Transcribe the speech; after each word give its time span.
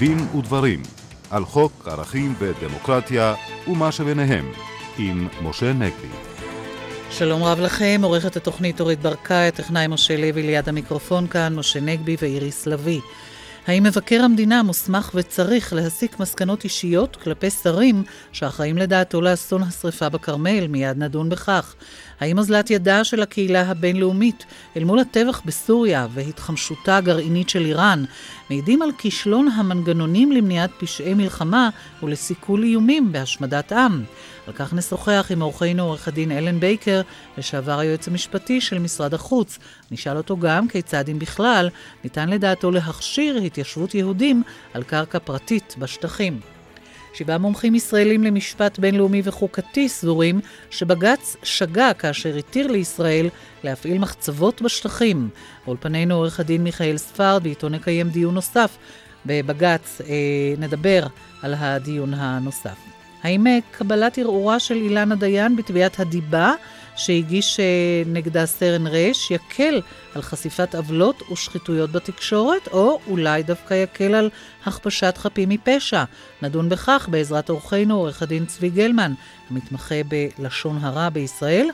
דין 0.00 0.18
ודברים 0.36 0.82
על 1.30 1.44
חוק 1.44 1.88
ערכים 1.88 2.34
ודמוקרטיה 2.38 3.34
ומה 3.68 3.92
שביניהם 3.92 4.52
עם 4.98 5.28
משה 5.42 5.72
נגבי. 5.72 6.08
שלום 7.10 7.42
רב 7.42 7.60
לכם, 7.60 8.00
עורכת 8.02 8.36
התוכנית 8.36 8.80
אורית 8.80 9.00
ברקאי, 9.00 9.48
הטכנאי 9.48 9.86
משה 9.86 10.16
לוי 10.16 10.42
ליד 10.42 10.68
המיקרופון 10.68 11.26
כאן, 11.26 11.54
משה 11.54 11.80
נגבי 11.80 12.16
ואיריס 12.22 12.66
לביא. 12.66 13.00
האם 13.70 13.82
מבקר 13.82 14.22
המדינה 14.24 14.62
מוסמך 14.62 15.10
וצריך 15.14 15.72
להסיק 15.72 16.20
מסקנות 16.20 16.64
אישיות 16.64 17.16
כלפי 17.16 17.50
שרים 17.50 18.02
שאחראים 18.32 18.78
לדעתו 18.78 19.20
לאסון 19.20 19.62
השרפה 19.62 20.08
בכרמל? 20.08 20.66
מיד 20.66 20.98
נדון 20.98 21.28
בכך. 21.28 21.74
האם 22.20 22.38
אוזלת 22.38 22.70
ידה 22.70 23.04
של 23.04 23.22
הקהילה 23.22 23.62
הבינלאומית 23.62 24.44
אל 24.76 24.84
מול 24.84 24.98
הטבח 24.98 25.42
בסוריה 25.44 26.06
והתחמשותה 26.14 26.96
הגרעינית 26.96 27.48
של 27.48 27.64
איראן 27.64 28.04
מעידים 28.50 28.82
על 28.82 28.90
כישלון 28.98 29.48
המנגנונים 29.48 30.32
למניעת 30.32 30.70
פשעי 30.78 31.14
מלחמה 31.14 31.68
ולסיכול 32.02 32.62
איומים 32.62 33.12
בהשמדת 33.12 33.72
עם? 33.72 34.04
על 34.50 34.56
כך 34.56 34.74
נשוחח 34.74 35.26
עם 35.30 35.42
אורחנו 35.42 35.82
עורך 35.82 36.08
הדין 36.08 36.32
אלן 36.32 36.60
בייקר, 36.60 37.00
לשעבר 37.38 37.78
היועץ 37.78 38.08
המשפטי 38.08 38.60
של 38.60 38.78
משרד 38.78 39.14
החוץ. 39.14 39.58
נשאל 39.90 40.16
אותו 40.16 40.36
גם 40.36 40.68
כיצד 40.68 41.08
אם 41.08 41.18
בכלל 41.18 41.68
ניתן 42.04 42.28
לדעתו 42.28 42.70
להכשיר 42.70 43.36
התיישבות 43.36 43.94
יהודים 43.94 44.42
על 44.74 44.82
קרקע 44.82 45.18
פרטית 45.18 45.74
בשטחים. 45.78 46.40
שבעה 47.14 47.38
מומחים 47.38 47.74
ישראלים 47.74 48.24
למשפט 48.24 48.78
בינלאומי 48.78 49.22
וחוקתי 49.24 49.88
סבורים 49.88 50.40
שבג"ץ 50.70 51.36
שגה 51.42 51.94
כאשר 51.94 52.36
התיר 52.36 52.66
לישראל 52.66 53.28
להפעיל 53.64 53.98
מחצבות 53.98 54.62
בשטחים. 54.62 55.28
באולפנינו 55.66 56.14
עורך 56.14 56.40
הדין 56.40 56.64
מיכאל 56.64 56.96
ספרד, 56.96 57.40
ואיתו 57.44 57.68
נקיים 57.68 58.08
דיון 58.08 58.34
נוסף 58.34 58.76
בבג"ץ. 59.26 60.00
אה, 60.00 60.54
נדבר 60.58 61.06
על 61.42 61.54
הדיון 61.58 62.14
הנוסף. 62.14 62.89
האם 63.22 63.46
אה, 63.46 63.58
קבלת 63.70 64.18
ערעורה 64.18 64.60
של 64.60 64.74
אילנה 64.74 65.14
דיין 65.14 65.56
בתביעת 65.56 66.00
הדיבה 66.00 66.54
שהגיש 66.96 67.60
אה, 67.60 67.64
נגדה 68.06 68.46
סרן 68.46 68.86
רש 68.86 69.30
יקל 69.30 69.80
על 70.14 70.22
חשיפת 70.22 70.74
עוולות 70.74 71.22
ושחיתויות 71.32 71.92
בתקשורת, 71.92 72.68
או 72.72 73.00
אולי 73.06 73.42
דווקא 73.42 73.74
יקל 73.74 74.14
על 74.14 74.30
הכפשת 74.66 75.14
חפים 75.18 75.48
מפשע. 75.48 76.04
נדון 76.42 76.68
בכך 76.68 77.08
בעזרת 77.10 77.50
אורחנו 77.50 77.94
עורך 77.94 78.22
הדין 78.22 78.46
צבי 78.46 78.70
גלמן, 78.70 79.12
המתמחה 79.50 79.94
בלשון 80.38 80.78
הרע 80.80 81.08
בישראל, 81.08 81.68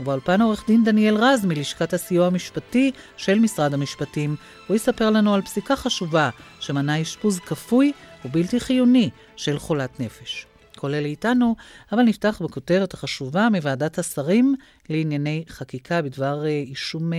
ובאולפן 0.00 0.42
עורך 0.42 0.64
דין 0.66 0.84
דניאל 0.84 1.16
רז 1.16 1.44
מלשכת 1.44 1.92
הסיוע 1.92 2.26
המשפטי 2.26 2.90
של 3.16 3.38
משרד 3.38 3.74
המשפטים. 3.74 4.36
הוא 4.66 4.76
יספר 4.76 5.10
לנו 5.10 5.34
על 5.34 5.42
פסיקה 5.42 5.76
חשובה 5.76 6.30
שמנה 6.60 7.02
אשפוז 7.02 7.38
כפוי 7.38 7.92
ובלתי 8.24 8.60
חיוני 8.60 9.10
של 9.36 9.58
חולת 9.58 10.00
נפש. 10.00 10.46
אלה 10.90 11.08
איתנו, 11.08 11.56
אבל 11.92 12.02
נפתח 12.02 12.42
בכותרת 12.44 12.94
החשובה 12.94 13.48
מוועדת 13.52 13.98
השרים 13.98 14.54
לענייני 14.88 15.44
חקיקה 15.48 16.02
בדבר 16.02 16.44
אה, 16.44 16.50
אישום 16.50 17.12
אה, 17.12 17.18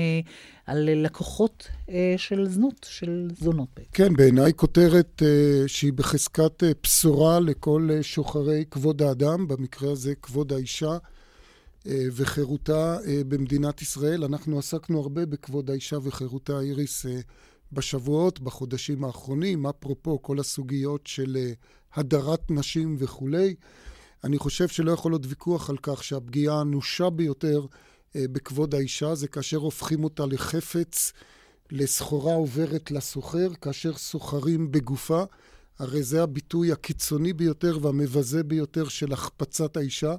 על 0.67 0.89
לקוחות 0.94 1.67
אה, 1.89 2.14
של 2.17 2.47
זנות, 2.50 2.88
של 2.89 3.28
זונות. 3.39 3.67
כן, 3.94 4.14
בעיניי 4.14 4.52
כותרת 4.55 5.22
שהיא 5.67 5.94
בחזקת 5.94 6.64
בשורה 6.83 7.39
לכל 7.39 7.89
שוחרי 8.02 8.66
כבוד 8.72 9.02
האדם, 9.02 9.47
במקרה 9.47 9.92
הזה 9.92 10.16
כבוד 10.22 10.53
האישה. 10.53 10.98
וחירותה 12.16 12.98
במדינת 13.27 13.81
ישראל. 13.81 14.23
אנחנו 14.23 14.59
עסקנו 14.59 14.99
הרבה 14.99 15.26
בכבוד 15.26 15.70
האישה 15.70 15.98
וחירותה, 16.04 16.59
איריס, 16.59 17.05
בשבועות, 17.73 18.39
בחודשים 18.39 19.04
האחרונים, 19.04 19.67
אפרופו 19.67 20.22
כל 20.22 20.39
הסוגיות 20.39 21.08
של 21.08 21.38
הדרת 21.94 22.52
נשים 22.52 22.95
וכולי. 23.00 23.56
אני 24.23 24.38
חושב 24.38 24.67
שלא 24.67 24.92
יכול 24.92 25.11
להיות 25.11 25.26
ויכוח 25.28 25.70
על 25.70 25.78
כך 25.82 26.04
שהפגיעה 26.04 26.58
האנושה 26.58 27.10
ביותר 27.10 27.66
אה, 28.16 28.26
בכבוד 28.32 28.76
האישה 28.76 29.16
זה 29.16 29.28
כאשר 29.28 29.58
הופכים 29.58 30.04
אותה 30.04 30.26
לחפץ, 30.26 31.14
לסחורה 31.72 32.33
עוברת 32.33 32.92
לסוחר, 32.92 33.50
כאשר 33.62 33.94
סוחרים 33.94 34.72
בגופה. 34.72 35.23
הרי 35.80 36.04
זה 36.04 36.23
הביטוי 36.23 36.72
הקיצוני 36.72 37.33
ביותר 37.33 37.78
והמבזה 37.82 38.44
ביותר 38.44 38.88
של 38.88 39.14
החפצת 39.14 39.78
האישה, 39.78 40.16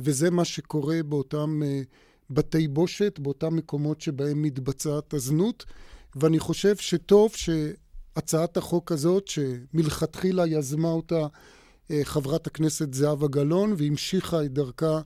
וזה 0.00 0.30
מה 0.30 0.44
שקורה 0.44 1.02
באותם 1.02 1.62
אה, 1.64 1.82
בתי 2.30 2.68
בושת, 2.68 3.18
באותם 3.18 3.56
מקומות 3.56 4.00
שבהם 4.00 4.42
מתבצעת 4.42 5.14
הזנות. 5.14 5.64
ואני 6.16 6.38
חושב 6.38 6.76
שטוב 6.76 7.32
ש... 7.34 7.50
הצעת 8.16 8.56
החוק 8.56 8.92
הזאת, 8.92 9.28
שמלכתחילה 9.28 10.46
יזמה 10.46 10.88
אותה 10.88 11.26
אה, 11.90 12.00
חברת 12.04 12.46
הכנסת 12.46 12.94
זהבה 12.94 13.28
גלאון, 13.28 13.74
והמשיכה 13.78 14.44
את 14.44 14.52
דרכה 14.52 15.00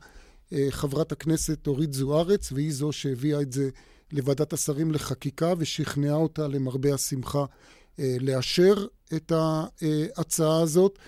אה, 0.53 0.67
חברת 0.71 1.13
הכנסת 1.13 1.67
אורית 1.67 1.93
זוארץ, 1.93 2.53
והיא 2.53 2.73
זו 2.73 2.93
שהביאה 2.93 3.41
את 3.41 3.53
זה 3.53 3.69
לוועדת 4.13 4.53
השרים 4.53 4.93
לחקיקה 4.93 5.53
ושכנעה 5.59 6.15
אותה 6.15 6.49
למרבה 6.49 6.95
השמחה 6.95 7.45
אה, 7.99 8.17
לאשר 8.21 8.87
את 9.17 9.33
ההצעה 9.33 10.63
הזאת. 10.63 10.99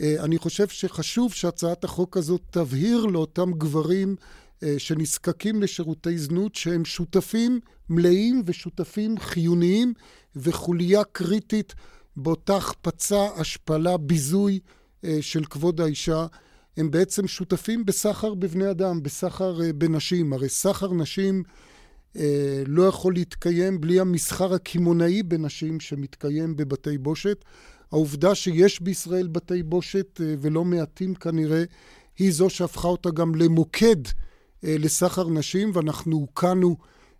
אני 0.00 0.38
חושב 0.38 0.68
שחשוב 0.68 1.32
שהצעת 1.32 1.84
החוק 1.84 2.16
הזאת 2.16 2.40
תבהיר 2.50 3.06
לאותם 3.06 3.52
גברים 3.52 4.16
שנזקקים 4.78 5.62
לשירותי 5.62 6.18
זנות 6.18 6.54
שהם 6.54 6.84
שותפים 6.84 7.60
מלאים 7.88 8.42
ושותפים 8.46 9.18
חיוניים 9.18 9.92
וחוליה 10.36 11.04
קריטית 11.04 11.74
באותה 12.16 12.56
החפצה, 12.56 13.26
השפלה, 13.36 13.96
ביזוי 13.96 14.60
אה, 15.04 15.18
של 15.20 15.44
כבוד 15.44 15.80
האישה. 15.80 16.26
הם 16.76 16.90
בעצם 16.90 17.28
שותפים 17.28 17.84
בסחר 17.84 18.34
בבני 18.34 18.70
אדם, 18.70 19.02
בסחר 19.02 19.62
אה, 19.62 19.72
בנשים. 19.72 20.32
הרי 20.32 20.48
סחר 20.48 20.94
נשים 20.94 21.42
אה, 22.16 22.62
לא 22.66 22.82
יכול 22.82 23.14
להתקיים 23.14 23.80
בלי 23.80 24.00
המסחר 24.00 24.54
הקמעונאי 24.54 25.22
בנשים 25.22 25.80
שמתקיים 25.80 26.56
בבתי 26.56 26.98
בושת. 26.98 27.44
העובדה 27.92 28.34
שיש 28.34 28.82
בישראל 28.82 29.26
בתי 29.26 29.62
בושת, 29.62 30.20
ולא 30.40 30.64
מעטים 30.64 31.14
כנראה, 31.14 31.64
היא 32.18 32.32
זו 32.32 32.50
שהפכה 32.50 32.88
אותה 32.88 33.10
גם 33.10 33.34
למוקד 33.34 34.02
לסחר 34.62 35.28
נשים, 35.28 35.70
ואנחנו 35.74 36.16
הוקענו 36.16 36.76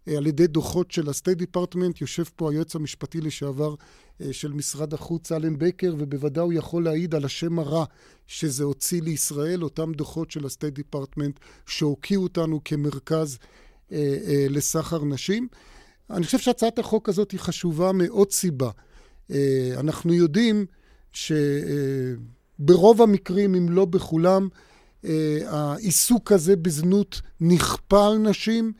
אה, 0.09 0.17
על 0.17 0.27
ידי 0.27 0.47
דוחות 0.47 0.91
של 0.91 1.09
ה-State 1.09 1.43
Department. 1.43 1.99
יושב 2.01 2.25
פה 2.37 2.51
היועץ 2.51 2.77
המשפטי 2.77 3.21
לשעבר 3.21 3.75
אה, 4.21 4.33
של 4.33 4.53
משרד 4.53 4.95
החוץ, 4.95 5.33
אלן 5.33 5.59
בייקר, 5.59 5.95
ובוודאי 5.99 6.45
הוא 6.45 6.53
יכול 6.53 6.85
להעיד 6.85 7.15
על 7.15 7.25
השם 7.25 7.59
הרע 7.59 7.85
שזה 8.27 8.65
הוציא 8.65 9.03
לישראל, 9.03 9.65
אותם 9.65 9.93
דוחות 9.93 10.31
של 10.31 10.45
ה-State 10.45 10.79
Department 10.79 11.41
שהוקיעו 11.67 12.23
אותנו 12.23 12.61
כמרכז 12.65 13.39
אה, 13.93 14.17
אה, 14.27 14.47
לסחר 14.51 15.05
נשים. 15.05 15.49
אני 16.11 16.25
חושב 16.25 16.39
שהצעת 16.39 16.79
החוק 16.79 17.09
הזאת 17.09 17.31
היא 17.31 17.41
חשובה 17.41 17.93
מעוד 17.93 18.33
סיבה. 18.33 18.71
אה, 19.31 19.75
אנחנו 19.79 20.13
יודעים 20.13 20.67
שברוב 21.13 23.01
אה, 23.01 23.07
המקרים, 23.07 23.55
אם 23.55 23.69
לא 23.69 23.85
בכולם, 23.85 24.49
אה, 24.53 24.72
העיסוק 25.47 26.33
הזה 26.33 26.57
בזנות 26.57 27.21
נכפה 27.41 28.07
על 28.07 28.19
נשים. 28.19 28.73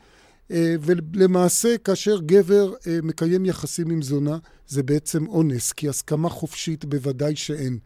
אה, 0.53 0.75
ולמעשה, 0.81 1.79
כאשר 1.79 2.19
גבר 2.21 2.73
אה, 2.87 2.99
מקיים 3.03 3.47
יחסים 3.47 3.91
עם 3.91 4.03
זונה, 4.03 4.39
זה 4.69 4.83
בעצם 4.83 5.27
אונס, 5.27 5.73
כי 5.73 5.89
הסכמה 5.89 6.29
חופשית 6.29 6.85
בוודאי 6.85 7.37
שאין. 7.37 7.79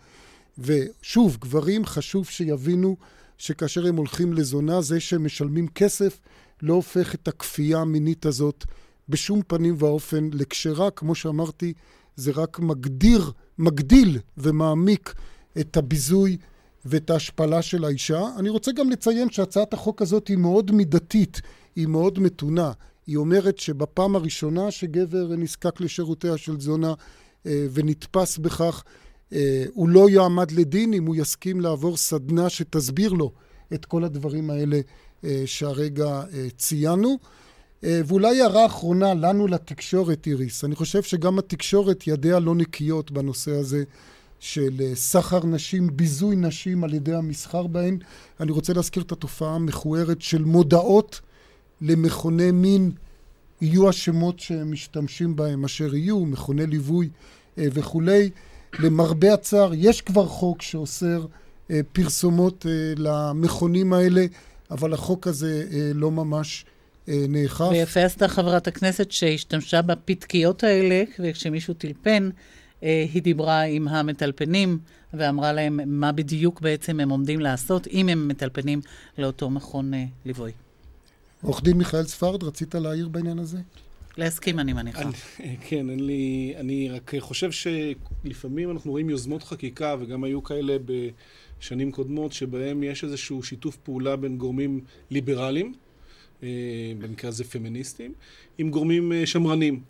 ושוב, 0.59 1.37
גברים 1.41 1.85
חשוב 1.85 2.27
שיבינו 2.27 2.97
שכאשר 3.39 3.87
הם 3.87 3.97
הולכים 3.97 4.33
לזונה, 4.33 4.81
זה 4.81 5.01
שהם 5.01 5.25
משלמים 5.25 5.69
כסף 5.69 6.21
לא 6.63 6.75
הופך 6.75 7.15
את 7.15 7.29
הכפייה 7.29 7.79
המינית 7.79 8.27
הזאת 8.27 8.65
בשום 9.09 9.43
פנים 9.47 9.75
ואופן 9.79 10.29
לכשרה. 10.33 10.91
כמו 10.91 11.15
שאמרתי, 11.15 11.73
זה 12.17 12.33
רק 12.35 12.59
מגדיר, 12.59 13.33
מגדיל 13.59 14.19
ומעמיק 14.39 15.15
את 15.61 15.77
הביזוי 15.77 16.37
ואת 16.87 17.11
ההשפלה 17.11 17.63
של 17.63 17.85
האישה. 17.85 18.23
אני 18.39 18.49
רוצה 18.49 18.73
גם 18.73 18.91
לציין 18.91 19.31
שהצעת 19.31 19.73
החוק 19.73 20.03
הזאת 20.03 20.29
היא 20.29 20.37
מאוד 20.37 20.71
מידתית. 20.71 21.41
היא 21.77 21.87
מאוד 21.87 22.19
מתונה. 22.19 22.73
היא 23.07 23.17
אומרת 23.17 23.59
שבפעם 23.59 24.17
הראשונה 24.17 24.71
שגבר 24.71 25.27
נזקק 25.37 25.81
לשירותיה 25.81 26.37
של 26.37 26.57
תזונה 26.57 26.95
אה, 27.47 27.67
ונתפס 27.73 28.39
בכך, 28.39 28.85
אה, 29.33 29.65
הוא 29.75 29.89
לא 29.89 30.11
יועמד 30.11 30.51
לדין 30.51 30.93
אם 30.93 31.07
הוא 31.07 31.17
יסכים 31.17 31.61
לעבור 31.61 31.97
סדנה 31.97 32.51
שתסביר 32.51 33.13
לו 33.13 33.33
את 33.75 33.85
כל 33.85 34.05
הדברים 34.05 34.51
האלה 34.51 34.81
אה, 35.25 35.43
שהרגע 35.47 36.23
ציינו. 36.57 37.19
ואולי 37.83 38.41
הערה 38.41 38.67
אחרונה 38.67 39.15
לנו 39.15 39.47
לתקשורת, 39.47 40.27
איריס. 40.27 40.65
אני 40.65 40.75
חושב 40.75 41.03
שגם 41.03 41.39
התקשורת 41.39 42.07
ידיה 42.07 42.39
לא 42.39 42.55
נקיות 42.55 43.11
בנושא 43.11 43.51
הזה 43.51 43.85
של 44.41 44.95
סחר 44.95 45.47
נשים, 45.47 45.97
ביזוי 45.97 46.37
נשים 46.37 46.85
על 46.85 46.95
ידי 46.95 47.15
המסחר 47.15 47.67
בהן. 47.67 47.99
אני 48.41 48.53
רוצה 48.53 48.73
להזכיר 48.73 49.03
את 49.03 49.13
התופעה 49.13 49.55
המכוערת 49.55 50.23
של 50.23 50.45
מודעות 50.45 51.21
למכוני 51.81 52.51
מין 52.51 52.91
יהיו 53.61 53.89
השמות 53.89 54.41
שהם 54.41 54.73
משתמשים 54.73 55.37
בהם 55.37 55.65
אשר 55.65 55.95
יהיו, 55.95 56.25
מכוני 56.25 56.67
ליווי 56.67 57.09
אה, 57.59 57.67
וכולי. 57.73 58.31
למרבה 58.79 59.35
הצער, 59.35 59.71
יש 59.75 60.03
כבר 60.03 60.27
חוק 60.27 60.63
שאוסר 60.63 61.27
אה, 61.71 61.81
פרסומות 61.93 62.67
אה, 62.69 62.93
למכונים 62.97 63.93
האלה, 63.93 64.27
אבל 64.71 64.93
החוק 64.93 65.27
הזה 65.27 65.67
אה, 65.73 65.91
לא 65.95 66.11
ממש 66.11 66.65
אה, 67.09 67.25
נאכף. 67.29 67.69
ויפה 67.71 68.01
עשתה 68.01 68.29
חברת 68.29 68.67
הכנסת 68.67 69.11
שהשתמשה 69.11 69.83
בפתקיות 69.83 70.65
האלה, 70.65 71.03
וכשמישהו 71.19 71.75
טלפן, 71.75 72.25
אה, 72.25 72.31
היא 72.83 73.23
דיברה 73.23 73.63
עם 73.63 73.89
המטלפנים 73.89 74.79
ואמרה 75.15 75.53
להם 75.53 75.81
מה 75.87 76.13
בדיוק 76.13 76.61
בעצם 76.61 77.01
הם 77.01 77.11
עומדים 77.11 77.41
לעשות, 77.41 77.87
אם 77.87 78.09
הם 78.09 78.29
מטלפנים 78.29 78.81
לאותו 79.19 79.51
מכון 79.51 79.95
אה, 79.95 80.05
ליווי. 80.25 80.53
עורך 81.43 81.63
דין 81.63 81.77
מיכאל 81.77 82.05
ספרד, 82.05 82.43
רצית 82.43 82.75
להעיר 82.75 83.09
בעניין 83.09 83.39
הזה? 83.39 83.59
להסכים, 84.17 84.59
אני 84.59 84.73
מניחה. 84.73 85.03
אני, 85.03 85.57
כן, 85.69 85.91
אין 85.91 86.07
לי... 86.07 86.55
אני 86.57 86.89
רק 86.89 87.13
חושב 87.19 87.51
שלפעמים 87.51 88.71
אנחנו 88.71 88.91
רואים 88.91 89.11
יוזמות 89.11 89.43
חקיקה, 89.43 89.97
וגם 90.01 90.25
היו 90.25 90.43
כאלה 90.43 90.77
בשנים 91.59 91.93
קודמות, 91.93 92.33
שבהם 92.33 92.83
יש 92.83 93.05
איזשהו 93.05 93.43
שיתוף 93.43 93.77
פעולה 93.77 94.17
בין 94.17 94.39
גורמים 94.39 94.81
ליברליים, 95.11 95.75
אה, 96.43 96.49
במקרה 96.99 97.29
הזה 97.29 97.45
פמיניסטים, 97.45 98.13
עם 98.59 98.71
גורמים 98.71 99.13
אה, 99.13 99.27
שמרנים. 99.27 99.81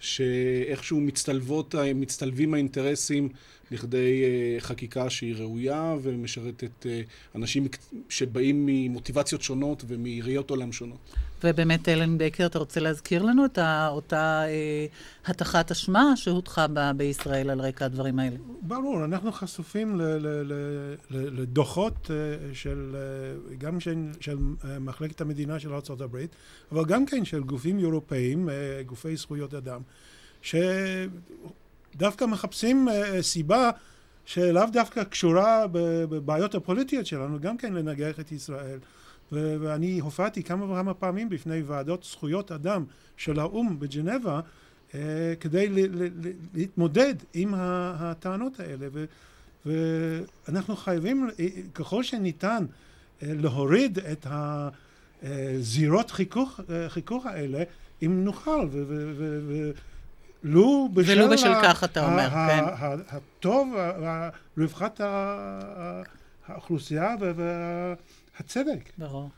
שאיכשהו 0.00 1.00
מצטלבות, 1.00 1.74
מצטלבים 1.94 2.54
האינטרסים 2.54 3.28
לכדי 3.74 4.22
אה, 4.24 4.60
חקיקה 4.60 5.10
שהיא 5.10 5.34
ראויה 5.36 5.96
ומשרתת 6.02 6.86
אה, 6.86 7.00
אנשים 7.34 7.68
שבאים 8.08 8.66
ממוטיבציות 8.66 9.42
שונות 9.42 9.84
ומראיות 9.86 10.50
עולם 10.50 10.72
שונות. 10.72 10.98
ובאמת, 11.44 11.88
אלן 11.88 12.18
בקר, 12.18 12.46
אתה 12.46 12.58
רוצה 12.58 12.80
להזכיר 12.80 13.22
לנו 13.22 13.44
את 13.44 13.58
אותה 13.88 14.42
אה, 14.46 14.86
הטחת 15.26 15.70
אשמה 15.70 16.16
שהוטחה 16.16 16.66
בישראל 16.96 17.50
על 17.50 17.60
רקע 17.60 17.84
הדברים 17.84 18.18
האלה? 18.18 18.36
ברור, 18.62 19.04
אנחנו 19.04 19.32
חשופים 19.32 20.00
לדוחות 21.10 22.10
של, 22.52 22.96
גם 23.58 23.80
של, 23.80 23.94
של 24.20 24.38
מחלקת 24.80 25.20
המדינה 25.20 25.60
של 25.60 25.72
ארה"ב, 25.72 26.16
אבל 26.72 26.84
גם 26.84 27.06
כן 27.06 27.24
של 27.24 27.42
גופים 27.42 27.78
אירופאיים, 27.78 28.48
גופי 28.86 29.16
זכויות 29.16 29.54
אדם, 29.54 29.80
שדווקא 31.94 32.24
מחפשים 32.24 32.88
סיבה 33.20 33.70
שלאו 34.26 34.62
דווקא 34.72 35.04
קשורה 35.04 35.64
בבעיות 35.72 36.54
הפוליטיות 36.54 37.06
שלנו, 37.06 37.40
גם 37.40 37.56
כן 37.56 37.72
לנגח 37.72 38.20
את 38.20 38.32
ישראל. 38.32 38.78
ואני 39.32 39.98
הופעתי 39.98 40.42
כמה 40.42 40.64
וכמה 40.64 40.94
פעמים 40.94 41.28
בפני 41.28 41.62
ועדות 41.62 42.04
זכויות 42.04 42.52
אדם 42.52 42.84
של 43.16 43.40
האו"ם 43.40 43.78
בג'נבה 43.78 44.40
אה, 44.94 45.00
כדי 45.40 45.88
להתמודד 46.54 47.14
עם 47.34 47.54
הטענות 47.56 48.60
האלה 48.60 48.86
ואנחנו 49.66 50.76
חייבים 50.76 51.28
ככל 51.74 52.02
שניתן 52.02 52.64
אה, 53.22 53.32
להוריד 53.34 53.98
את 53.98 54.26
הזירות 55.22 56.10
חיכוך, 56.10 56.60
אה, 56.70 56.88
חיכוך 56.88 57.26
האלה 57.26 57.62
אם 58.02 58.24
נוכל 58.24 58.68
ולו 60.44 60.88
בשל, 60.94 61.12
ולו 61.12 61.30
בשל 61.30 61.52
כך 61.62 61.84
אתה 61.84 62.06
אומר, 62.06 62.30
כן. 62.30 62.64
הטוב, 63.08 63.74
רווחת 64.58 65.00
האוכלוסייה 66.46 67.14
וה... 67.20 67.94
הצדק. 68.38 68.90
ברור. 68.98 69.30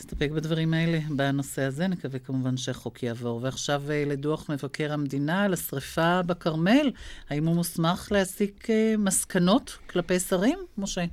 נסתפק 0.00 0.30
בדברים 0.30 0.74
האלה 0.74 0.98
בנושא 1.10 1.62
הזה, 1.62 1.86
נקווה 1.86 2.18
כמובן 2.18 2.56
שהחוק 2.56 3.02
יעבור. 3.02 3.40
ועכשיו 3.42 3.82
אה, 3.90 4.04
לדוח 4.06 4.50
מבקר 4.50 4.92
המדינה 4.92 5.42
על 5.42 5.52
השריפה 5.52 6.22
בכרמל. 6.22 6.90
האם 7.30 7.46
הוא 7.46 7.54
מוסמך 7.54 8.08
להסיק 8.10 8.70
אה, 8.70 8.94
מסקנות 8.98 9.78
כלפי 9.90 10.20
שרים, 10.20 10.58
משה? 10.78 11.04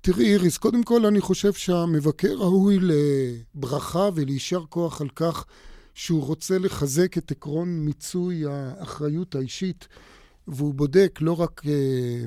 תראי, 0.00 0.26
איריס, 0.26 0.58
קודם 0.58 0.82
כל 0.82 1.06
אני 1.06 1.20
חושב 1.20 1.52
שהמבקר 1.52 2.34
ראוי 2.38 2.78
לברכה 2.80 4.08
וליישר 4.14 4.64
כוח 4.68 5.00
על 5.00 5.08
כך 5.08 5.44
שהוא 5.94 6.24
רוצה 6.24 6.58
לחזק 6.58 7.18
את 7.18 7.30
עקרון 7.30 7.84
מיצוי 7.84 8.44
האחריות 8.46 9.34
האישית, 9.34 9.88
והוא 10.48 10.74
בודק 10.74 11.18
לא 11.22 11.40
רק 11.40 11.62
אה, 11.66 11.72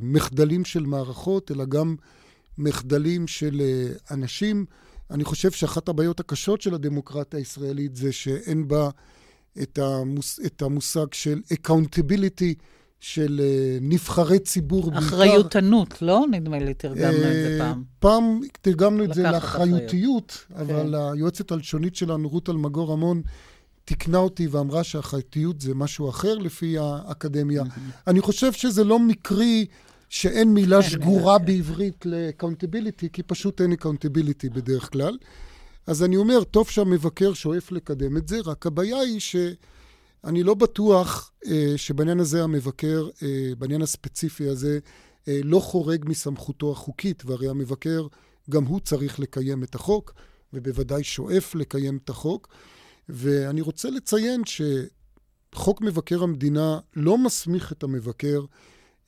מחדלים 0.02 0.66
של 0.66 0.86
מערכות, 0.86 1.52
אלא 1.52 1.66
גם 1.66 1.96
מחדלים 2.58 3.28
של 3.28 3.62
אה, 3.62 4.16
אנשים. 4.16 4.66
אני 5.12 5.24
חושב 5.24 5.52
שאחת 5.52 5.90
הבעיות 5.90 6.20
הקשות 6.20 6.62
של 6.62 6.74
הדמוקרטיה 6.74 7.40
הישראלית 7.40 7.96
זה 7.96 8.12
שאין 8.12 8.68
בה 8.68 8.90
את, 9.62 9.80
המוס, 9.80 10.40
את 10.46 10.62
המושג 10.62 11.14
של 11.14 11.42
accountability 11.54 12.54
של 13.00 13.42
אה, 13.44 13.78
נבחרי 13.82 14.40
ציבור 14.40 14.92
בעיקר. 14.92 15.06
אחריותנות, 15.08 16.02
לא? 16.02 16.26
נדמה 16.32 16.60
לי, 16.60 16.74
תרגמנו 16.74 17.18
את 17.18 17.22
זה 17.22 17.58
אה, 17.60 17.60
פעם. 17.60 17.84
פעם 18.00 18.40
תרגמנו 18.62 19.04
את 19.04 19.14
זה 19.14 19.24
לאחריותיות, 19.24 20.46
אבל 20.56 20.96
כן. 20.98 21.14
היועצת 21.14 21.52
הלשונית 21.52 21.96
שלנו, 21.96 22.30
רות 22.30 22.50
אלמגור 22.50 22.92
רמון, 22.92 23.22
תיקנה 23.86 24.18
אותי 24.18 24.48
ואמרה 24.48 24.84
שהאחריותיות 24.84 25.62
זה 25.62 25.76
משהו 25.76 26.10
אחר 26.10 26.38
לפי 26.38 26.78
האקדמיה. 26.78 27.64
אני 28.08 28.22
חושב 28.22 28.54
שזה 28.54 28.84
לא 28.84 29.00
מקרי 29.00 29.66
שאין 30.10 30.54
מילה 30.54 30.82
שגורה 30.84 31.38
בעברית 31.38 32.06
ל-accountability, 32.06 33.08
כי 33.14 33.24
פשוט 33.24 33.62
אין 33.62 33.74
accountability 33.74 34.50
בדרך 34.54 34.92
כלל. 34.92 35.18
אז 35.88 36.04
אני 36.04 36.18
אומר, 36.18 36.44
טוב 36.44 36.70
שהמבקר 36.70 37.34
שואף 37.34 37.72
לקדם 37.72 38.18
את 38.18 38.28
זה, 38.28 38.40
רק 38.46 38.66
הבעיה 38.66 39.00
היא 39.00 39.20
שאני 39.20 40.44
לא 40.44 40.54
בטוח 40.54 41.32
אה, 41.46 41.74
שבעניין 41.76 42.20
הזה 42.20 42.44
המבקר, 42.44 43.10
אה, 43.24 43.52
בעניין 43.58 43.82
הספציפי 43.82 44.48
הזה, 44.50 44.80
אה, 45.28 45.40
לא 45.44 45.60
חורג 45.60 46.06
מסמכותו 46.08 46.72
החוקית, 46.72 47.24
והרי 47.26 47.50
המבקר, 47.50 48.08
גם 48.50 48.64
הוא 48.64 48.80
צריך 48.80 49.20
לקיים 49.20 49.64
את 49.64 49.76
החוק, 49.76 50.14
ובוודאי 50.54 51.04
שואף 51.04 51.56
לקיים 51.56 52.00
את 52.04 52.10
החוק. 52.10 52.48
ואני 53.10 53.62
רוצה 53.62 53.90
לציין 53.90 54.42
שחוק 54.46 55.82
מבקר 55.82 56.24
המדינה 56.24 56.80
לא 56.96 57.18
מסמיך 57.18 57.72
את 57.72 57.84
המבקר 57.84 58.46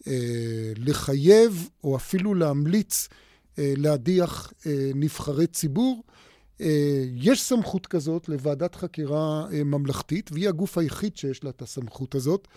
אה, 0.08 0.74
לחייב 0.78 1.70
או 1.84 1.96
אפילו 1.96 2.34
להמליץ 2.34 3.08
אה, 3.60 3.74
להדיח 3.78 4.54
אה, 4.66 4.92
נבחרי 4.96 5.48
ציבור. 5.48 6.04
יש 7.16 7.42
סמכות 7.42 7.88
כזאת 7.88 8.30
לוועדת 8.30 8.76
חקירה 8.76 9.48
ממלכתית, 9.52 10.30
והיא 10.32 10.50
הגוף 10.50 10.78
היחיד 10.78 11.18
שיש 11.18 11.44
לה 11.44 11.50
את 11.50 11.62
הסמכות 11.62 12.16
הזאת, 12.16 12.48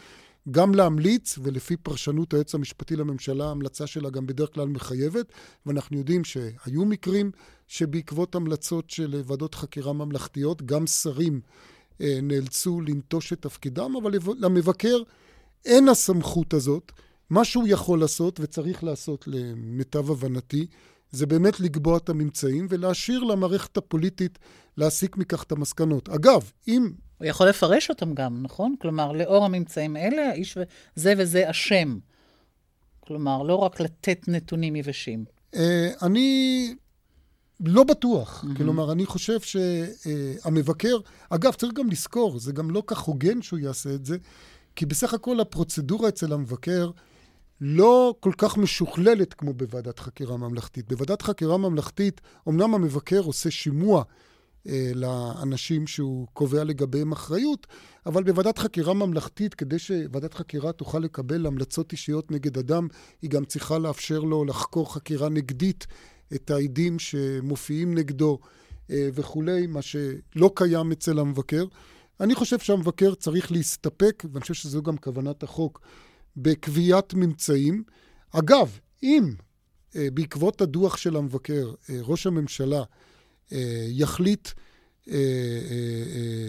גם 0.50 0.75
להמליץ, 0.75 1.38
ולפי 1.43 1.76
פרשנות 1.76 2.33
היועץ 2.35 2.55
המשפטי 2.55 2.97
לממשלה, 2.97 3.45
ההמלצה 3.45 3.87
שלה 3.87 4.11
גם 4.11 4.26
בדרך 4.26 4.55
כלל 4.55 4.69
מחייבת, 4.69 5.26
ואנחנו 5.67 5.99
יודעים 5.99 6.25
שהיו 6.25 6.85
מקרים 6.85 7.31
שבעקבות 7.69 8.35
המלצות 8.35 8.90
של 8.90 9.23
ועדות 9.25 9.55
חקירה 9.55 9.93
ממלכתיות, 9.93 10.62
גם 10.62 10.87
שרים 10.87 11.40
נאלצו 12.00 12.81
לנטוש 12.81 13.33
את 13.33 13.43
תפקידם, 13.43 13.97
אבל 14.02 14.12
למבקר 14.38 15.02
אין 15.64 15.88
הסמכות 15.88 16.55
הזאת. 16.55 16.93
מה 17.31 17.45
שהוא 17.45 17.69
יכול 17.69 18.00
לעשות 18.00 18.40
וצריך 18.40 18.85
לעשות 18.85 19.25
למיטב 19.28 20.11
הבנתי, 20.11 20.67
זה 21.11 21.27
באמת 21.27 21.61
לקבוע 21.61 21.97
את 21.97 22.09
הממצאים 22.09 22.67
ולהשאיר 22.71 23.25
למערכת 23.25 23.77
הפוליטית 23.77 24.38
להסיק 24.77 25.17
מכך 25.17 25.43
את 25.43 25.53
המסקנות. 25.53 26.09
אגב, 26.09 26.50
אם... 26.69 26.93
הוא 27.19 27.27
יכול 27.27 27.49
לפרש 27.49 27.91
אותם 27.91 28.15
גם, 28.15 28.43
נכון? 28.43 28.75
כלומר, 28.81 29.12
לאור 29.12 29.45
הממצאים 29.45 29.97
האלה, 29.97 30.29
האיש 30.31 30.59
זה 30.95 31.15
וזה 31.19 31.50
אשם. 31.50 31.99
כלומר, 33.00 33.43
לא 33.43 33.55
רק 33.55 33.81
לתת 33.81 34.29
נתונים 34.29 34.77
יבשים. 34.77 35.25
אה, 35.55 35.91
אני 36.03 36.75
לא 37.61 37.85
בטוח. 37.85 38.45
Mm-hmm. 38.45 38.57
כלומר, 38.57 38.93
אני 38.93 39.07
חושב 39.07 39.41
שהמבקר... 39.41 40.99
אגב, 41.31 41.53
צריך 41.53 41.73
גם 41.73 41.91
לזכור, 41.91 42.38
זה 42.38 42.53
גם 42.53 42.71
לא 42.71 42.83
כך 42.87 42.99
הוגן 43.00 43.43
שהוא 43.43 43.59
יעשה 43.59 43.95
את 43.95 44.05
זה, 44.05 44.17
כי 44.77 44.87
בסך 44.87 45.15
הכל 45.15 45.41
הפרוצדורה 45.41 46.09
אצל 46.09 46.33
המבקר 46.33 46.91
לא 47.61 48.15
כל 48.21 48.33
כך 48.38 48.57
משוכללת 48.57 49.35
כמו 49.35 49.53
בוועדת 49.53 49.99
חקירה 49.99 50.37
ממלכתית. 50.37 50.88
בוועדת 50.88 51.23
חקירה 51.23 51.57
ממלכתית, 51.57 52.21
אמנם 52.49 52.75
המבקר 52.75 53.21
עושה 53.21 53.50
שימוע 53.50 54.03
אה, 54.69 54.91
לאנשים 54.95 55.87
שהוא 55.87 56.27
קובע 56.33 56.65
לגביהם 56.65 57.12
אחריות, 57.12 57.67
אבל 58.07 58.23
בוועדת 58.23 58.59
חקירה 58.59 58.95
ממלכתית, 58.95 59.55
כדי 59.55 59.79
שוועדת 59.79 60.35
חקירה 60.35 60.73
תוכל 60.73 60.99
לקבל 60.99 61.47
המלצות 61.47 61.93
אישיות 61.93 62.31
נגד 62.31 62.59
אדם, 62.59 62.88
היא 63.23 63.31
גם 63.31 63.45
צריכה 63.45 63.79
לאפשר 63.79 64.21
לו 64.21 64.45
לחקור 64.45 64.95
חקירה 64.95 65.29
נגדית 65.29 65.87
את 66.35 66.50
העדים 66.50 66.99
שמופיעים 66.99 67.95
נגדו 67.95 68.38
אה, 68.91 69.09
וכולי, 69.15 69.67
מה 69.67 69.83
שלא 69.83 70.50
קיים 70.55 70.93
אצל 70.93 71.19
המבקר. 71.19 71.65
אני 72.21 72.35
חושב 72.35 72.59
שהמבקר 72.59 73.15
צריך 73.15 73.53
להסתפק, 73.53 74.25
ואני 74.33 74.41
חושב 74.41 74.55
שזו 74.55 74.83
גם 74.83 74.97
כוונת 74.97 75.43
החוק, 75.43 75.81
בקביעת 76.42 77.14
ממצאים. 77.14 77.83
אגב, 78.33 78.78
אם 79.02 79.35
אה, 79.97 80.09
בעקבות 80.14 80.61
הדוח 80.61 80.97
של 80.97 81.16
המבקר 81.16 81.73
אה, 81.90 81.99
ראש 82.02 82.26
הממשלה 82.26 82.83
אה, 83.52 83.87
יחליט 83.88 84.49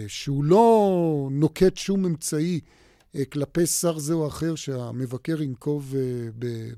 שהוא 0.08 0.44
לא 0.44 1.28
נוקט 1.30 1.76
שום 1.76 2.06
אמצעי 2.06 2.60
כלפי 3.32 3.66
שר 3.66 3.98
זה 3.98 4.14
או 4.14 4.28
אחר 4.28 4.54
שהמבקר 4.54 5.42
ינקוב 5.42 5.94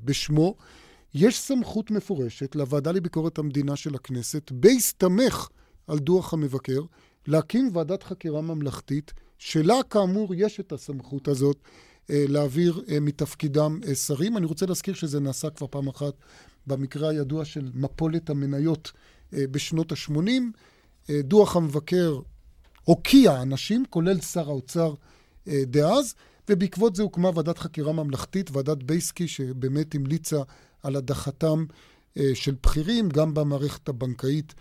בשמו. 0.04 0.54
יש 1.14 1.38
סמכות 1.38 1.90
מפורשת 1.90 2.54
לוועדה 2.54 2.92
לביקורת 2.92 3.38
המדינה 3.38 3.76
של 3.76 3.95
הכנסת, 3.95 4.52
בהסתמך 4.52 5.49
על 5.87 5.99
דוח 5.99 6.33
המבקר, 6.33 6.83
להקים 7.26 7.71
ועדת 7.73 8.02
חקירה 8.02 8.40
ממלכתית, 8.40 9.12
שלה 9.38 9.83
כאמור 9.90 10.35
יש 10.35 10.61
את 10.61 10.73
הסמכות 10.73 11.28
הזאת 11.28 11.57
להעביר 12.09 12.82
אה, 12.88 13.00
מתפקידם 13.00 13.80
אה, 13.88 13.94
שרים. 13.94 14.37
אני 14.37 14.47
רוצה 14.47 14.66
להזכיר 14.66 14.94
שזה 14.94 15.21
נעשה 15.21 15.50
כבר 15.50 15.66
פעם 15.71 15.88
אחת 15.88 16.14
במקרה 16.66 17.09
הידוע 17.09 17.44
של 17.44 17.71
מפולת 17.75 18.30
המניות 18.30 18.92
בשנות 19.32 19.92
ה-80. 19.92 20.30
דוח 21.11 21.56
המבקר 21.56 22.21
הוקיע 22.85 23.42
אנשים, 23.42 23.85
כולל 23.90 24.21
שר 24.21 24.49
האוצר 24.49 24.94
דאז, 25.49 26.14
ובעקבות 26.49 26.97
זה 26.97 27.02
הוקמה 27.02 27.30
ועדת 27.35 27.59
חקירה 27.59 27.92
ממלכתית, 27.92 28.50
ועדת 28.52 28.82
בייסקי, 28.82 29.28
שבאמת 29.28 29.94
המליצה 29.94 30.42
על 30.82 30.97
הדחתם 30.97 31.64
של 32.35 32.54
בכירים, 32.62 33.09
גם 33.09 33.35
במערכת 33.35 33.88
הבנקאית. 33.88 34.54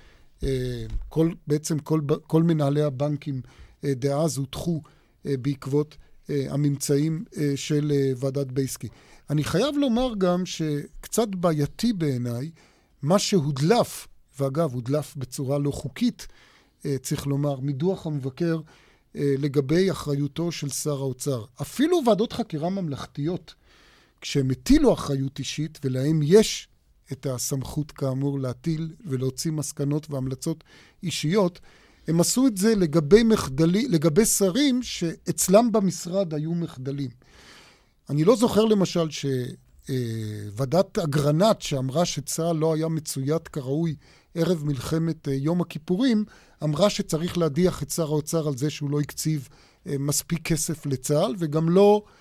כל, 1.09 1.31
בעצם 1.47 1.79
כל, 1.79 2.01
כל 2.27 2.43
מנהלי 2.43 2.81
הבנקים 2.81 3.41
דאז 3.85 4.37
הודחו 4.37 4.81
בעקבות 5.25 5.97
אה, 6.01 6.10
הממצאים 6.49 7.23
אה, 7.37 7.51
של 7.55 7.91
אה, 7.95 8.11
ועדת 8.17 8.47
בייסקי. 8.47 8.87
אני 9.29 9.43
חייב 9.43 9.75
לומר 9.77 10.13
גם 10.17 10.45
שקצת 10.45 11.27
בעייתי 11.27 11.93
בעיניי, 11.93 12.51
מה 13.01 13.19
שהודלף, 13.19 14.07
ואגב, 14.39 14.73
הודלף 14.73 15.15
בצורה 15.15 15.59
לא 15.59 15.71
חוקית, 15.71 16.27
צריך 17.01 17.27
לומר, 17.27 17.59
מדוח 17.59 18.07
המבקר 18.07 18.59
לגבי 19.15 19.91
אחריותו 19.91 20.51
של 20.51 20.69
שר 20.69 20.97
האוצר. 20.97 21.45
אפילו 21.61 22.01
ועדות 22.05 22.33
חקירה 22.33 22.69
ממלכתיות, 22.69 23.53
כשהם 24.21 24.49
הטילו 24.49 24.93
אחריות 24.93 25.39
אישית, 25.39 25.79
ולהם 25.83 26.19
יש 26.23 26.67
את 27.11 27.25
הסמכות 27.25 27.91
כאמור 27.91 28.39
להטיל 28.39 28.93
ולהוציא 29.05 29.51
מסקנות 29.51 30.11
והמלצות 30.11 30.63
אישיות, 31.03 31.59
הם 32.11 32.19
עשו 32.19 32.47
את 32.47 32.57
זה 32.57 32.75
לגבי 32.75 33.23
מחדלי, 33.23 33.87
לגבי 33.87 34.25
שרים 34.25 34.83
שאצלם 34.83 35.71
במשרד 35.71 36.33
היו 36.33 36.53
מחדלים. 36.53 37.09
אני 38.09 38.23
לא 38.23 38.35
זוכר 38.35 38.65
למשל 38.65 39.07
שוועדת 39.89 40.97
אגרנט 40.97 41.61
שאמרה 41.61 42.05
שצה"ל 42.05 42.55
לא 42.55 42.73
היה 42.73 42.87
מצויד 42.87 43.47
כראוי 43.47 43.95
ערב 44.35 44.63
מלחמת 44.65 45.27
אה, 45.27 45.33
יום 45.33 45.61
הכיפורים, 45.61 46.25
אמרה 46.63 46.89
שצריך 46.89 47.37
להדיח 47.37 47.83
את 47.83 47.89
שר 47.89 48.07
האוצר 48.07 48.47
על 48.47 48.57
זה 48.57 48.69
שהוא 48.69 48.89
לא 48.89 48.99
הקציב 48.99 49.47
אה, 49.87 49.95
מספיק 49.99 50.47
כסף 50.47 50.85
לצה"ל, 50.85 51.35
וגם 51.39 51.69
לא 51.69 52.03
אה, 52.05 52.09
אה, 52.09 52.20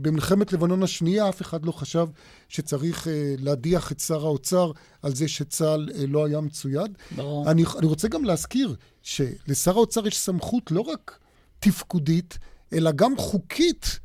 במלחמת 0.00 0.52
לבנון 0.52 0.82
השנייה 0.82 1.28
אף 1.28 1.42
אחד 1.42 1.66
לא 1.66 1.72
חשב 1.72 2.06
שצריך 2.48 3.08
אה, 3.08 3.34
להדיח 3.38 3.92
את 3.92 4.00
שר 4.00 4.24
האוצר 4.24 4.72
על 5.02 5.14
זה 5.14 5.28
שצה"ל 5.28 5.88
לא 6.08 6.26
היה 6.26 6.40
מצויד. 6.40 6.98
ברור. 7.16 7.50
אני, 7.50 7.64
אני 7.78 7.86
רוצה 7.86 8.08
גם 8.08 8.24
להזכיר 8.24 8.74
שלשר 9.02 9.70
האוצר 9.70 10.06
יש 10.06 10.18
סמכות 10.18 10.70
לא 10.70 10.80
רק 10.80 11.18
תפקודית, 11.58 12.38
אלא 12.72 12.92
גם 12.92 13.16
חוקית 13.16 13.98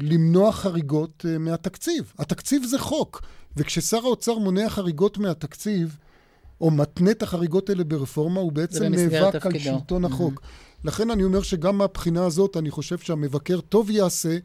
למנוע 0.00 0.52
חריגות 0.52 1.24
מהתקציב. 1.40 2.12
התקציב 2.18 2.64
זה 2.64 2.78
חוק, 2.78 3.22
וכששר 3.56 3.96
האוצר 3.96 4.38
מונע 4.38 4.68
חריגות 4.68 5.18
מהתקציב, 5.18 5.96
או 6.60 6.70
מתנה 6.70 7.10
את 7.10 7.22
החריגות 7.22 7.70
האלה 7.70 7.84
ברפורמה, 7.84 8.40
הוא 8.40 8.52
בעצם 8.52 8.84
נאבק 8.84 9.46
על 9.46 9.58
שלטון 9.58 10.04
החוק. 10.04 10.40
Mm-hmm. 10.40 10.73
לכן 10.84 11.10
אני 11.10 11.24
אומר 11.24 11.42
שגם 11.42 11.78
מהבחינה 11.78 12.26
הזאת, 12.26 12.56
אני 12.56 12.70
חושב 12.70 12.98
שהמבקר 12.98 13.60
טוב 13.60 13.90
יעשה 13.90 14.38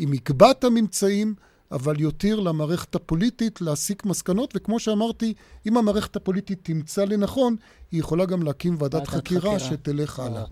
אם 0.00 0.14
יקבע 0.14 0.50
את 0.50 0.64
הממצאים, 0.64 1.34
אבל 1.72 2.00
יותיר 2.00 2.40
למערכת 2.40 2.94
הפוליטית 2.94 3.60
להסיק 3.60 4.04
מסקנות, 4.04 4.52
וכמו 4.56 4.80
שאמרתי, 4.80 5.34
אם 5.66 5.76
המערכת 5.76 6.16
הפוליטית 6.16 6.58
תמצא 6.62 7.04
לנכון, 7.04 7.56
היא 7.92 8.00
יכולה 8.00 8.24
גם 8.24 8.42
להקים 8.42 8.76
ועדת 8.78 9.08
חקירה, 9.08 9.40
חקירה 9.40 9.58
שתלך 9.58 10.18
הלאה. 10.18 10.44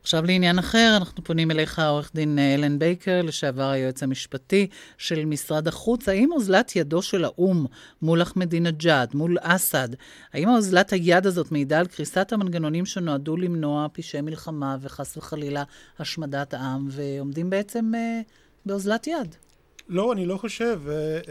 עכשיו 0.00 0.24
לעניין 0.24 0.58
אחר, 0.58 0.94
אנחנו 0.96 1.24
פונים 1.24 1.50
אליך, 1.50 1.78
עורך 1.78 2.10
דין 2.14 2.38
אה, 2.38 2.54
אלן 2.54 2.78
בייקר, 2.78 3.22
לשעבר 3.22 3.70
היועץ 3.70 4.02
המשפטי 4.02 4.66
של 4.98 5.24
משרד 5.24 5.68
החוץ. 5.68 6.08
האם 6.08 6.32
אוזלת 6.32 6.76
ידו 6.76 7.02
של 7.02 7.24
האו"ם 7.24 7.66
מול 8.02 8.22
אחמדינג'אד, 8.22 9.10
מול 9.14 9.36
אסד, 9.40 9.88
האם 10.32 10.48
אוזלת 10.48 10.92
היד 10.92 11.26
הזאת 11.26 11.52
מעידה 11.52 11.78
על 11.78 11.86
קריסת 11.86 12.32
המנגנונים 12.32 12.86
שנועדו 12.86 13.36
למנוע 13.36 13.86
פשעי 13.92 14.20
מלחמה 14.20 14.76
וחס 14.80 15.16
וחלילה 15.16 15.64
השמדת 15.98 16.54
עם, 16.54 16.88
ועומדים 16.90 17.50
בעצם 17.50 17.92
אה, 17.94 18.20
באוזלת 18.66 19.06
יד? 19.06 19.36
לא, 19.90 20.12
אני 20.12 20.26
לא 20.26 20.36
חושב. 20.36 20.80
Uh, 20.86 21.26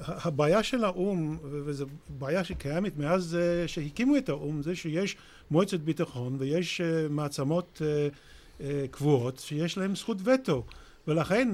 uh, 0.00 0.02
הבעיה 0.06 0.62
של 0.62 0.84
האו"ם, 0.84 1.38
וזו 1.42 1.86
בעיה 2.08 2.44
שקיימת 2.44 2.96
מאז 2.96 3.36
uh, 3.36 3.68
שהקימו 3.68 4.16
את 4.16 4.28
האו"ם, 4.28 4.62
זה 4.62 4.76
שיש 4.76 5.16
מועצת 5.50 5.80
ביטחון 5.80 6.36
ויש 6.38 6.80
uh, 6.80 7.12
מעצמות 7.12 7.82
uh, 7.82 8.60
uh, 8.60 8.62
קבועות 8.90 9.38
שיש 9.38 9.78
להן 9.78 9.96
זכות 9.96 10.16
וטו. 10.24 10.64
ולכן 11.08 11.48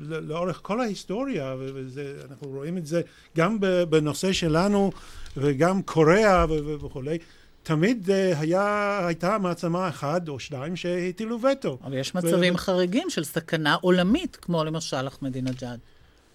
לאורך 0.00 0.58
כל 0.62 0.80
ההיסטוריה, 0.80 1.54
ואנחנו 1.58 2.48
רואים 2.48 2.78
את 2.78 2.86
זה 2.86 3.02
גם 3.36 3.58
בנושא 3.88 4.32
שלנו 4.32 4.92
וגם 5.36 5.82
קוריאה 5.82 6.46
וכולי, 6.80 7.18
תמיד 7.62 8.10
היה, 8.38 9.06
הייתה 9.06 9.38
מעצמה 9.38 9.88
אחת 9.88 10.28
או 10.28 10.40
שתיים 10.40 10.76
שהטילו 10.76 11.38
וטו. 11.42 11.78
אבל 11.84 11.94
יש 11.94 12.14
מצבים 12.14 12.54
ו... 12.54 12.58
חריגים 12.58 13.10
של 13.10 13.24
סכנה 13.24 13.74
עולמית, 13.74 14.36
כמו 14.36 14.64
למשל 14.64 15.08
אחמדינג'אד. 15.08 15.78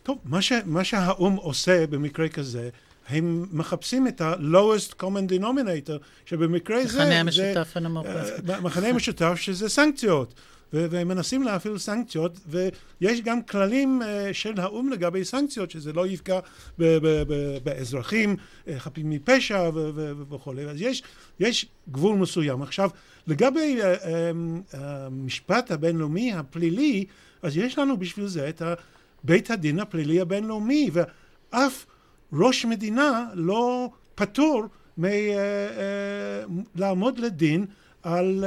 טוב, 0.04 0.18
מה, 0.26 0.42
ש, 0.42 0.52
מה 0.66 0.84
שהאו"ם 0.84 1.36
עושה 1.36 1.88
במקרה 1.88 2.30
כזה, 2.30 2.70
הם 3.08 3.46
מחפשים 3.52 4.08
את 4.08 4.22
ה-lowest 4.22 4.94
common 5.02 5.32
denominator, 5.32 6.00
שבמקרה 6.26 6.86
זה... 6.86 7.00
מחנה 7.00 7.20
המשותף 7.20 7.72
הנמוך. 7.76 8.08
Uh, 8.08 8.62
מחנה 8.62 8.88
המשותף 8.88 9.34
שזה 9.36 9.70
סנקציות. 9.70 10.34
והם 10.74 11.08
מנסים 11.08 11.44
להפעיל 11.44 11.78
סנקציות, 11.78 12.40
ויש 12.48 13.22
גם 13.22 13.42
כללים 13.42 14.02
uh, 14.02 14.34
של 14.34 14.54
האו"ם 14.58 14.90
לגבי 14.90 15.26
סנקציות, 15.26 15.72
שזה 15.72 15.94
לא 15.94 16.08
יפגע 16.08 16.40
באזרחים 17.64 18.36
uh, 18.36 18.70
חפים 18.78 19.10
מפשע 19.10 19.70
וכולי. 20.30 20.66
אז 20.66 20.82
יש, 20.82 21.04
יש 21.40 21.66
גבול 21.92 22.16
מסוים. 22.16 22.62
עכשיו, 22.62 22.90
לגבי 23.28 23.80
המשפט 24.74 25.72
הבינלאומי 25.72 26.34
הפלילי, 26.34 27.06
אז 27.42 27.58
יש 27.58 27.80
לנו 27.80 27.98
בשביל 27.98 28.28
זה 28.28 28.50
את. 28.50 28.62
בית 29.24 29.52
הדין 29.52 29.80
הפלילי 29.80 30.22
הבינלאומי, 30.22 30.90
ואף 30.94 31.86
ראש 32.34 32.65
מדינה 32.65 33.25
לא 33.34 33.89
פטור 34.15 34.63
מלעמוד 36.75 37.20
לדין 37.20 37.65
על 38.03 38.46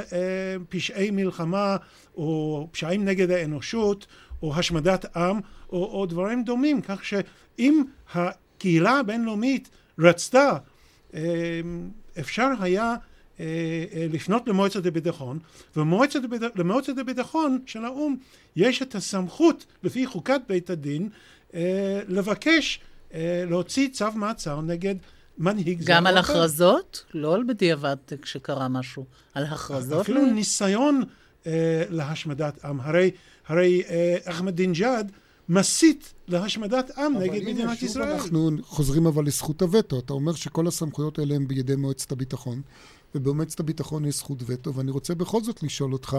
פשעי 0.69 1.11
מלחמה 1.11 1.77
או 2.17 2.69
פשעים 2.73 3.05
נגד 3.05 3.31
האנושות 3.31 4.07
או 4.43 4.55
השמדת 4.57 5.17
עם 5.17 5.41
או, 5.73 5.85
או 5.85 6.07
דברים 6.07 6.45
דומים, 6.45 6.81
כך 6.81 7.05
שאם 7.05 7.83
הקהילה 8.15 8.99
הבינלאומית 8.99 9.71
רצתה 9.99 10.57
אפשר 12.21 12.49
היה 12.61 12.95
לפנות 14.11 14.49
למועצת 14.49 14.87
הביטחון, 14.87 15.39
ולמועצת 15.77 16.99
הביטחון 16.99 17.59
של 17.67 17.85
האו"ם 17.85 18.17
יש 18.57 18.83
את 18.83 18.95
הסמכות 18.95 19.67
לפי 19.83 20.07
חוקת 20.07 20.41
בית 20.49 20.71
הדין 20.71 21.09
לבקש 22.09 22.81
להוציא 23.47 23.89
צו 23.93 24.07
מעצר 24.15 24.61
נגד 24.61 24.95
מנהיג 25.39 25.81
זה. 25.81 25.93
גם 25.93 26.07
על 26.07 26.19
הכרזות? 26.19 27.05
לא 27.15 27.35
על 27.35 27.45
בדיעבד 27.49 27.97
כשקרה 28.23 28.69
משהו, 28.69 29.05
על 29.35 29.45
הכרזות? 29.45 30.01
אפילו 30.01 30.27
ניסיון 30.27 31.03
להשמדת 31.91 32.65
עם. 32.65 32.81
הרי, 32.81 33.11
הרי 33.47 33.83
אחמדינג'אד 34.25 35.13
מסית 35.49 36.15
להשמדת 36.29 36.99
עם 36.99 37.19
נגד 37.19 37.43
מדינת 37.43 37.83
ישראל. 37.83 38.13
אנחנו 38.13 38.51
חוזרים 38.63 39.07
אבל 39.07 39.27
לזכות 39.27 39.63
הווטו. 39.63 39.99
אתה 39.99 40.13
אומר 40.13 40.33
שכל 40.33 40.67
הסמכויות 40.67 41.19
האלה 41.19 41.35
הן 41.35 41.49
בידי 41.49 41.77
מועצת 41.77 42.13
הביטחון. 42.13 42.63
ובמועצת 43.15 43.61
הביטחון 43.61 44.05
יש 44.05 44.17
זכות 44.17 44.43
וטו, 44.47 44.75
ואני 44.75 44.91
רוצה 44.91 45.15
בכל 45.15 45.43
זאת 45.43 45.63
לשאול 45.63 45.93
אותך, 45.93 46.17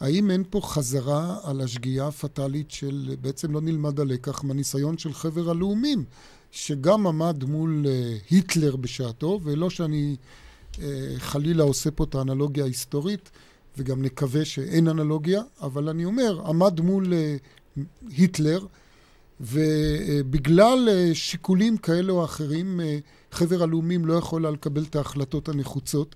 האם 0.00 0.30
אין 0.30 0.44
פה 0.50 0.60
חזרה 0.60 1.38
על 1.42 1.60
השגיאה 1.60 2.08
הפטאלית 2.08 2.70
של, 2.70 3.14
בעצם 3.20 3.52
לא 3.52 3.60
נלמד 3.60 4.00
הלקח, 4.00 4.44
מהניסיון 4.44 4.98
של 4.98 5.12
חבר 5.12 5.50
הלאומים, 5.50 6.04
שגם 6.50 7.06
עמד 7.06 7.44
מול 7.44 7.86
uh, 7.86 8.24
היטלר 8.30 8.76
בשעתו, 8.76 9.40
ולא 9.42 9.70
שאני 9.70 10.16
uh, 10.72 10.78
חלילה 11.18 11.64
עושה 11.64 11.90
פה 11.90 12.04
את 12.04 12.14
האנלוגיה 12.14 12.64
ההיסטורית, 12.64 13.30
וגם 13.78 14.02
נקווה 14.02 14.44
שאין 14.44 14.88
אנלוגיה, 14.88 15.42
אבל 15.60 15.88
אני 15.88 16.04
אומר, 16.04 16.40
עמד 16.46 16.80
מול 16.80 17.12
uh, 17.12 17.80
היטלר, 18.10 18.66
ובגלל 19.40 20.88
שיקולים 21.12 21.76
כאלה 21.76 22.12
או 22.12 22.24
אחרים, 22.24 22.80
חבר 23.32 23.62
הלאומים 23.62 24.04
לא 24.04 24.14
יכול 24.14 24.44
היה 24.44 24.52
לקבל 24.52 24.82
את 24.82 24.96
ההחלטות 24.96 25.48
הנחוצות. 25.48 26.14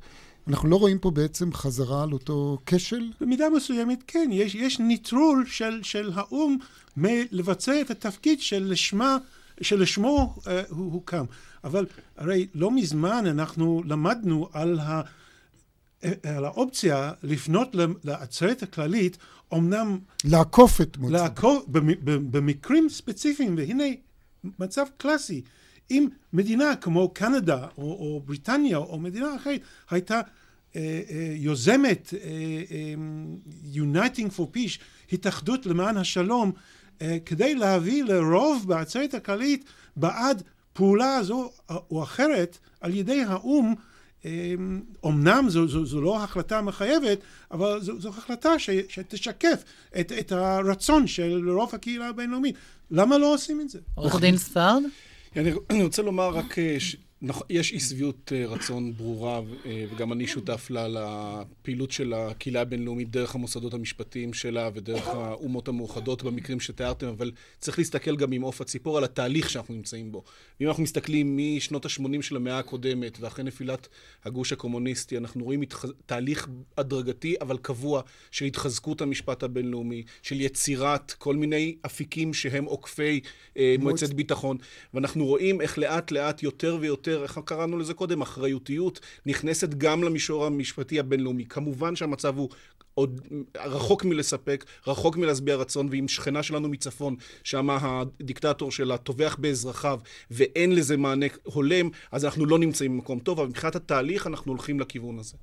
אנחנו 0.51 0.69
לא 0.69 0.77
רואים 0.77 0.99
פה 0.99 1.11
בעצם 1.11 1.53
חזרה 1.53 2.03
על 2.03 2.13
אותו 2.13 2.59
כשל? 2.67 3.11
במידה 3.21 3.51
מסוימת 3.51 3.99
כן, 4.07 4.29
יש, 4.33 4.55
יש 4.55 4.79
ניטרול 4.79 5.47
של, 5.47 5.83
של 5.83 6.11
האו"ם 6.15 6.57
מלבצע 6.97 7.81
את 7.81 7.91
התפקיד 7.91 8.41
שלשמה, 8.41 9.17
שלשמו 9.61 10.35
uh, 10.39 10.49
הוא 10.69 10.93
הוקם. 10.93 11.25
אבל 11.65 11.87
הרי 12.17 12.47
לא 12.55 12.71
מזמן 12.71 13.27
אנחנו 13.27 13.83
למדנו 13.87 14.49
על, 14.53 14.79
ה, 14.79 15.01
על 16.03 16.45
האופציה 16.45 17.13
לפנות 17.23 17.77
לעצרת 18.05 18.63
הכללית, 18.63 19.19
אמנם... 19.55 19.99
לעקוף 20.25 20.81
את 20.81 20.97
מוצא. 20.97 21.13
לעקוף, 21.13 21.65
במקרים 22.31 22.89
ספציפיים, 22.89 23.57
והנה 23.57 23.85
מצב 24.59 24.85
קלאסי. 24.97 25.43
אם 25.91 26.09
מדינה 26.33 26.77
כמו 26.77 27.09
קנדה 27.09 27.67
או, 27.79 27.83
או 27.83 28.23
בריטניה 28.25 28.77
או 28.77 29.01
מדינה 29.01 29.37
אחרת 29.37 29.61
הייתה 29.91 30.15
אה, 30.15 30.21
אה, 30.21 30.40
יוזמת 31.37 32.15
אה, 32.15 32.29
אה, 32.71 32.95
Uniting 33.75 34.37
for 34.37 34.57
Peace, 34.57 34.79
התאחדות 35.13 35.67
למען 35.67 35.97
השלום, 35.97 36.53
אה, 37.03 37.19
כדי 37.27 37.55
להביא 37.55 38.05
לרוב 38.05 38.65
בעצרת 38.69 39.15
הכללית 39.15 39.65
בעד 39.97 40.43
פעולה 40.73 41.23
זו 41.23 41.51
או 41.91 42.03
אחרת 42.03 42.59
על 42.81 42.95
ידי 42.95 43.23
האו"ם 43.23 43.75
אומנם 45.03 45.45
זו, 45.49 45.69
זו, 45.69 45.87
זו 45.87 46.01
לא 46.01 46.23
החלטה 46.23 46.63
מחייבת, 46.63 47.19
אבל 47.51 47.81
זו, 47.81 48.01
זו 48.01 48.09
החלטה 48.09 48.59
ש, 48.59 48.71
שתשקף 48.89 49.65
את, 50.01 50.13
את 50.13 50.33
הרצון 50.33 51.07
של 51.07 51.51
רוב 51.51 51.71
הקהילה 51.73 52.09
הבינלאומית. 52.09 52.55
למה 52.91 53.19
לא 53.19 53.35
עושים 53.35 53.61
את 53.61 53.69
זה? 53.69 53.79
עורך 53.95 54.21
דין 54.21 54.37
ספרד? 54.37 54.83
אני 55.71 55.83
רוצה 55.83 56.03
לומר 56.03 56.29
רק 56.29 56.55
יש 57.51 57.73
אי 57.73 57.81
שביעות 57.81 58.33
אה, 58.35 58.47
רצון 58.47 58.93
ברורה, 58.93 59.41
אה, 59.67 59.85
וגם 59.91 60.13
אני 60.13 60.27
שותף 60.27 60.71
לה 60.71 60.89
לפעילות 60.89 61.91
של 61.91 62.13
הקהילה 62.13 62.61
הבינלאומית 62.61 63.11
דרך 63.11 63.35
המוסדות 63.35 63.75
המשפטיים 63.75 64.33
שלה 64.33 64.71
ודרך 64.75 65.07
האומות 65.07 65.69
המאוחדות 65.69 66.23
במקרים 66.23 66.61
שתיארתם, 66.61 67.07
אבל 67.07 67.31
צריך 67.59 67.79
להסתכל 67.79 68.17
גם 68.17 68.33
עם 68.33 68.43
עוף 68.43 68.61
הציפור 68.61 68.99
על 68.99 69.05
התהליך 69.05 69.51
שאנחנו 69.51 69.75
נמצאים 69.75 70.13
בו. 70.13 70.25
אם 70.61 70.69
אנחנו 70.69 70.83
מסתכלים 70.83 71.39
משנות 71.57 71.85
ה-80 71.85 72.23
של 72.23 72.37
המאה 72.37 72.59
הקודמת 72.59 73.19
ואחרי 73.21 73.45
נפילת 73.45 73.89
הגוש 74.25 74.53
הקומוניסטי, 74.53 75.17
אנחנו 75.17 75.45
רואים 75.45 75.63
התח... 75.63 75.85
תהליך 76.07 76.49
הדרגתי 76.79 77.35
אבל 77.41 77.59
קבוע 77.59 78.03
של 78.31 78.45
התחזקות 78.45 79.01
המשפט 79.01 79.43
הבינלאומי, 79.43 80.03
של 80.23 80.41
יצירת 80.41 81.13
כל 81.13 81.37
מיני 81.37 81.77
אפיקים 81.87 82.35
שהם 82.35 82.65
עוקפי 82.65 83.21
אה, 83.57 83.77
מועצת 83.79 84.13
ביטחון, 84.13 84.57
ואנחנו 84.95 85.27
רואים 85.27 85.61
איך 85.61 85.79
לאט 85.79 86.11
לאט 86.11 86.43
יותר 86.43 86.79
ויותר 86.81 87.10
יותר, 87.11 87.23
איך 87.23 87.41
קראנו 87.45 87.79
לזה 87.79 87.95
קודם, 87.95 88.23
אחריותיות, 88.23 89.01
נכנסת 89.27 89.75
גם 89.75 90.03
למישור 90.03 90.47
המשפטי 90.47 91.01
הבינלאומי. 91.01 91.45
כמובן 91.45 91.97
שהמצב 91.97 92.39
הוא 92.39 92.49
עוד 92.95 93.21
רחוק 93.57 94.05
מלספק, 94.05 94.65
רחוק 94.87 95.17
מלהשביע 95.17 95.57
רצון, 95.57 95.89
ועם 95.91 96.09
שכנה 96.09 96.43
שלנו 96.43 96.69
מצפון, 96.69 97.17
שם 97.45 97.71
הדיקטטור 97.71 98.73
שלה 98.73 98.97
טובח 98.97 99.37
באזרחיו, 99.39 100.01
ואין 100.31 100.75
לזה 100.75 100.97
מענה 100.97 101.27
הולם, 101.45 101.89
אז 102.13 102.25
אנחנו 102.25 102.47
לא 102.47 102.59
נמצאים 102.59 102.93
במקום 102.93 103.19
טוב, 103.19 103.41
אבל 103.41 103.49
מבחינת 103.49 103.77
התהליך 103.77 104.27
אנחנו 104.27 104.53
הולכים 104.53 104.81
לכיוון 104.81 105.19
הזה. 105.19 105.37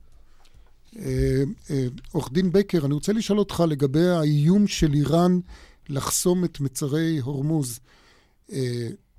אה, 0.99 1.43
אה, 1.69 1.87
עורך 2.11 2.31
דין 2.31 2.51
בקר, 2.51 2.85
אני 2.85 2.93
רוצה 2.93 3.13
לשאול 3.13 3.39
אותך 3.39 3.63
לגבי 3.67 4.07
האיום 4.07 4.67
של 4.67 4.93
איראן 4.93 5.39
לחסום 5.89 6.45
את 6.45 6.59
מצרי 6.59 7.17
הורמוז. 7.19 7.79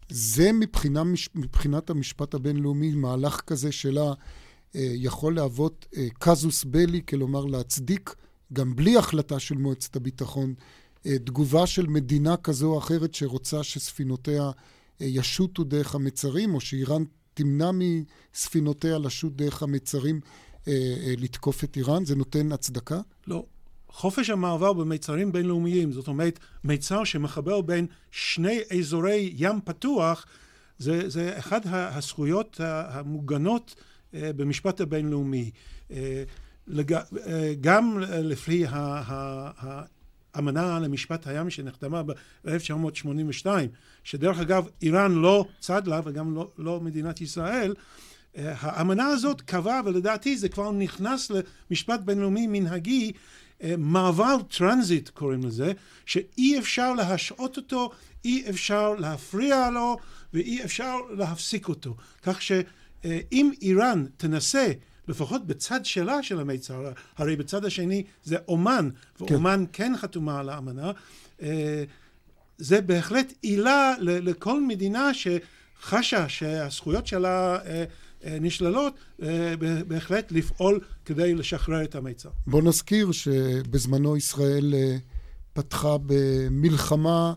זה 0.09 0.53
מבחינה, 0.53 1.03
מבחינת 1.35 1.91
המשפט 1.91 2.35
הבינלאומי, 2.35 2.95
מהלך 2.95 3.41
כזה 3.41 3.73
שלה 3.73 4.13
אה, 4.76 4.89
יכול 4.95 5.35
להוות 5.35 5.87
אה, 5.97 6.06
קזוס 6.19 6.65
בלי, 6.65 7.02
כלומר 7.09 7.45
להצדיק, 7.45 8.15
גם 8.52 8.76
בלי 8.76 8.97
החלטה 8.97 9.39
של 9.39 9.54
מועצת 9.54 9.97
הביטחון, 9.97 10.54
אה, 11.06 11.19
תגובה 11.19 11.67
של 11.67 11.87
מדינה 11.87 12.37
כזו 12.37 12.73
או 12.73 12.78
אחרת 12.78 13.15
שרוצה 13.15 13.63
שספינותיה 13.63 14.50
ישוטו 15.00 15.65
דרך 15.65 15.95
המצרים, 15.95 16.54
או 16.54 16.61
שאיראן 16.61 17.04
תמנע 17.35 17.71
מספינותיה 18.35 18.99
לשוט 18.99 19.32
דרך 19.37 19.63
המצרים 19.63 20.21
לתקוף 21.19 21.65
את 21.65 21.76
איראן? 21.76 22.04
זה 22.04 22.17
נותן 22.17 22.52
הצדקה? 22.52 23.00
לא. 23.26 23.45
חופש 23.91 24.31
המעבר 24.31 24.73
במיצרים 24.73 25.33
בינלאומיים, 25.33 25.93
זאת 25.93 26.09
אומרת, 26.09 26.39
מיצר 26.65 27.05
שמחבר 27.05 27.61
בין 27.61 27.87
שני 28.11 28.59
אזורי 28.79 29.33
ים 29.37 29.61
פתוח, 29.65 30.27
זה, 30.79 31.09
זה 31.09 31.39
אחת 31.39 31.63
הזכויות 31.65 32.61
המוגנות 32.65 33.75
אה, 34.15 34.33
במשפט 34.33 34.81
הבינלאומי. 34.81 35.51
אה, 35.91 36.23
אה, 37.27 37.55
גם 37.61 37.99
לפי 38.01 38.65
האמנה 40.35 40.79
למשפט 40.79 41.27
הים 41.27 41.51
שנחתמה 41.51 42.03
ב-1982, 42.03 43.47
שדרך 44.05 44.39
אגב 44.39 44.69
איראן 44.83 45.13
לא 45.13 45.45
צד 45.61 45.87
לה 45.87 46.01
וגם 46.05 46.35
לא, 46.35 46.51
לא 46.59 46.81
מדינת 46.81 47.21
ישראל, 47.21 47.75
האמנה 48.35 49.07
הזאת 49.07 49.41
קבעה, 49.41 49.81
ולדעתי 49.85 50.37
זה 50.37 50.49
כבר 50.49 50.73
נכנס 50.73 51.31
למשפט 51.71 52.01
בינלאומי 52.01 52.47
מנהגי, 52.47 53.13
מעבר 53.78 54.36
טרנזיט 54.56 55.08
קוראים 55.08 55.44
לזה, 55.44 55.73
שאי 56.06 56.58
אפשר 56.58 56.92
להשעות 56.92 57.56
אותו, 57.56 57.90
אי 58.25 58.50
אפשר 58.50 58.94
להפריע 58.94 59.71
לו 59.71 59.97
ואי 60.34 60.64
אפשר 60.64 60.97
להפסיק 61.10 61.68
אותו. 61.68 61.97
כך 62.23 62.42
שאם 62.42 63.50
איראן 63.62 64.04
תנסה 64.16 64.73
לפחות 65.08 65.47
בצד 65.47 65.84
שלה 65.84 66.23
של 66.23 66.40
המיצר, 66.40 66.92
הרי 67.16 67.36
בצד 67.36 67.64
השני 67.64 68.04
זה 68.25 68.36
אומן, 68.49 68.88
ואומן 69.21 69.64
כן, 69.73 69.84
כן 69.92 69.97
חתומה 69.97 70.40
על 70.40 70.49
האמנה, 70.49 70.92
אה, 71.42 71.84
זה 72.58 72.80
בהחלט 72.80 73.32
עילה 73.42 73.94
לכל 74.00 74.60
מדינה 74.60 75.10
שחשה 75.14 76.28
שהזכויות 76.28 77.06
שלה 77.06 77.56
אה, 77.56 77.60
אה, 77.66 77.84
נשללות, 78.25 78.95
אה, 79.23 79.54
בהחלט 79.87 80.33
לפעול 80.33 80.81
כדי 81.04 81.35
לשחרר 81.35 81.85
את 81.85 81.95
המיצר. 81.95 82.28
בוא 82.47 82.63
נזכיר 82.63 83.13
שבזמנו 83.13 84.17
ישראל 84.17 84.75
אה, 84.75 84.97
פתחה 85.52 85.97
במלחמה 86.07 87.33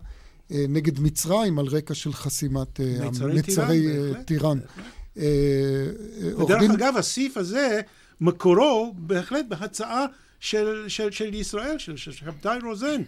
נגד 0.50 1.00
מצרים 1.00 1.58
על 1.58 1.66
רקע 1.66 1.94
של 1.94 2.12
חסימת 2.12 2.80
מצרי 3.34 3.86
טיראן. 4.24 4.58
ודרך. 5.16 6.70
אגב, 6.74 6.96
הסעיף 6.96 7.36
הזה, 7.36 7.80
מקורו 8.20 8.94
בהחלט 8.96 9.44
בהצעה 9.48 10.06
של, 10.40 10.84
של, 10.88 11.10
של 11.10 11.34
ישראל, 11.34 11.78
של 11.78 11.96
שבתאי 11.96 12.58
רוזן, 12.64 13.02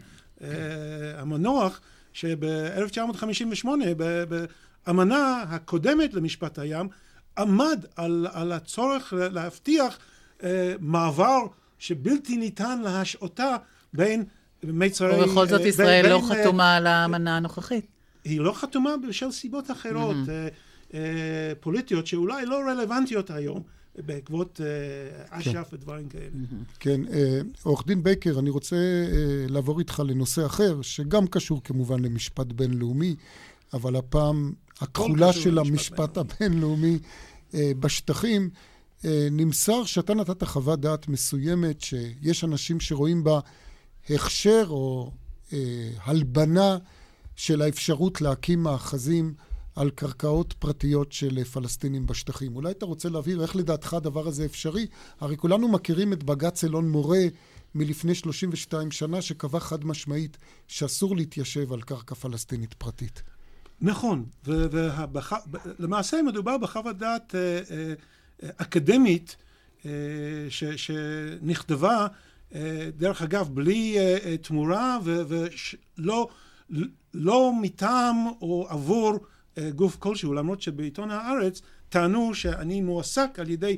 המנוח, 1.16 1.80
שב-1958, 2.12 3.66
באמנה 4.86 5.44
הקודמת 5.48 6.14
למשפט 6.14 6.58
הים, 6.58 6.88
עמד 7.38 7.84
על, 7.96 8.26
על 8.32 8.52
הצורך 8.52 9.12
להבטיח 9.16 9.98
אה, 10.42 10.74
מעבר 10.80 11.40
שבלתי 11.78 12.36
ניתן 12.36 12.80
להשעותה 12.82 13.56
בין 13.92 14.24
מיצרי... 14.62 15.22
ובכל 15.22 15.46
זאת 15.46 15.60
אה, 15.60 15.68
ישראל 15.68 16.02
בין, 16.02 16.10
לא 16.10 16.20
בין, 16.20 16.36
אה, 16.36 16.42
חתומה 16.42 16.76
על 16.76 16.86
האמנה 16.86 17.36
הנוכחית. 17.36 17.86
היא 18.24 18.40
לא 18.40 18.52
חתומה 18.52 18.94
בשל 19.08 19.30
סיבות 19.30 19.70
אחרות, 19.70 20.16
mm-hmm. 20.16 20.30
אה, 20.30 20.48
אה, 20.94 21.52
פוליטיות, 21.60 22.06
שאולי 22.06 22.46
לא 22.46 22.60
רלוונטיות 22.68 23.30
היום. 23.30 23.62
בעקבות 23.98 24.60
אה, 24.64 25.38
אש"ף 25.38 25.68
כן. 25.70 25.76
ודברים 25.76 26.08
כאלה. 26.08 26.30
כן, 26.80 27.00
אה, 27.12 27.40
עורך 27.62 27.86
דין 27.86 28.02
בייקר, 28.02 28.38
אני 28.38 28.50
רוצה 28.50 28.76
אה, 28.76 29.46
לעבור 29.48 29.78
איתך 29.78 30.02
לנושא 30.06 30.46
אחר, 30.46 30.82
שגם 30.82 31.26
קשור 31.26 31.60
כמובן 31.64 32.04
למשפט 32.04 32.46
בינלאומי, 32.46 33.16
אבל 33.72 33.96
הפעם 33.96 34.52
התכולה 34.80 35.32
של 35.32 35.58
המשפט 35.58 36.16
הבינלאומי 36.16 36.98
אה, 37.54 37.72
בשטחים. 37.80 38.50
אה, 39.04 39.28
נמסר 39.30 39.84
שאתה 39.84 40.14
נתת 40.14 40.42
חוות 40.44 40.80
דעת 40.80 41.08
מסוימת, 41.08 41.80
שיש 41.80 42.44
אנשים 42.44 42.80
שרואים 42.80 43.24
בה 43.24 43.40
הכשר 44.10 44.66
או 44.68 45.12
אה, 45.52 45.90
הלבנה 46.04 46.78
של 47.36 47.62
האפשרות 47.62 48.20
להקים 48.20 48.62
מאחזים 48.62 49.34
על 49.76 49.90
קרקעות 49.90 50.52
פרטיות 50.52 51.12
של 51.12 51.44
פלסטינים 51.44 52.06
בשטחים. 52.06 52.56
אולי 52.56 52.70
אתה 52.70 52.86
רוצה 52.86 53.08
להבהיר 53.08 53.42
איך 53.42 53.56
לדעתך 53.56 53.94
הדבר 53.94 54.28
הזה 54.28 54.44
אפשרי? 54.44 54.86
הרי 55.20 55.36
כולנו 55.36 55.68
מכירים 55.68 56.12
את 56.12 56.22
בג"ץ 56.22 56.64
אלון 56.64 56.90
מורה 56.90 57.22
מלפני 57.74 58.14
32 58.14 58.90
שנה, 58.90 59.22
שקבע 59.22 59.60
חד 59.60 59.84
משמעית 59.84 60.36
שאסור 60.68 61.16
להתיישב 61.16 61.72
על 61.72 61.82
קרקע 61.82 62.14
פלסטינית 62.14 62.74
פרטית. 62.74 63.22
נכון, 63.84 64.24
ולמעשה 64.44 66.22
מדובר 66.22 66.58
בחוות 66.58 66.98
דעת 66.98 67.34
אה, 67.34 67.60
אה, 67.70 67.94
אקדמית 68.56 69.36
אה, 69.86 69.90
שנכתבה, 70.76 72.06
דרך 72.96 73.22
אגב, 73.22 73.48
בלי 73.54 73.96
תמורה 74.42 74.98
ולא 75.04 76.28
לא 77.14 77.52
מטעם 77.62 78.16
או 78.40 78.66
עבור 78.70 79.18
גוף 79.74 79.96
כלשהו, 79.96 80.34
למרות 80.34 80.62
שבעיתון 80.62 81.10
הארץ 81.10 81.62
טענו 81.88 82.34
שאני 82.34 82.80
מועסק 82.80 83.30
על 83.38 83.50
ידי 83.50 83.76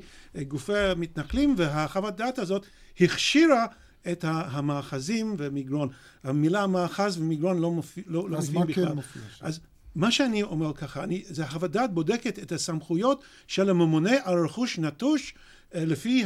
גופי 0.48 0.78
המתנחלים 0.78 1.54
והחוות 1.58 2.16
דעת 2.16 2.38
הזאת 2.38 2.66
הכשירה 3.00 3.66
את 4.12 4.24
המאחזים 4.28 5.34
ומגרון. 5.38 5.88
המילה 6.24 6.66
מאחז 6.66 7.18
ומגרון 7.18 7.58
לא, 7.58 7.70
מופיע, 7.70 8.04
לא, 8.06 8.30
לא 8.30 8.38
מופיעים 8.38 8.66
בכלל. 8.66 8.84
אז 8.84 8.88
מה 8.88 8.90
כן 8.90 8.94
מופיע? 8.94 9.22
אז 9.40 9.60
מה 9.96 10.10
שאני 10.10 10.42
אומר 10.42 10.74
ככה, 10.74 11.04
אני, 11.04 11.22
זה 11.26 11.44
החוות 11.44 11.70
דעת 11.70 11.92
בודקת 11.92 12.38
את 12.38 12.52
הסמכויות 12.52 13.24
של 13.46 13.70
הממונה 13.70 14.12
על 14.24 14.44
רכוש 14.44 14.78
נטוש 14.78 15.34
אה, 15.74 15.84
לפי 15.84 16.24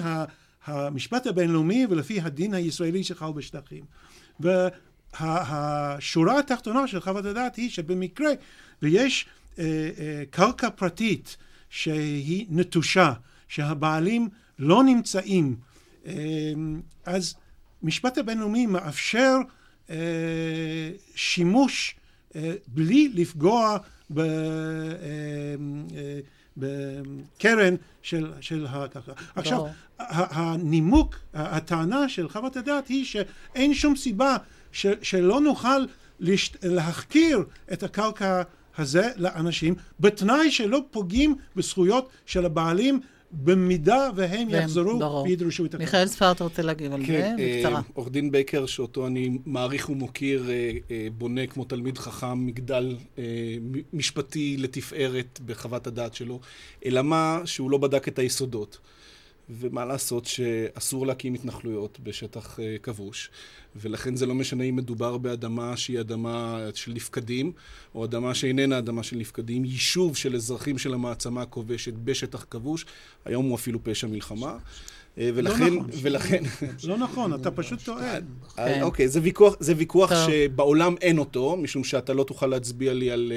המשפט 0.65 1.27
הבינלאומי 1.27 1.87
ולפי 1.91 2.21
הדין 2.21 2.55
הישראלי 2.55 3.05
שחל 3.05 3.33
בשטחים. 3.33 3.85
והשורה 4.41 6.39
התחתונה 6.39 6.87
של 6.87 7.01
חוות 7.01 7.25
הדעת 7.25 7.57
היא 7.57 7.71
שבמקרה 7.71 8.31
ויש 8.83 9.27
אה, 9.59 9.65
אה, 9.99 10.23
קרקע 10.31 10.71
פרטית 10.71 11.37
שהיא 11.71 12.47
נטושה, 12.51 13.13
שהבעלים 13.49 14.29
לא 14.59 14.85
נמצאים, 14.85 15.57
אה, 16.07 16.13
אז 17.05 17.35
משפט 17.83 18.19
הבינלאומי 18.19 18.67
מאפשר 18.67 19.37
אה, 19.91 19.97
שימוש 21.15 21.97
בלי 22.69 23.13
לפגוע 23.15 23.79
ב, 24.11 24.19
אה, 24.19 24.27
אה, 25.97 26.21
בקרן 26.57 27.75
של, 28.03 28.33
של 28.41 28.67
הקרקע. 28.69 29.13
עכשיו, 29.35 29.67
הנימוק, 29.99 31.17
הטענה 31.35 32.09
של 32.09 32.29
חוות 32.29 32.57
הדעת 32.57 32.89
היא 32.89 33.05
שאין 33.05 33.75
שום 33.75 33.97
סיבה 33.97 34.37
ש, 34.73 34.87
שלא 35.03 35.41
נוכל 35.41 35.85
לש, 36.21 36.53
להחכיר 36.63 37.45
את 37.73 37.83
הקרקע 37.83 38.43
הזה 38.79 39.11
לאנשים, 39.17 39.75
בתנאי 40.01 40.51
שלא 40.51 40.81
פוגעים 40.91 41.35
בזכויות 41.57 42.11
של 42.27 42.45
הבעלים 42.45 43.01
במידה 43.33 44.09
והם 44.15 44.49
יחזרו 44.51 45.25
וידרשו 45.25 45.65
את 45.65 45.75
הקרקע. 45.75 45.85
מיכאל 45.85 46.07
ספרט 46.07 46.41
רוצה 46.41 46.63
להגיב 46.63 46.93
על 46.93 47.07
כן, 47.07 47.37
זה 47.39 47.59
בקצרה. 47.59 47.75
אה, 47.75 47.81
עורך 47.95 48.11
דין 48.11 48.31
בייקר, 48.31 48.67
שאותו 48.67 49.07
אני 49.07 49.39
מעריך 49.47 49.91
ומוקיר, 49.91 50.51
אה, 50.51 50.73
אה, 50.91 51.07
בונה 51.19 51.47
כמו 51.47 51.65
תלמיד 51.65 51.99
חכם 51.99 52.47
מגדל 52.47 52.97
משפטי 53.93 54.57
לתפארת 54.57 55.41
בחוות 55.47 55.87
הדעת 55.87 56.15
שלו, 56.15 56.41
אלא 56.85 57.03
מה 57.03 57.41
שהוא 57.45 57.71
לא 57.71 57.79
בדק 57.79 58.09
את 58.09 58.19
היסודות. 58.19 58.79
ומה 59.51 59.85
לעשות 59.85 60.25
שאסור 60.25 61.07
להקים 61.07 61.35
התנחלויות 61.35 62.01
בשטח 62.03 62.59
כבוש. 62.83 63.31
ולכן 63.77 64.17
זה 64.17 64.27
לא 64.27 64.35
משנה 64.35 64.65
אם 64.65 64.77
מדובר 64.77 65.19
באדמה 65.19 65.77
שהיא 65.77 66.01
אדמה 66.01 66.59
של 66.75 66.93
נפקדים, 66.93 67.53
או 67.95 68.05
אדמה 68.05 68.35
שאיננה 68.35 68.79
אדמה 68.79 69.03
של 69.03 69.17
נפקדים, 69.17 69.65
יישוב 69.65 70.17
של 70.17 70.35
אזרחים 70.35 70.79
של 70.79 70.95
המעצמה 70.95 71.43
הכובשת 71.43 71.93
בשטח 71.95 72.47
כבוש, 72.51 72.87
היום 73.25 73.49
הוא 73.49 73.55
אפילו 73.55 73.85
פשע 73.85 74.07
מלחמה. 74.07 74.59
אה, 75.19 75.31
ולכן, 75.35 75.73
לא 75.73 75.81
נכון, 75.81 75.91
ולכן... 76.03 76.43
לא 76.85 76.99
נכון, 76.99 77.35
אתה 77.35 77.51
פשוט 77.51 77.85
טועה. 77.85 78.15
אה, 78.15 78.21
כן. 78.57 78.83
אוקיי, 78.83 79.09
זה 79.61 79.75
ויכוח 79.77 80.13
שבעולם 80.27 80.95
אין 81.01 81.19
אותו, 81.19 81.57
משום 81.57 81.85
שאתה 81.85 82.13
לא 82.13 82.25
תוכל 82.25 82.47
להצביע 82.47 82.95
לי 82.95 83.11
על... 83.11 83.33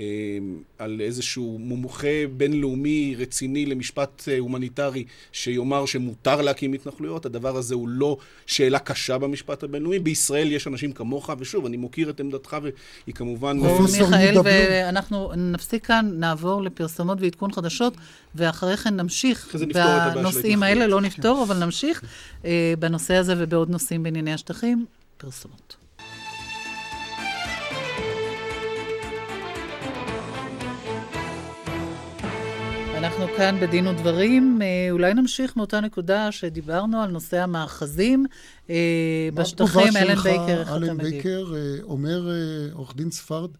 אה, 0.00 0.04
אה, 0.04 0.84
על 0.84 1.00
איזשהו 1.00 1.58
מומחה 1.60 2.26
בינלאומי 2.36 3.14
רציני 3.18 3.66
למשפט 3.66 4.28
אה, 4.28 4.38
הומניטרי 4.38 5.04
שיאמר 5.32 5.86
שמותר 5.86 6.40
להקים 6.42 6.72
התנחלויות. 6.72 7.26
הדבר 7.26 7.56
הזה 7.56 7.74
הוא 7.74 7.88
לא 7.88 8.16
שאלה 8.46 8.78
קשה 8.78 9.18
במשפט 9.18 9.62
הבינלאומי. 9.62 9.98
בישראל 9.98 10.52
יש 10.52 10.66
אנשים 10.66 10.92
כמוך, 10.92 11.30
ושוב, 11.38 11.66
אני 11.66 11.76
מוקיר 11.76 12.10
את 12.10 12.20
עמדתך, 12.20 12.56
והיא 12.62 13.14
כמובן... 13.14 13.58
מיכאל, 13.58 14.34
ואנחנו 14.44 15.32
נפסיק 15.36 15.86
כאן, 15.86 16.10
נעבור 16.14 16.62
לפרסומות 16.62 17.20
ועדכון 17.20 17.52
חדשות, 17.52 17.94
ואחרי 18.34 18.76
כן 18.76 18.96
נמשיך. 18.96 19.56
בנושאים 20.14 20.62
האלה 20.62 20.86
לא 20.86 21.00
נפתור, 21.00 21.42
אבל 21.42 21.64
נמשיך 21.64 22.02
אה, 22.44 22.74
בנושא 22.78 23.14
הזה 23.14 23.34
ובעוד 23.38 23.70
נושאים 23.70 24.02
בענייני 24.02 24.32
השטחים. 24.32 24.86
פרסומות. 25.16 25.79
אנחנו 33.00 33.26
כאן 33.36 33.60
בדין 33.60 33.86
ודברים. 33.86 34.58
אה, 34.62 34.90
אולי 34.90 35.14
נמשיך 35.14 35.56
מאותה 35.56 35.80
נקודה 35.80 36.32
שדיברנו 36.32 37.02
על 37.02 37.10
נושא 37.10 37.42
המאחזים 37.42 38.26
אה, 38.70 39.28
בשטחים. 39.34 39.96
אלן 39.96 40.14
בייקר, 40.14 40.60
איך 40.60 40.68
אתה 40.68 40.76
מגיב? 40.78 40.90
אלן 40.90 40.98
בייקר 40.98 41.54
אה, 41.54 41.82
אומר, 41.82 42.30
עורך 42.72 42.96
דין 42.96 43.10
ספרד, 43.10 43.50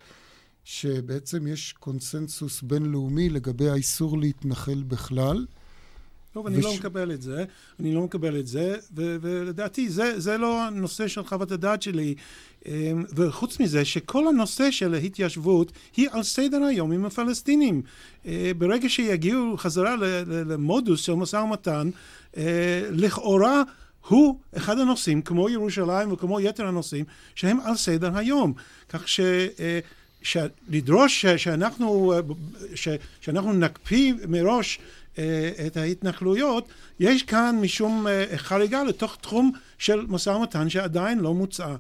שבעצם 0.65 1.47
יש 1.47 1.73
קונסנזוס 1.73 2.63
בינלאומי 2.63 3.29
לגבי 3.29 3.69
האיסור 3.69 4.19
להתנחל 4.19 4.83
בכלל. 4.89 5.47
טוב, 6.33 6.47
אני 6.47 6.61
לא 6.61 6.69
וש... 6.69 6.75
לא 6.75 6.75
מקבל 6.75 7.13
את 7.13 7.23
זה, 7.23 7.45
אני 7.81 7.95
לא 7.95 8.03
מקבל 8.03 8.41
את 8.41 8.47
זה, 8.47 8.77
ו- 8.97 9.17
ולדעתי 9.21 9.89
זה, 9.89 10.21
זה 10.21 10.39
לא 10.39 10.63
הנושא 10.63 11.09
של 11.09 11.25
חוות 11.25 11.53
הדעת 11.53 11.83
שלי. 11.83 12.15
אמ, 12.67 13.05
וחוץ 13.15 13.61
מזה, 13.61 13.85
שכל 13.85 14.29
הנושא 14.29 14.71
של 14.71 14.95
ההתיישבות 14.95 15.73
היא 15.97 16.09
על 16.13 16.23
סדר 16.23 16.63
היום 16.63 16.93
עם 16.93 17.05
הפלסטינים. 17.05 17.83
אה, 18.27 18.51
ברגע 18.59 18.89
שיגיעו 18.89 19.57
חזרה 19.57 19.97
למודוס 20.27 21.01
של 21.01 21.13
משא 21.15 21.37
ומתן, 21.37 21.91
אה, 22.37 22.89
לכאורה 22.91 23.63
הוא 24.09 24.39
אחד 24.57 24.79
הנושאים, 24.79 25.23
כמו 25.23 25.49
ירושלים 25.49 26.13
וכמו 26.13 26.41
יתר 26.41 26.67
הנושאים, 26.67 27.05
שהם 27.35 27.61
על 27.61 27.77
סדר 27.77 28.17
היום. 28.17 28.53
כך 28.89 29.09
ש... 29.09 29.21
אה, 29.21 29.81
לדרוש 30.69 31.27
שאנחנו, 31.27 32.15
שאנחנו 33.21 33.53
נקפיא 33.53 34.15
מראש 34.29 34.79
את 35.67 35.77
ההתנחלויות, 35.77 36.69
יש 37.01 37.23
כאן 37.23 37.59
משום 37.63 38.07
חריגה 38.37 38.85
לתוך 38.85 39.17
תחום 39.21 39.53
של 39.79 40.07
משא 40.09 40.31
ומתן 40.31 40.69
שעדיין 40.69 41.19
לא 41.19 41.35
מוצע. 41.35 41.77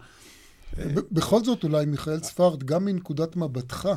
בכל 1.12 1.45
זאת, 1.45 1.64
אולי, 1.64 1.87
מיכאל 1.87 2.23
ספרד, 2.23 2.64
גם 2.64 2.85
מנקודת 2.85 3.37
מבטך, 3.37 3.88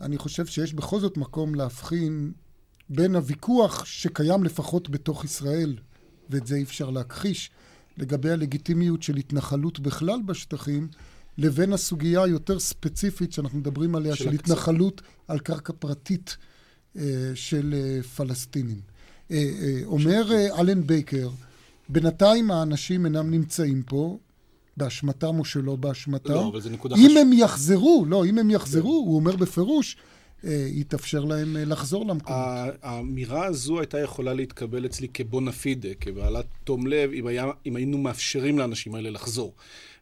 אני 0.00 0.18
חושב 0.18 0.46
שיש 0.46 0.74
בכל 0.74 1.00
זאת 1.00 1.16
מקום 1.16 1.54
להבחין 1.54 2.32
בין 2.88 3.16
הוויכוח 3.16 3.84
שקיים 3.84 4.44
לפחות 4.44 4.90
בתוך 4.90 5.24
ישראל, 5.24 5.76
ואת 6.30 6.46
זה 6.46 6.56
אי 6.56 6.62
אפשר 6.62 6.90
להכחיש, 6.90 7.50
לגבי 7.98 8.30
הלגיטימיות 8.30 9.02
של 9.02 9.16
התנחלות 9.16 9.80
בכלל 9.80 10.20
בשטחים, 10.26 10.88
לבין 11.38 11.72
הסוגיה 11.72 12.22
היותר 12.22 12.58
ספציפית 12.58 13.32
שאנחנו 13.32 13.58
מדברים 13.58 13.94
עליה, 13.94 14.16
של, 14.16 14.24
של 14.24 14.30
התנחלות 14.30 15.02
על 15.28 15.38
קרקע 15.38 15.72
פרטית 15.78 16.36
אה, 16.40 16.55
של 17.34 17.74
אה, 17.74 18.02
פלסטינים. 18.02 18.80
אה, 19.30 19.36
אה, 19.36 19.80
אומר 19.84 20.32
אה, 20.32 20.60
אלן 20.60 20.86
בייקר, 20.86 21.28
בינתיים 21.88 22.50
האנשים 22.50 23.04
אינם 23.04 23.30
נמצאים 23.30 23.82
פה, 23.82 24.18
באשמתם 24.76 25.38
או 25.38 25.44
שלא 25.44 25.76
באשמתם. 25.76 26.32
לא, 26.32 26.48
אבל 26.48 26.60
זו 26.60 26.70
נקודה 26.70 26.96
חשובה. 26.96 27.10
אם 27.10 27.16
הם 27.16 27.32
יחזרו, 27.32 28.04
לא, 28.08 28.26
אם 28.26 28.38
הם 28.38 28.50
יחזרו, 28.50 28.92
הוא 28.92 29.16
אומר 29.16 29.36
בפירוש, 29.36 29.96
אה, 30.44 30.66
יתאפשר 30.70 31.24
להם 31.24 31.56
אה, 31.56 31.64
לחזור 31.64 32.06
למקומות. 32.06 32.46
האמירה 32.82 33.46
הזו 33.46 33.78
הייתה 33.78 34.00
יכולה 34.00 34.34
להתקבל 34.34 34.86
אצלי 34.86 35.08
כבונה 35.08 35.52
פידה, 35.52 35.88
כבעלת 36.00 36.46
תום 36.64 36.86
לב, 36.86 37.10
אם, 37.12 37.26
היה, 37.26 37.46
אם 37.66 37.76
היינו 37.76 37.98
מאפשרים 37.98 38.58
לאנשים 38.58 38.94
האלה 38.94 39.10
לחזור. 39.10 39.52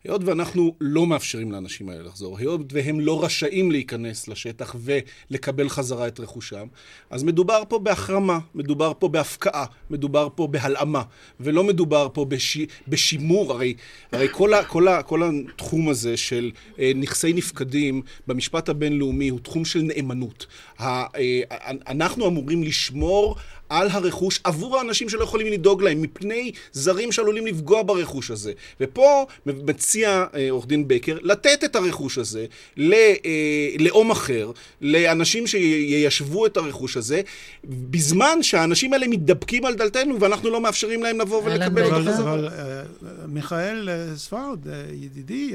היות 0.05 0.25
ואנחנו 0.25 0.75
לא 0.81 1.07
מאפשרים 1.07 1.53
לאנשים 1.53 1.89
האלה 1.89 2.03
לחזור, 2.03 2.39
היות 2.39 2.61
והם 2.73 3.01
לא 3.01 3.25
רשאים 3.25 3.71
להיכנס 3.71 4.29
לשטח 4.29 4.77
ולקבל 4.79 5.69
חזרה 5.69 6.09
את 6.09 6.21
רכושם, 6.21 6.67
אז 7.11 7.23
מדובר 7.23 7.63
פה 7.69 7.79
בהחרמה, 7.79 8.39
מדובר 8.55 8.93
פה 8.99 9.09
בהפקעה, 9.09 9.65
מדובר 9.91 10.29
פה 10.35 10.47
בהלאמה, 10.47 11.03
ולא 11.41 11.65
מדובר 11.65 12.09
פה 12.13 12.25
בש... 12.25 12.59
בשימור. 12.89 13.53
הרי, 13.53 13.75
הרי 14.13 14.29
כל, 14.31 14.55
ה, 14.55 14.65
כל, 14.65 14.89
ה, 14.89 15.03
כל 15.03 15.23
התחום 15.23 15.89
הזה 15.89 16.17
של 16.17 16.51
אה, 16.79 16.93
נכסי 16.95 17.33
נפקדים 17.33 18.03
במשפט 18.27 18.69
הבינלאומי 18.69 19.29
הוא 19.29 19.41
תחום 19.41 19.65
של 19.65 19.83
נאמנות. 19.83 20.47
ה, 20.79 20.85
אה, 21.17 21.41
אנחנו 21.87 22.27
אמורים 22.27 22.63
לשמור 22.63 23.37
על 23.69 23.89
הרכוש 23.91 24.41
עבור 24.45 24.79
האנשים 24.79 25.09
שלא 25.09 25.25
יכולים 25.25 25.47
לדאוג 25.47 25.83
להם, 25.83 26.03
מפני 26.03 26.53
זרים 26.73 27.13
שעלולים 27.13 27.47
לפגוע 27.47 27.83
ברכוש 27.83 28.31
הזה. 28.31 28.53
ופה 28.81 29.27
מציע 29.47 30.25
אה, 30.35 30.51
עורך 30.51 30.67
דין 30.67 30.89
בקר 30.89 31.19
לתת 31.23 31.65
את 31.65 31.77
הרכוש 31.77 32.19
הזה 32.19 32.47
ללאום 32.77 34.11
אה, 34.11 34.13
אחר, 34.13 34.51
לאנשים 34.81 35.47
שיישבו 35.47 36.47
את 36.47 36.57
הרכוש 36.57 36.97
הזה, 36.97 37.21
בזמן 37.65 38.43
שהאנשים 38.43 38.93
האלה 38.93 39.09
מתדפקים 39.09 39.65
על 39.65 39.75
דלתנו 39.75 40.21
ואנחנו 40.21 40.51
לא 40.51 40.61
מאפשרים 40.61 41.03
להם 41.03 41.21
לבוא 41.21 41.43
ולקבל 41.45 41.87
את 41.87 41.93
החזרה. 41.93 42.33
אבל 42.35 42.49
אה, 42.49 42.83
מיכאל 43.29 43.89
ספרד, 44.17 44.59
ידידי, 44.93 45.55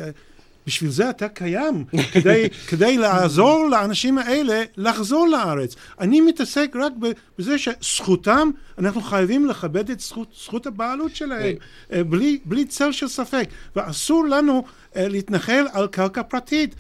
בשביל 0.70 0.90
זה 0.90 1.10
אתה 1.10 1.28
קיים, 1.28 1.86
כדי, 2.12 2.48
כדי 2.70 2.98
לעזור 2.98 3.70
לאנשים 3.70 4.18
האלה 4.18 4.64
לחזור 4.78 5.28
לארץ. 5.28 5.76
אני 6.00 6.22
מתעסק 6.22 6.76
רק 6.76 6.94
בזה 7.38 7.58
שזכותם, 7.58 8.50
אנחנו 8.78 9.02
חייבים 9.02 9.46
לכבד 9.46 9.90
את 9.90 10.00
זכות, 10.00 10.28
זכות 10.44 10.68
הבעלות 10.68 11.16
שלהם, 11.16 11.56
אה, 11.94 12.04
בלי, 12.04 12.40
בלי 12.46 12.66
צל 12.66 12.92
של 12.92 13.08
ספק, 13.08 13.50
ואסור 13.76 14.26
לנו 14.26 14.64
uh, 14.64 15.00
להתנחל 15.00 15.66
על 15.72 15.88
קרקע 15.88 16.24
פרטית. 16.24 16.76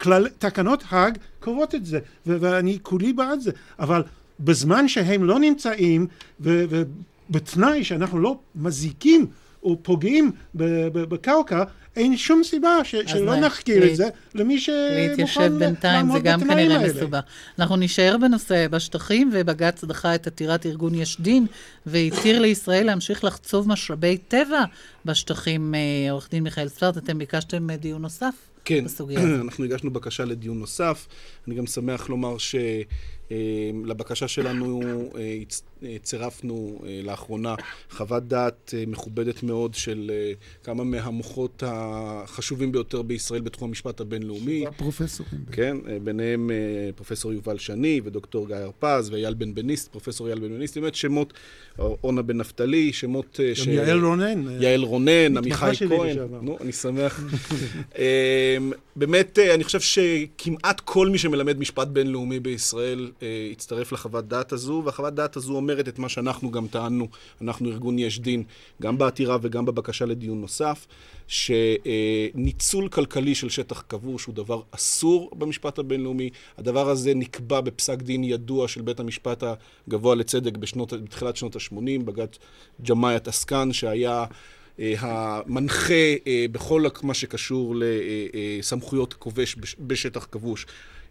כלל, 0.00 0.28
תקנות 0.38 0.84
האג 0.88 1.18
קובעות 1.40 1.74
את 1.74 1.86
זה, 1.86 1.98
ו- 2.26 2.36
ואני 2.40 2.78
כולי 2.82 3.12
בעד 3.12 3.40
זה, 3.40 3.50
אבל 3.78 4.02
בזמן 4.40 4.88
שהם 4.88 5.24
לא 5.24 5.38
נמצאים, 5.38 6.06
ובתנאי 6.40 7.84
שאנחנו 7.84 8.18
לא 8.18 8.38
מזיקים 8.56 9.26
או 9.64 9.78
פוגעים 9.82 10.32
בקרקע, 10.54 11.64
אין 11.96 12.16
שום 12.16 12.44
סיבה 12.44 12.78
ש- 12.84 12.94
שלא 13.06 13.36
נחקיר 13.36 13.80
להת... 13.80 13.90
את 13.90 13.96
זה 13.96 14.08
למי 14.34 14.60
שמוכן 14.60 14.94
להתיישב 14.94 15.52
בינתיים 15.58 16.12
זה 16.12 16.18
גם 16.18 16.40
כנראה 16.40 16.78
מסובך. 16.88 17.20
אנחנו 17.58 17.76
נישאר 17.76 18.16
בנושא 18.20 18.68
בשטחים, 18.68 19.30
ובג"ץ 19.32 19.84
דחה 19.84 20.14
את 20.14 20.26
עתירת 20.26 20.66
ארגון 20.66 20.94
יש 20.94 21.20
דין, 21.20 21.46
והתיר 21.86 22.40
לישראל 22.40 22.86
להמשיך 22.86 23.24
לחצוב 23.24 23.68
משאבי 23.68 24.16
טבע 24.16 24.64
בשטחים. 25.04 25.74
אה, 25.74 26.10
עורך 26.10 26.28
דין 26.30 26.42
מיכאל 26.42 26.68
ספרט, 26.68 26.96
אתם 26.96 27.18
ביקשתם 27.18 27.70
אה, 27.70 27.76
דיון 27.76 28.02
נוסף? 28.02 28.34
כן, 28.64 28.84
אנחנו 29.44 29.64
הגשנו 29.64 29.90
בקשה 29.90 30.24
לדיון 30.24 30.58
נוסף. 30.58 31.06
אני 31.46 31.54
גם 31.54 31.66
שמח 31.66 32.08
לומר 32.08 32.38
ש... 32.38 32.54
אמ, 33.30 33.84
לבקשה 33.86 34.28
שלנו 34.28 34.80
אה, 35.16 35.38
אה, 35.82 35.96
צירפנו 36.02 36.82
אה, 36.86 37.00
לאחרונה 37.04 37.54
חוות 37.90 38.28
דעת 38.28 38.74
מכובדת 38.86 39.42
מאוד 39.42 39.74
של 39.74 40.10
כמה 40.62 40.84
מהמוחות 40.84 41.62
החשובים 41.66 42.72
ביותר 42.72 43.02
בישראל 43.02 43.40
בתחום 43.40 43.68
המשפט 43.68 44.00
הבינלאומי. 44.00 44.64
פרופסורים. 44.76 45.40
כן, 45.52 45.76
ביניהם 46.04 46.50
פרופסור 46.96 47.32
יובל 47.32 47.58
שני 47.58 48.00
ודוקטור 48.04 48.46
גיא 48.46 48.56
הרפז 48.56 49.10
ואייל 49.10 49.34
בן 49.34 49.54
בניסט, 49.54 49.88
פרופסור 49.92 50.26
אייל 50.26 50.38
בן 50.38 50.48
בניסט, 50.48 50.78
באמת 50.78 50.94
שמות, 50.94 51.32
אורנה 51.78 52.22
בן 52.22 52.36
נפתלי, 52.36 52.92
שמות 52.92 53.40
ש... 53.54 53.68
גם 53.68 53.72
יעל 53.72 54.04
רונן. 54.04 54.62
יעל 54.62 54.82
רונן, 54.82 55.36
עמיחי 55.36 55.72
כהן. 55.88 56.18
נו, 56.42 56.58
אני 56.60 56.72
שמח. 56.72 57.20
אמ, 57.98 58.72
באמת, 58.96 59.38
אני 59.38 59.64
חושב 59.64 59.80
שכמעט 59.80 60.80
כל 60.80 61.08
מי 61.08 61.18
שמלמד 61.18 61.58
משפט 61.58 61.88
בינלאומי 61.88 62.40
בישראל 62.40 63.10
אה, 63.22 63.48
הצטרף 63.52 63.92
לחוות 63.92 64.28
דעת 64.28 64.52
הזו, 64.52 64.82
והחוות 64.84 65.14
דעת 65.14 65.36
הזו 65.36 65.56
אומרת 65.56 65.88
את 65.88 65.98
מה 65.98 66.08
שאנחנו 66.08 66.50
גם 66.50 66.66
טענו, 66.66 67.08
אנחנו 67.40 67.70
ארגון 67.70 67.98
יש 67.98 68.20
דין, 68.20 68.42
גם 68.82 68.98
בעתירה 68.98 69.36
וגם 69.42 69.64
בבקשה 69.64 70.04
לדיון 70.04 70.40
נוסף, 70.40 70.86
שניצול 71.26 72.88
כלכלי 72.88 73.34
של 73.34 73.48
שטח 73.48 73.84
כבוש 73.88 74.24
הוא 74.24 74.34
דבר 74.34 74.62
אסור 74.70 75.30
במשפט 75.38 75.78
הבינלאומי. 75.78 76.30
הדבר 76.58 76.88
הזה 76.88 77.14
נקבע 77.14 77.60
בפסק 77.60 78.02
דין 78.02 78.24
ידוע 78.24 78.68
של 78.68 78.82
בית 78.82 79.00
המשפט 79.00 79.44
הגבוה 79.88 80.14
לצדק 80.14 80.56
בשנות, 80.56 80.92
בתחילת 80.92 81.36
שנות 81.36 81.56
ה-80, 81.56 82.02
בג"ץ 82.04 82.38
ג'מאיית 82.88 83.28
עסקן, 83.28 83.72
שהיה... 83.72 84.24
Uh, 84.74 84.80
המנחה 85.00 86.14
uh, 86.14 86.52
בכל 86.52 86.84
מה 87.02 87.14
שקשור 87.14 87.74
לסמכויות 87.78 89.14
כובש 89.14 89.56
בשטח 89.80 90.26
כבוש 90.30 90.66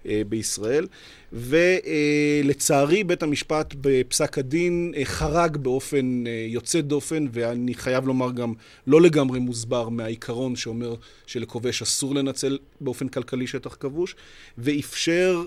אה, 0.06 0.22
בישראל, 0.30 0.88
ולצערי 1.34 3.04
בית 3.04 3.24
המשפט 3.24 3.74
בפסק 3.82 4.38
הדין 4.38 4.94
אה, 4.98 5.06
חרג 5.06 5.58
באופן 5.58 6.24
אה, 6.28 6.46
יוצא 6.48 6.82
דופן, 6.82 7.28
ואני 7.32 7.74
חייב 7.74 8.08
לומר 8.08 8.32
גם 8.32 8.54
לא 8.88 9.02
לגמרי 9.02 9.40
מוסבר 9.40 9.90
מהעיקרון 9.90 10.56
שאומר 10.56 10.96
שלכובש 11.28 11.82
אסור 11.82 12.16
לנצל 12.16 12.58
באופן 12.82 13.08
כלכלי 13.08 13.48
שטח 13.48 13.76
כבוש, 13.80 14.16
ואפשר 14.58 15.46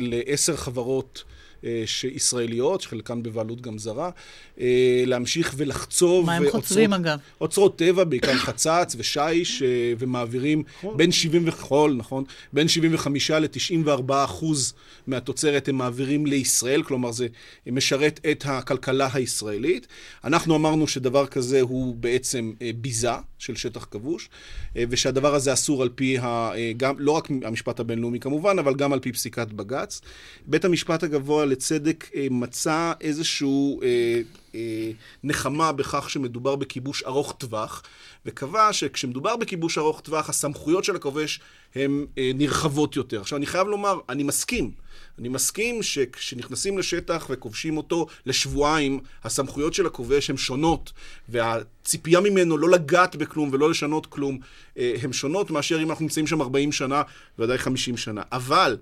לעשר 0.00 0.56
חברות 0.56 1.24
אה, 1.64 1.84
ישראליות, 2.14 2.80
שחלקן 2.80 3.22
בבעלות 3.22 3.60
גם 3.60 3.78
זרה, 3.78 4.10
אה, 4.60 5.02
להמשיך 5.06 5.54
ולחצוב. 5.56 6.26
מה 6.26 6.36
הם 6.36 6.50
חוצבים 6.50 6.92
אגב? 6.92 7.18
אוצרות 7.40 7.78
טבע, 7.78 8.04
בעיקר 8.04 8.34
חצץ 8.34 8.96
ושיש, 8.98 9.62
אה, 9.62 9.92
ומעבירים 9.98 10.62
בין 10.96 11.12
70 11.12 11.42
וחול, 11.46 11.94
נכון? 11.94 12.24
בין 12.52 12.68
75 12.68 13.30
ל-94 13.30 14.12
אחוז 14.24 14.74
מהתוצרת 15.06 15.68
הם 15.68 15.76
מעבירים 15.76 16.26
לישראל, 16.26 16.82
כלומר 16.82 17.12
זה 17.12 17.26
משרת 17.66 18.20
את 18.30 18.44
הכלכלה 18.46 19.08
הישראלית. 19.12 19.86
אנחנו 20.24 20.56
אמרנו 20.56 20.88
שדבר 20.88 21.26
כזה 21.26 21.60
הוא 21.60 21.94
בעצם 21.94 22.52
ביזה 22.76 23.10
של 23.38 23.56
שטח 23.56 23.86
כבוש, 23.90 24.28
ושהדבר 24.76 25.34
הזה 25.34 25.52
אסור 25.52 25.82
על 25.82 25.88
פי, 25.94 26.18
ה, 26.18 26.50
גם, 26.76 26.94
לא 26.98 27.12
רק 27.12 27.28
המשפט 27.44 27.80
הבינלאומי 27.80 28.20
כמובן, 28.20 28.58
אבל 28.58 28.74
גם 28.74 28.92
על 28.92 29.00
פי 29.00 29.12
פסיקת 29.12 29.48
בג"ץ. 29.52 30.00
בית 30.46 30.64
המשפט 30.64 31.02
הגבוה 31.02 31.44
לצדק 31.44 32.10
אה, 32.14 32.26
מצא 32.30 32.92
אה, 33.02 33.90
אה, 34.54 34.90
נחמה 35.24 35.72
בכך 35.72 36.10
שמדובר 36.10 36.56
בכיבוש 36.56 37.02
ארוך 37.02 37.34
טווח, 37.38 37.82
וקבע 38.26 38.72
שכשמדובר 38.72 39.36
בכיבוש 39.36 39.78
ארוך 39.78 40.00
טווח, 40.00 40.28
הסמכויות 40.28 40.84
של 40.84 40.96
הכובש 40.96 41.40
הן 41.74 42.06
נרחבות 42.16 42.96
יותר. 42.96 43.20
עכשיו, 43.20 43.38
אני 43.38 43.46
חייב 43.46 43.66
לומר, 43.68 43.98
אני 44.08 44.22
מסכים. 44.22 44.83
אני 45.18 45.28
מסכים 45.28 45.82
שכשנכנסים 45.82 46.78
לשטח 46.78 47.26
וכובשים 47.30 47.76
אותו 47.76 48.06
לשבועיים, 48.26 49.00
הסמכויות 49.24 49.74
של 49.74 49.86
הכובש 49.86 50.30
הן 50.30 50.36
שונות, 50.36 50.92
והציפייה 51.28 52.20
ממנו 52.20 52.58
לא 52.58 52.70
לגעת 52.70 53.16
בכלום 53.16 53.50
ולא 53.52 53.70
לשנות 53.70 54.06
כלום, 54.06 54.38
הן 54.76 55.12
שונות 55.12 55.50
מאשר 55.50 55.82
אם 55.82 55.90
אנחנו 55.90 56.02
נמצאים 56.04 56.26
שם 56.26 56.42
40 56.42 56.72
שנה, 56.72 57.02
ודאי 57.38 57.58
50 57.58 57.96
שנה. 57.96 58.22
אבל 58.32 58.76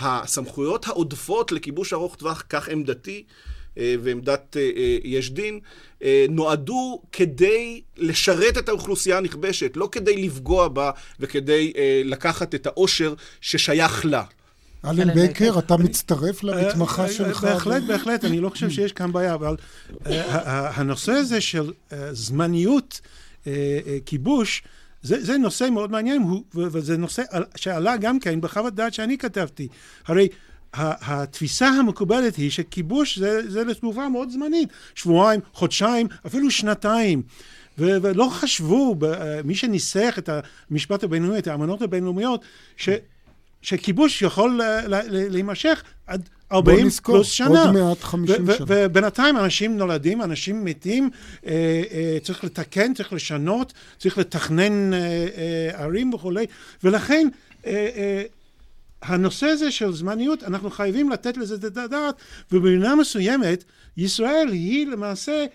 הסמכויות 0.00 0.88
העודפות 0.88 1.52
לכיבוש 1.52 1.92
ארוך 1.92 2.16
טווח, 2.16 2.44
כך 2.48 2.68
עמדתי 2.68 3.24
אה, 3.78 3.94
ועמדת 4.02 4.56
אה, 4.56 4.70
אה, 4.76 4.98
יש 5.04 5.30
דין, 5.30 5.60
נועדו 6.28 7.02
כדי 7.12 7.80
לשרת 7.96 8.58
את 8.58 8.68
האוכלוסייה 8.68 9.18
הנכבשת, 9.18 9.72
לא 9.76 9.88
כדי 9.92 10.16
לפגוע 10.16 10.68
בה 10.68 10.90
וכדי 11.20 11.72
לקחת 12.04 12.54
את 12.54 12.66
העושר 12.66 13.14
ששייך 13.40 14.04
לה. 14.04 14.24
אלן 14.86 15.14
בקר, 15.14 15.58
אתה 15.58 15.76
מצטרף 15.76 16.44
למתמחה 16.44 17.08
שלך? 17.08 17.44
בהחלט, 17.44 17.82
בהחלט, 17.82 18.24
אני 18.24 18.40
לא 18.40 18.48
חושב 18.48 18.70
שיש 18.70 18.92
כאן 18.92 19.12
בעיה, 19.12 19.34
אבל 19.34 19.56
הנושא 20.50 21.12
הזה 21.12 21.40
של 21.40 21.72
זמניות 22.12 23.00
כיבוש, 24.06 24.62
זה, 25.02 25.24
זה 25.24 25.38
נושא 25.38 25.68
מאוד 25.72 25.90
מעניין, 25.90 26.22
הוא, 26.22 26.42
וזה 26.54 26.96
נושא 26.96 27.22
שעלה 27.56 27.96
גם 27.96 28.20
כן 28.20 28.40
בחוות 28.40 28.74
דעת 28.74 28.94
שאני 28.94 29.18
כתבתי. 29.18 29.68
הרי 30.06 30.28
התפיסה 30.74 31.68
המקובלת 31.68 32.36
היא 32.36 32.50
שכיבוש 32.50 33.18
זה, 33.18 33.50
זה 33.50 33.64
לתגובה 33.64 34.08
מאוד 34.08 34.30
זמנית, 34.30 34.68
שבועיים, 34.94 35.40
חודשיים, 35.52 36.06
אפילו 36.26 36.50
שנתיים. 36.50 37.22
ו- 37.78 37.96
ולא 38.02 38.28
חשבו, 38.32 38.96
מי 39.44 39.54
שניסח 39.54 40.14
את 40.18 40.30
המשפט 40.70 41.04
הבינלאומי, 41.04 41.38
את 41.38 41.46
האמנות 41.46 41.82
הבינלאומיות, 41.82 42.40
ש- 42.76 42.88
שכיבוש 43.66 44.22
יכול 44.22 44.60
להימשך 45.10 45.82
עד 46.06 46.28
40 46.52 46.90
פלוס 46.90 47.30
שנה. 47.30 47.48
בוא 47.48 47.56
נזכור, 47.56 47.80
עוד 47.80 47.88
מעט 47.88 48.02
50 48.02 48.36
שנה. 48.36 48.66
ובינתיים 48.68 49.36
אנשים 49.36 49.76
נולדים, 49.76 50.22
אנשים 50.22 50.64
מתים, 50.64 51.10
אה, 51.46 51.82
אה, 51.92 52.18
צריך 52.22 52.44
לתקן, 52.44 52.94
צריך 52.94 53.12
לשנות, 53.12 53.72
צריך 53.98 54.18
לתכנן 54.18 54.92
אה, 54.92 54.98
אה, 54.98 55.82
ערים 55.82 56.14
וכולי, 56.14 56.46
ולכן 56.84 57.28
אה, 57.66 57.88
אה, 57.96 58.22
הנושא 59.02 59.46
הזה 59.46 59.70
של 59.70 59.92
זמניות, 59.92 60.42
אנחנו 60.42 60.70
חייבים 60.70 61.10
לתת 61.10 61.36
לזה 61.36 61.54
את 61.54 61.76
הדעת, 61.76 62.14
ובמינה 62.52 62.94
מסוימת, 62.94 63.64
ישראל 63.96 64.48
היא 64.52 64.86
למעשה 64.86 65.46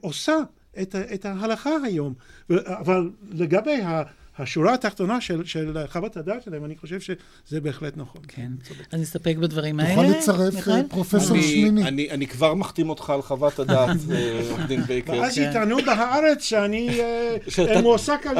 עושה 0.00 0.36
את, 0.82 0.94
את 1.14 1.24
ההלכה 1.24 1.70
היום. 1.84 2.14
אבל 2.50 3.10
לגבי 3.30 3.82
ה... 3.82 4.02
השורה 4.38 4.74
התחתונה 4.74 5.20
של, 5.20 5.44
של 5.44 5.76
חוות 5.86 6.16
הדעת 6.16 6.42
שלהם, 6.42 6.64
אני 6.64 6.76
חושב 6.76 7.00
שזה 7.00 7.60
בהחלט 7.60 7.96
נכון. 7.96 8.20
כן. 8.28 8.52
אז 8.92 9.00
נסתפק 9.00 9.36
בדברים 9.36 9.80
האלה. 9.80 9.92
יכול 9.92 10.06
לצרף 10.06 10.68
אה, 10.68 10.80
פרופסור 10.88 11.40
שמיני. 11.40 11.88
אני, 11.88 12.10
אני 12.10 12.26
כבר 12.26 12.54
מחתים 12.54 12.90
אותך 12.90 13.10
על 13.10 13.22
חוות 13.22 13.58
הדעת, 13.58 13.96
אה, 14.10 14.40
עורך 14.50 14.66
דין 14.66 14.82
בייקר. 14.82 15.12
ואז 15.12 15.34
כן. 15.34 15.48
יטענו 15.50 15.76
בהארץ 15.86 16.42
שאני 16.42 17.00
אה, 17.00 17.80
מועסק 17.82 18.26
על 18.26 18.36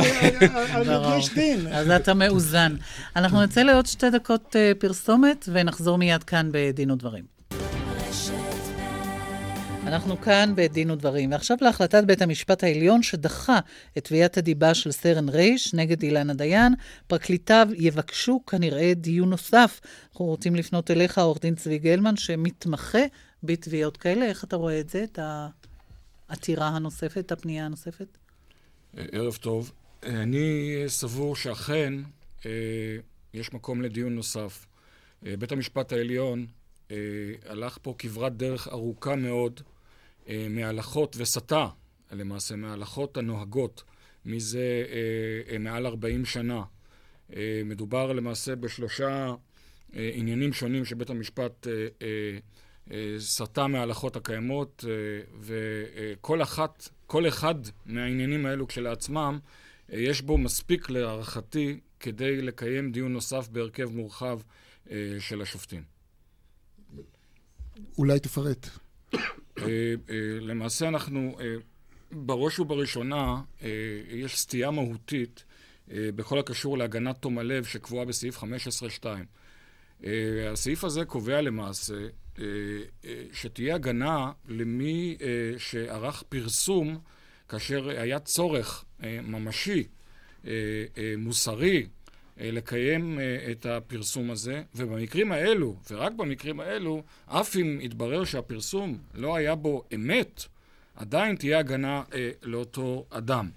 יש 1.19 1.35
דין. 1.35 1.67
אז 1.67 1.91
אתה 1.91 2.15
מאוזן. 2.15 2.77
אנחנו 3.17 3.43
נצא 3.43 3.63
לעוד 3.63 3.87
שתי 3.87 4.11
דקות 4.11 4.57
פרסומת, 4.79 5.49
ונחזור 5.53 5.99
מיד 5.99 6.25
כאן 6.25 6.49
בדין 6.53 6.91
ודברים. 6.91 7.38
אנחנו 9.89 10.21
כאן 10.21 10.53
בדין 10.57 10.91
ודברים, 10.91 11.33
ועכשיו 11.33 11.57
להחלטת 11.61 12.05
בית 12.05 12.23
המשפט 12.23 12.65
העליון 12.65 13.03
שדחה 13.03 13.59
את 13.99 14.05
תביעת 14.05 14.39
הדיבה 14.39 14.75
של 14.75 14.93
סרן 14.93 15.29
רייש 15.29 15.75
נגד 15.75 16.03
אילנה 16.03 16.35
דיין. 16.35 16.75
פרקליטיו 17.07 17.69
יבקשו 17.75 18.41
כנראה 18.47 18.93
דיון 18.95 19.31
נוסף. 19.31 19.81
אנחנו 20.11 20.25
רוצים 20.25 20.57
לפנות 20.57 20.91
אליך, 20.91 21.19
עורך 21.19 21.41
דין 21.41 21.55
צבי 21.55 21.79
גלמן, 21.79 22.17
שמתמחה 22.17 22.99
בתביעות 23.43 23.97
כאלה. 23.97 24.27
איך 24.27 24.45
אתה 24.45 24.57
רואה 24.57 24.81
את 24.81 24.89
זה, 24.89 25.05
את 25.05 25.19
העתירה 26.29 26.69
הנוספת, 26.69 27.19
את 27.19 27.33
הפנייה 27.33 27.67
הנוספת? 27.67 28.19
ערב 28.97 29.37
טוב. 29.37 29.73
אני 30.03 30.75
סבור 30.87 31.37
שאכן 31.37 31.95
אה, 32.47 32.51
יש 33.35 33.53
מקום 33.53 33.83
לדיון 33.83 34.15
נוסף. 34.15 34.67
אה, 35.27 35.37
בית 35.37 35.53
המשפט 35.53 35.93
העליון 35.93 36.47
אה, 36.91 36.97
הלך 37.47 37.79
פה 37.83 37.95
כברת 37.99 38.37
דרך 38.37 38.69
ארוכה 38.69 39.17
מאוד 39.17 39.61
אה, 39.61 39.78
מהלכות 40.51 41.17
וסטה, 41.19 41.69
למעשה 42.13 42.57
מההלכות 42.57 43.17
הנוהגות 43.17 43.85
מזה 44.25 44.85
אה, 44.89 45.53
אה, 45.53 45.59
מעל 45.59 45.87
40 45.87 46.25
שנה 46.25 46.63
אה, 47.37 47.63
מדובר 47.65 48.13
למעשה 48.13 48.57
בשלושה 48.57 49.35
אה, 49.97 50.11
עניינים 50.15 50.53
שונים 50.53 50.85
שבית 50.85 51.11
המשפט 51.11 51.67
אה, 51.67 51.73
אה, 52.91 53.17
סטה 53.19 53.67
מההלכות 53.67 54.17
הקיימות, 54.17 54.85
אה, 54.89 54.93
וכל 55.41 56.43
אחת, 56.43 56.89
כל 57.07 57.29
אחד 57.29 57.55
מהעניינים 57.87 58.47
האלו 58.47 58.67
כשלעצמם, 58.67 59.39
אה, 59.93 59.99
יש 59.99 60.23
בו 60.23 60.39
מספיק 60.39 60.91
להערכתי 60.91 61.81
כדי 62.01 62.43
לקיים 62.43 62.93
דיון 62.93 63.13
נוסף 63.13 63.49
בהרכב 63.49 63.91
מורחב 63.95 64.41
אה, 64.91 64.97
של 65.21 65.43
השופטים. 65.43 65.83
אולי 67.99 68.21
תפרט. 68.21 68.69
אה, 69.63 69.95
אה, 70.11 70.17
למעשה 70.41 70.89
אנחנו, 70.89 71.37
אה, 71.41 71.55
בראש 72.13 72.59
ובראשונה, 72.59 73.41
יש 74.11 74.41
סטייה 74.41 74.71
מהותית 74.71 75.45
בכל 75.89 76.39
הקשור 76.39 76.79
להגנת 76.79 77.17
תום 77.21 77.39
הלב 77.39 77.65
שקבועה 77.65 78.05
בסעיף 78.05 78.39
15.2. 78.39 79.07
הסעיף 80.53 80.85
הזה 80.85 81.05
קובע 81.05 81.41
למעשה 81.41 81.95
שתהיה 83.33 83.75
הגנה 83.75 84.33
למי 84.49 85.17
שערך 85.59 86.23
פרסום 86.29 86.99
כאשר 87.49 87.89
היה 87.89 88.19
צורך 88.19 88.85
ממשי, 89.23 89.87
מוסרי, 91.19 91.87
לקיים 92.41 93.21
אה, 93.21 93.51
את 93.51 93.67
הפרסום 93.67 94.31
הזה, 94.31 94.63
ובמקרים 94.75 95.33
האלו, 95.33 95.77
ורק 95.91 96.13
במקרים 96.13 96.61
האלו, 96.61 97.03
אף 97.27 97.57
אם 97.57 97.79
יתברר 97.81 98.25
שהפרסום 98.25 98.99
לא 99.15 99.37
היה 99.37 99.55
בו 99.55 99.85
אמת, 99.95 100.45
עדיין 100.97 101.37
תהיה 101.37 101.59
הגנה 101.59 102.03
אה, 102.15 102.31
לאותו 102.43 103.07
אדם. 103.11 103.51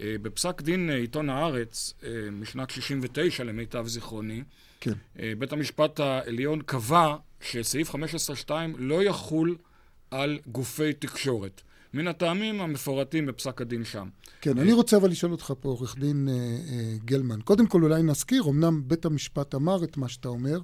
אה, 0.00 0.14
בפסק 0.22 0.62
דין 0.62 0.90
אה, 0.90 0.96
עיתון 0.96 1.30
הארץ, 1.30 1.94
אה, 2.04 2.30
משנת 2.32 2.70
69 2.70 3.44
למיטב 3.44 3.86
זיכרוני, 3.86 4.42
כן. 4.80 4.92
אה, 5.18 5.32
בית 5.38 5.52
המשפט 5.52 6.00
העליון 6.00 6.62
קבע 6.62 7.16
שסעיף 7.40 7.94
15.2 7.94 8.50
לא 8.78 9.02
יחול 9.02 9.56
על 10.10 10.38
גופי 10.46 10.92
תקשורת. 10.92 11.62
מן 11.94 12.08
הטעמים 12.08 12.60
המפורטים 12.60 13.26
בפסק 13.26 13.60
הדין 13.60 13.84
שם. 13.84 14.08
כן, 14.40 14.58
אני 14.58 14.72
רוצה 14.72 14.96
אבל 14.96 15.10
לשאול 15.10 15.32
אותך 15.32 15.52
פה, 15.60 15.68
עורך 15.68 15.98
דין 15.98 16.28
אה, 16.28 16.34
אה, 16.34 16.96
גלמן. 17.04 17.40
קודם 17.40 17.66
כל 17.66 17.82
אולי 17.82 18.02
נזכיר, 18.02 18.44
אמנם 18.48 18.82
בית 18.86 19.04
המשפט 19.04 19.54
אמר 19.54 19.84
את 19.84 19.96
מה 19.96 20.08
שאתה 20.08 20.28
אומר, 20.28 20.60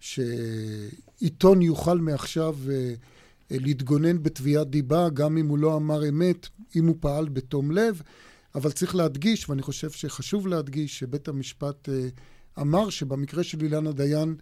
שעיתון 0.00 1.62
יוכל 1.62 1.98
מעכשיו 1.98 2.56
אה, 2.70 2.94
להתגונן 3.50 4.22
בתביעת 4.22 4.70
דיבה, 4.70 5.08
גם 5.14 5.36
אם 5.36 5.48
הוא 5.48 5.58
לא 5.58 5.76
אמר 5.76 6.08
אמת, 6.08 6.48
אם 6.76 6.86
הוא 6.86 6.96
פעל 7.00 7.28
בתום 7.28 7.70
לב, 7.70 8.02
אבל 8.54 8.70
צריך 8.70 8.94
להדגיש, 8.94 9.48
ואני 9.48 9.62
חושב 9.62 9.90
שחשוב 9.90 10.46
להדגיש, 10.46 10.98
שבית 10.98 11.28
המשפט 11.28 11.88
אמר 12.60 12.90
שבמקרה 12.90 13.42
של 13.42 13.62
אילנה 13.62 13.92
דיין, 13.92 14.34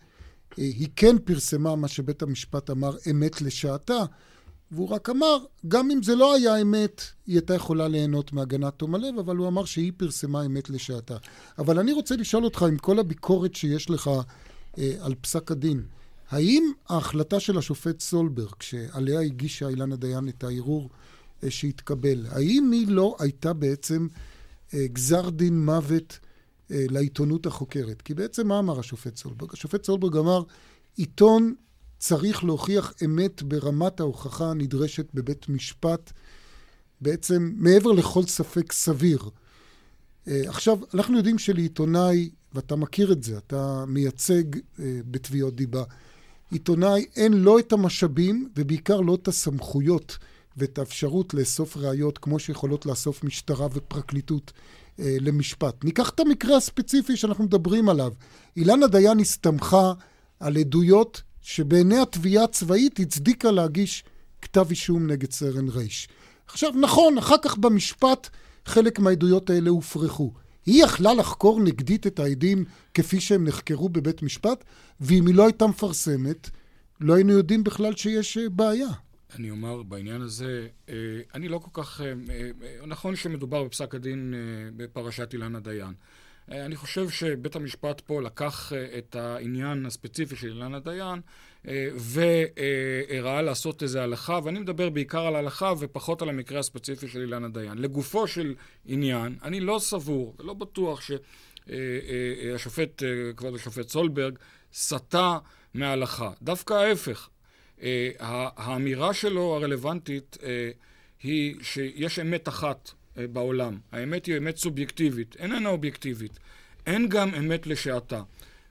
היא 0.56 0.88
כן 0.96 1.16
פרסמה 1.24 1.76
מה 1.76 1.88
שבית 1.88 2.22
המשפט 2.22 2.70
אמר 2.70 2.96
אמת 3.10 3.42
לשעתה. 3.42 4.04
והוא 4.70 4.88
רק 4.88 5.10
אמר, 5.10 5.38
גם 5.68 5.90
אם 5.90 6.02
זה 6.02 6.14
לא 6.14 6.34
היה 6.34 6.60
אמת, 6.60 7.02
היא 7.26 7.34
הייתה 7.34 7.54
יכולה 7.54 7.88
ליהנות 7.88 8.32
מהגנת 8.32 8.74
תום 8.76 8.94
הלב, 8.94 9.18
אבל 9.18 9.36
הוא 9.36 9.48
אמר 9.48 9.64
שהיא 9.64 9.92
פרסמה 9.96 10.44
אמת 10.46 10.70
לשעתה. 10.70 11.16
אבל 11.58 11.78
אני 11.78 11.92
רוצה 11.92 12.16
לשאול 12.16 12.44
אותך, 12.44 12.62
עם 12.62 12.78
כל 12.78 12.98
הביקורת 12.98 13.54
שיש 13.54 13.90
לך 13.90 14.10
אה, 14.78 14.92
על 15.00 15.14
פסק 15.14 15.50
הדין, 15.50 15.82
האם 16.30 16.72
ההחלטה 16.88 17.40
של 17.40 17.58
השופט 17.58 18.00
סולברג, 18.00 18.62
שעליה 18.62 19.20
הגישה 19.20 19.68
אילנה 19.68 19.96
דיין 19.96 20.28
את 20.28 20.44
הערעור 20.44 20.90
אה, 21.44 21.50
שהתקבל, 21.50 22.26
האם 22.30 22.70
היא 22.72 22.88
לא 22.88 23.16
הייתה 23.18 23.52
בעצם 23.52 24.06
אה, 24.74 24.86
גזר 24.86 25.30
דין 25.30 25.64
מוות 25.64 26.18
אה, 26.70 26.84
לעיתונות 26.90 27.46
החוקרת? 27.46 28.02
כי 28.02 28.14
בעצם 28.14 28.48
מה 28.48 28.58
אמר 28.58 28.78
השופט 28.78 29.16
סולברג? 29.16 29.50
השופט 29.52 29.84
סולברג 29.84 30.16
אמר, 30.16 30.42
עיתון 30.96 31.54
צריך 31.98 32.44
להוכיח 32.44 32.92
אמת 33.04 33.42
ברמת 33.42 34.00
ההוכחה 34.00 34.50
הנדרשת 34.50 35.06
בבית 35.14 35.48
משפט, 35.48 36.12
בעצם 37.00 37.52
מעבר 37.56 37.92
לכל 37.92 38.22
ספק 38.22 38.72
סביר. 38.72 39.30
אה, 40.28 40.42
עכשיו, 40.46 40.78
אנחנו 40.94 41.16
יודעים 41.16 41.38
שלעיתונאי, 41.38 42.30
ואתה 42.54 42.76
מכיר 42.76 43.12
את 43.12 43.22
זה, 43.22 43.38
אתה 43.38 43.84
מייצג 43.88 44.44
אה, 44.56 45.00
בתביעות 45.10 45.56
דיבה, 45.56 45.84
עיתונאי 46.50 47.06
אין 47.16 47.32
לא 47.32 47.58
את 47.58 47.72
המשאבים 47.72 48.48
ובעיקר 48.56 49.00
לא 49.00 49.14
את 49.14 49.28
הסמכויות 49.28 50.18
ואת 50.56 50.78
האפשרות 50.78 51.34
לאסוף 51.34 51.76
ראיות 51.76 52.18
כמו 52.18 52.38
שיכולות 52.38 52.86
לאסוף 52.86 53.24
משטרה 53.24 53.66
ופרקליטות 53.72 54.52
אה, 54.98 55.16
למשפט. 55.20 55.84
ניקח 55.84 56.10
את 56.10 56.20
המקרה 56.20 56.56
הספציפי 56.56 57.16
שאנחנו 57.16 57.44
מדברים 57.44 57.88
עליו. 57.88 58.12
אילנה 58.56 58.86
דיין 58.86 59.18
הסתמכה 59.18 59.92
על 60.40 60.56
עדויות 60.56 61.22
שבעיני 61.46 61.98
התביעה 61.98 62.44
הצבאית 62.44 63.00
הצדיקה 63.00 63.50
להגיש 63.50 64.04
כתב 64.42 64.66
אישום 64.70 65.06
נגד 65.06 65.30
סרן 65.30 65.68
רייש. 65.68 66.08
עכשיו, 66.46 66.70
נכון, 66.80 67.18
אחר 67.18 67.36
כך 67.42 67.58
במשפט 67.58 68.28
חלק 68.64 68.98
מהעדויות 68.98 69.50
האלה 69.50 69.70
הופרכו. 69.70 70.32
היא 70.66 70.84
יכלה 70.84 71.14
לחקור 71.14 71.60
נגדית 71.60 72.06
את 72.06 72.18
העדים 72.18 72.64
כפי 72.94 73.20
שהם 73.20 73.44
נחקרו 73.44 73.88
בבית 73.88 74.22
משפט, 74.22 74.64
ואם 75.00 75.26
היא 75.26 75.34
לא 75.34 75.44
הייתה 75.44 75.66
מפרסמת, 75.66 76.50
לא 77.00 77.14
היינו 77.14 77.32
יודעים 77.32 77.64
בכלל 77.64 77.96
שיש 77.96 78.38
אה, 78.38 78.48
בעיה. 78.48 78.88
אני 79.34 79.50
אומר 79.50 79.82
בעניין 79.82 80.22
הזה, 80.22 80.66
אה, 80.88 80.94
אני 81.34 81.48
לא 81.48 81.58
כל 81.58 81.82
כך... 81.82 82.00
אה, 82.00 82.12
נכון 82.86 83.16
שמדובר 83.16 83.64
בפסק 83.64 83.94
הדין 83.94 84.34
בפרשת 84.76 85.32
אילנה 85.32 85.60
דיין. 85.60 85.94
אה, 86.52 86.64
אני 86.66 86.76
חושב 86.76 87.10
שבית 87.10 87.56
המשפט 87.56 88.00
פה 88.00 88.22
לקח 88.22 88.72
אה, 88.72 88.98
את 88.98 89.16
העניין 89.16 89.86
הספציפי 89.86 90.36
של 90.36 90.48
אילנה 90.48 90.80
דיין 90.80 91.20
אה, 91.68 91.88
וראה 92.12 93.42
לעשות 93.42 93.82
איזה 93.82 94.02
הלכה, 94.02 94.38
ואני 94.44 94.58
מדבר 94.58 94.90
בעיקר 94.90 95.26
על 95.26 95.36
הלכה 95.36 95.72
ופחות 95.78 96.22
על 96.22 96.28
המקרה 96.28 96.58
הספציפי 96.58 97.08
של 97.08 97.20
אילנה 97.20 97.48
דיין. 97.48 97.78
לגופו 97.78 98.26
של 98.26 98.54
עניין, 98.84 99.36
אני 99.42 99.60
לא 99.60 99.78
סבור 99.78 100.34
ולא 100.38 100.54
בטוח 100.54 101.00
שהשופט, 101.66 103.02
כבוד 103.36 103.54
השופט 103.54 103.88
סולברג, 103.88 104.38
סטה 104.72 105.38
מההלכה. 105.74 106.30
דווקא 106.42 106.74
ההפך. 106.74 107.28
האמירה 108.56 109.14
שלו 109.14 109.54
הרלוונטית 109.54 110.38
היא 111.22 111.56
שיש 111.62 112.18
אמת 112.18 112.48
אחת 112.48 112.90
בעולם. 113.32 113.78
האמת 113.92 114.26
היא 114.26 114.38
אמת 114.38 114.56
סובייקטיבית, 114.56 115.36
איננה 115.38 115.68
אובייקטיבית. 115.68 116.38
אין 116.86 117.08
גם 117.08 117.34
אמת 117.34 117.66
לשעתה. 117.66 118.22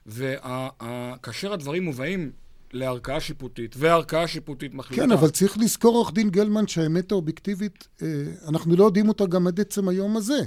וכאשר 0.06 1.52
הדברים 1.52 1.84
מובאים 1.84 2.30
לערכאה 2.72 3.20
שיפוטית, 3.20 3.74
והערכאה 3.78 4.26
שיפוטית 4.26 4.74
מחליטה... 4.74 5.02
כן, 5.02 5.12
אבל 5.12 5.28
צריך 5.28 5.58
לזכור, 5.58 5.96
עורך 5.96 6.12
דין 6.12 6.30
גלמן, 6.30 6.66
שהאמת 6.66 7.12
האובייקטיבית, 7.12 7.88
אה, 8.02 8.08
אנחנו 8.48 8.76
לא 8.76 8.84
יודעים 8.84 9.08
אותה 9.08 9.26
גם 9.26 9.46
עד 9.46 9.60
עצם 9.60 9.88
היום 9.88 10.16
הזה. 10.16 10.38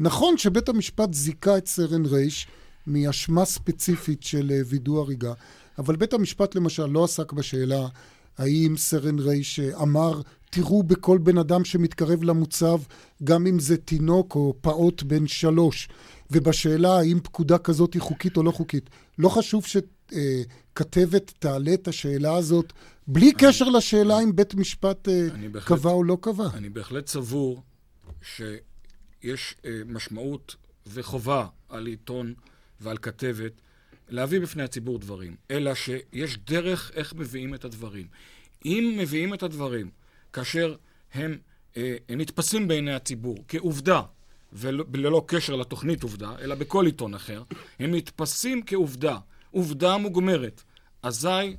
נכון 0.00 0.38
שבית 0.38 0.68
המשפט 0.68 1.14
זיכה 1.14 1.58
את 1.58 1.66
סרן 1.66 2.06
רייש 2.06 2.46
מאשמה 2.86 3.44
ספציפית 3.44 4.22
של 4.22 4.50
אה, 4.50 4.60
וידוא 4.66 5.00
הריגה, 5.00 5.32
אבל 5.78 5.96
בית 5.96 6.12
המשפט 6.12 6.54
למשל 6.54 6.86
לא 6.86 7.04
עסק 7.04 7.32
בשאלה 7.32 7.86
האם 8.38 8.74
סרן 8.76 9.18
רייש 9.18 9.60
אמר 9.60 10.20
תראו 10.50 10.82
בכל 10.82 11.18
בן 11.18 11.38
אדם 11.38 11.64
שמתקרב 11.64 12.22
למוצב, 12.22 12.80
גם 13.24 13.46
אם 13.46 13.58
זה 13.58 13.76
תינוק 13.76 14.34
או 14.34 14.54
פעוט 14.60 15.02
בן 15.02 15.26
שלוש. 15.26 15.88
ובשאלה 16.30 16.98
האם 16.98 17.20
פקודה 17.22 17.58
כזאת 17.58 17.94
היא 17.94 18.02
חוקית 18.02 18.36
או 18.36 18.42
לא 18.42 18.50
חוקית. 18.50 18.90
לא 19.18 19.28
חשוב 19.28 19.64
שכתבת 19.66 21.32
תעלה 21.38 21.74
את 21.74 21.88
השאלה 21.88 22.36
הזאת 22.36 22.72
בלי 23.06 23.30
אני, 23.30 23.38
קשר 23.38 23.68
לשאלה 23.68 24.20
אם 24.20 24.36
בית 24.36 24.54
משפט 24.54 25.08
אה, 25.08 25.28
בהחלט, 25.52 25.78
קבע 25.78 25.90
או 25.90 26.04
לא 26.04 26.18
קבע. 26.20 26.48
אני 26.54 26.68
בהחלט 26.68 27.06
סבור 27.06 27.62
שיש 28.22 29.56
אה, 29.64 29.80
משמעות 29.86 30.56
וחובה 30.86 31.46
על 31.68 31.86
עיתון 31.86 32.34
ועל 32.80 32.98
כתבת 32.98 33.52
להביא 34.08 34.40
בפני 34.40 34.62
הציבור 34.62 34.98
דברים, 34.98 35.36
אלא 35.50 35.74
שיש 35.74 36.38
דרך 36.38 36.90
איך 36.94 37.14
מביאים 37.14 37.54
את 37.54 37.64
הדברים. 37.64 38.06
אם 38.64 38.94
מביאים 38.98 39.34
את 39.34 39.42
הדברים 39.42 39.90
כאשר 40.32 40.74
הם 41.14 41.38
אה, 41.76 41.96
נתפסים 42.08 42.68
בעיני 42.68 42.94
הציבור 42.94 43.44
כעובדה, 43.48 44.02
וללא 44.52 45.24
קשר 45.26 45.56
לתוכנית 45.56 46.02
עובדה, 46.02 46.32
אלא 46.40 46.54
בכל 46.54 46.86
עיתון 46.86 47.14
אחר, 47.14 47.42
הם 47.78 47.94
נתפסים 47.94 48.62
כעובדה, 48.66 49.16
עובדה 49.50 49.96
מוגמרת. 49.96 50.62
אזי, 51.02 51.56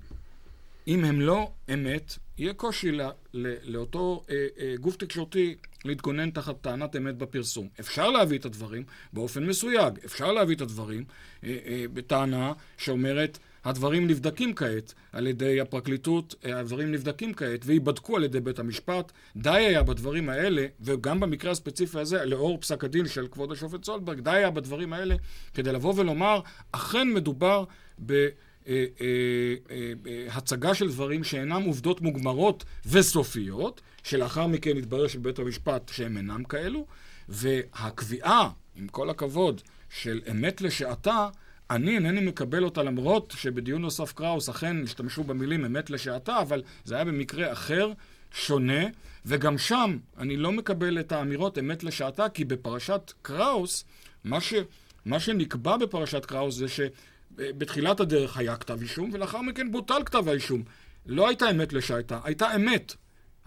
אם 0.88 1.06
הם 1.06 1.22
לא 1.22 1.52
אמת, 1.74 2.18
יהיה 2.38 2.54
קושי 2.54 2.92
לא, 2.92 3.10
לא, 3.34 3.50
לאותו 3.64 4.24
אה, 4.30 4.48
אה, 4.60 4.76
גוף 4.80 4.96
תקשורתי 4.96 5.56
להתגונן 5.86 6.32
תחת 6.32 6.62
טענת 6.62 6.96
אמת 6.96 7.16
בפרסום. 7.16 7.68
אפשר 7.80 8.10
להביא 8.10 8.40
את 8.40 8.46
הדברים 8.46 8.84
באופן 9.14 9.46
מסויג, 9.46 10.00
אפשר 10.06 10.32
להביא 10.32 10.56
את 10.56 10.62
הדברים 10.62 11.04
אה, 11.44 11.58
אה, 11.66 11.86
בטענה 11.94 12.54
שאומרת, 12.78 13.40
הדברים 13.66 14.08
נבדקים 14.08 14.54
כעת 14.54 14.94
על 15.12 15.28
ידי 15.28 15.62
הפרקליטות, 15.62 16.36
הדברים 16.44 16.92
נבדקים 16.92 17.34
כעת 17.34 17.62
וייבדקו 17.66 18.16
על 18.16 18.24
ידי 18.24 18.40
בית 18.40 18.60
המשפט. 18.60 19.12
די 19.36 19.50
היה 19.50 19.84
בדברים 19.84 20.30
האלה, 20.30 20.66
וגם 20.82 21.20
במקרה 21.20 21.52
הספציפי 21.52 22.00
הזה, 22.00 22.26
לאור 22.26 22.58
פסק 22.62 22.84
הדין 22.84 23.08
של 23.08 23.28
כבוד 23.28 23.52
השופט 23.52 23.84
סולברג, 23.84 24.20
די 24.20 24.32
היה 24.32 24.52
בדברים 24.52 24.94
האלה 24.94 25.16
כדי 25.54 25.72
לבוא 25.72 25.94
ולומר, 25.98 26.40
אכן 26.72 27.08
מדובר 27.14 27.64
ב... 28.06 28.28
אה, 28.68 28.86
אה, 29.02 29.94
אה, 30.08 30.28
הצגה 30.32 30.74
של 30.74 30.88
דברים 30.88 31.24
שאינם 31.24 31.64
עובדות 31.64 32.02
מוגמרות 32.02 32.64
וסופיות, 32.86 33.82
שלאחר 34.04 34.48
מכן 34.48 34.78
יתברר 34.78 35.08
של 35.08 35.20
בית 35.20 35.40
המשפט 35.40 35.92
שהם 35.94 36.18
אינם 36.18 36.44
כאלו, 36.44 36.86
והקביעה, 37.30 38.50
עם 38.76 38.88
כל 38.88 39.10
הכבוד, 39.10 39.62
של 39.90 40.22
אמת 40.32 40.62
לשעתה, 40.62 41.28
אני 41.72 41.96
אינני 41.96 42.22
מקבל 42.22 42.64
אותה 42.64 42.84
למרות 42.84 43.34
שבדיון 43.38 43.82
נוסף 43.82 44.14
קראוס 44.14 44.50
אכן 44.50 44.84
השתמשו 44.84 45.24
במילים 45.24 45.66
אמת 45.66 45.90
לשעתה, 45.90 46.42
אבל 46.42 46.64
זה 46.84 46.96
היה 46.96 47.06
במקרה 47.06 47.52
אחר, 47.52 47.92
שונה, 48.32 48.86
וגם 49.26 49.58
שם 49.58 49.98
אני 50.18 50.38
לא 50.38 50.52
מקבל 50.52 51.00
את 51.00 51.12
האמירות 51.12 51.58
אמת 51.58 51.84
לשעתה, 51.84 52.30
כי 52.30 52.46
בפרשת 52.46 53.14
קראוס, 53.22 53.86
מה, 54.24 54.42
ש, 54.42 54.54
מה 55.06 55.20
שנקבע 55.20 55.78
בפרשת 55.78 56.26
קראוס 56.26 56.56
זה 56.56 56.66
שבתחילת 56.68 58.00
הדרך 58.00 58.38
היה 58.38 58.56
כתב 58.56 58.82
אישום, 58.82 59.10
ולאחר 59.14 59.42
מכן 59.42 59.72
בוטל 59.72 60.04
כתב 60.06 60.30
האישום. 60.30 60.64
לא 61.06 61.28
הייתה 61.28 61.50
אמת 61.50 61.74
לשעתה, 61.74 62.20
הייתה 62.24 62.56
אמת. 62.56 62.96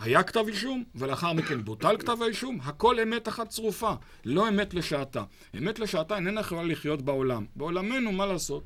היה 0.02 0.22
כתב 0.22 0.44
אישום, 0.48 0.84
ולאחר 0.94 1.32
מכן 1.32 1.64
בוטל 1.64 1.96
כתב 1.98 2.22
האישום, 2.22 2.58
הכל 2.62 3.00
אמת 3.00 3.28
אחת 3.28 3.48
צרופה, 3.48 3.92
לא 4.24 4.48
אמת 4.48 4.74
לשעתה. 4.74 5.24
אמת 5.58 5.78
לשעתה 5.78 6.16
איננה 6.16 6.40
יכולה 6.40 6.62
לחיות 6.62 7.02
בעולם. 7.02 7.44
בעולמנו, 7.56 8.12
מה 8.12 8.26
לעשות? 8.26 8.62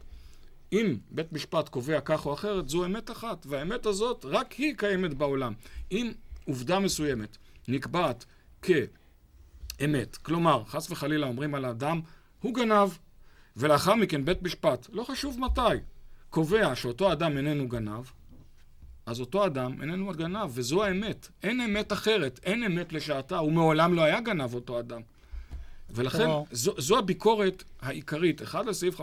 אם 0.72 0.96
בית 1.10 1.32
משפט 1.32 1.68
קובע 1.68 2.00
כך 2.00 2.26
או 2.26 2.34
אחרת, 2.34 2.68
זו 2.68 2.84
אמת 2.84 3.10
אחת, 3.10 3.46
והאמת 3.48 3.86
הזאת, 3.86 4.24
רק 4.28 4.52
היא 4.52 4.74
קיימת 4.76 5.14
בעולם. 5.14 5.52
אם 5.92 6.12
עובדה 6.44 6.78
מסוימת 6.78 7.36
נקבעת 7.68 8.24
כאמת, 8.62 10.16
כלומר, 10.16 10.62
חס 10.64 10.90
וחלילה 10.90 11.26
אומרים 11.26 11.54
על 11.54 11.64
האדם, 11.64 12.00
הוא 12.40 12.54
גנב, 12.54 12.88
ולאחר 13.56 13.94
מכן 13.94 14.24
בית 14.24 14.42
משפט, 14.42 14.86
לא 14.92 15.04
חשוב 15.04 15.40
מתי, 15.40 15.76
קובע 16.30 16.74
שאותו 16.74 17.12
אדם 17.12 17.36
איננו 17.36 17.68
גנב, 17.68 18.04
אז 19.06 19.20
אותו 19.20 19.46
אדם 19.46 19.82
איננו 19.82 20.10
הגנב, 20.10 20.50
וזו 20.50 20.84
האמת. 20.84 21.28
אין 21.42 21.60
אמת 21.60 21.92
אחרת, 21.92 22.40
אין 22.44 22.64
אמת 22.64 22.92
לשעתה, 22.92 23.38
הוא 23.38 23.52
מעולם 23.52 23.94
לא 23.94 24.02
היה 24.02 24.20
גנב 24.20 24.54
אותו 24.54 24.80
אדם. 24.80 25.00
ולכן 25.90 26.28
זו, 26.52 26.74
זו 26.78 26.98
הביקורת 26.98 27.64
העיקרית, 27.80 28.42
אחד 28.42 28.66
לסעיף 28.66 29.00
15-2, 29.00 29.02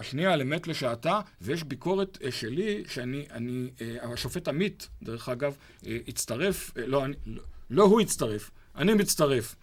השנייה 0.00 0.32
על 0.32 0.42
אמת 0.42 0.66
לשעתה, 0.66 1.20
ויש 1.40 1.64
ביקורת 1.64 2.18
uh, 2.22 2.30
שלי, 2.30 2.84
שאני, 2.88 3.26
אני, 3.30 3.70
uh, 3.78 3.82
השופט 4.06 4.48
עמית, 4.48 4.88
דרך 5.02 5.28
אגב, 5.28 5.56
uh, 5.82 5.86
הצטרף, 6.08 6.72
לא, 6.76 7.04
אני, 7.04 7.14
לא, 7.26 7.42
לא 7.70 7.82
הוא 7.82 8.00
הצטרף, 8.00 8.50
אני 8.76 8.94
מצטרף. 8.94 9.54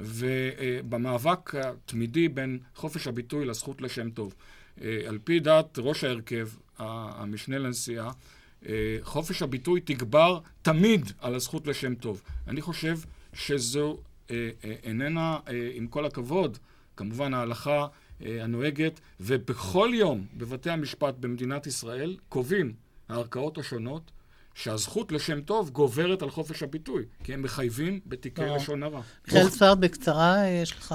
ובמאבק 0.00 1.54
התמידי 1.54 2.28
בין 2.28 2.58
חופש 2.74 3.06
הביטוי 3.06 3.44
לזכות 3.44 3.82
לשם 3.82 4.10
טוב. 4.10 4.34
על 4.80 5.18
פי 5.24 5.40
דעת 5.40 5.78
ראש 5.78 6.04
ההרכב, 6.04 6.48
המשנה 6.78 7.58
לנשיאה, 7.58 8.06
אה, 8.06 8.10
חופש 9.02 9.42
הביטוי 9.42 9.80
תגבר 9.80 10.38
תמיד 10.62 11.12
על 11.20 11.34
הזכות 11.34 11.66
לשם 11.66 11.94
טוב. 11.94 12.22
אני 12.48 12.60
חושב 12.60 12.98
שזו 13.32 13.98
אה, 14.30 14.50
אה, 14.64 14.74
איננה, 14.82 15.38
עם 15.74 15.86
כל 15.86 16.06
הכבוד, 16.06 16.58
כמובן 16.96 17.34
ההלכה 17.34 17.86
הנוהגת, 18.20 19.00
ובכל 19.20 19.90
יום 19.94 20.26
בבתי 20.36 20.70
המשפט 20.70 21.14
במדינת 21.20 21.66
ישראל 21.66 22.16
קובעים 22.28 22.72
הערכאות 23.08 23.58
השונות 23.58 24.10
שהזכות 24.54 25.12
לשם 25.12 25.40
טוב 25.40 25.70
גוברת 25.70 26.22
על 26.22 26.30
חופש 26.30 26.62
הביטוי, 26.62 27.04
כי 27.24 27.34
הם 27.34 27.42
מחייבים 27.42 28.00
בתיקי 28.06 28.42
לשון 28.56 28.82
הרע. 28.82 29.00
מיכאל 29.26 29.48
צפרד, 29.48 29.80
בקצרה, 29.80 30.48
יש 30.62 30.72
לך... 30.72 30.94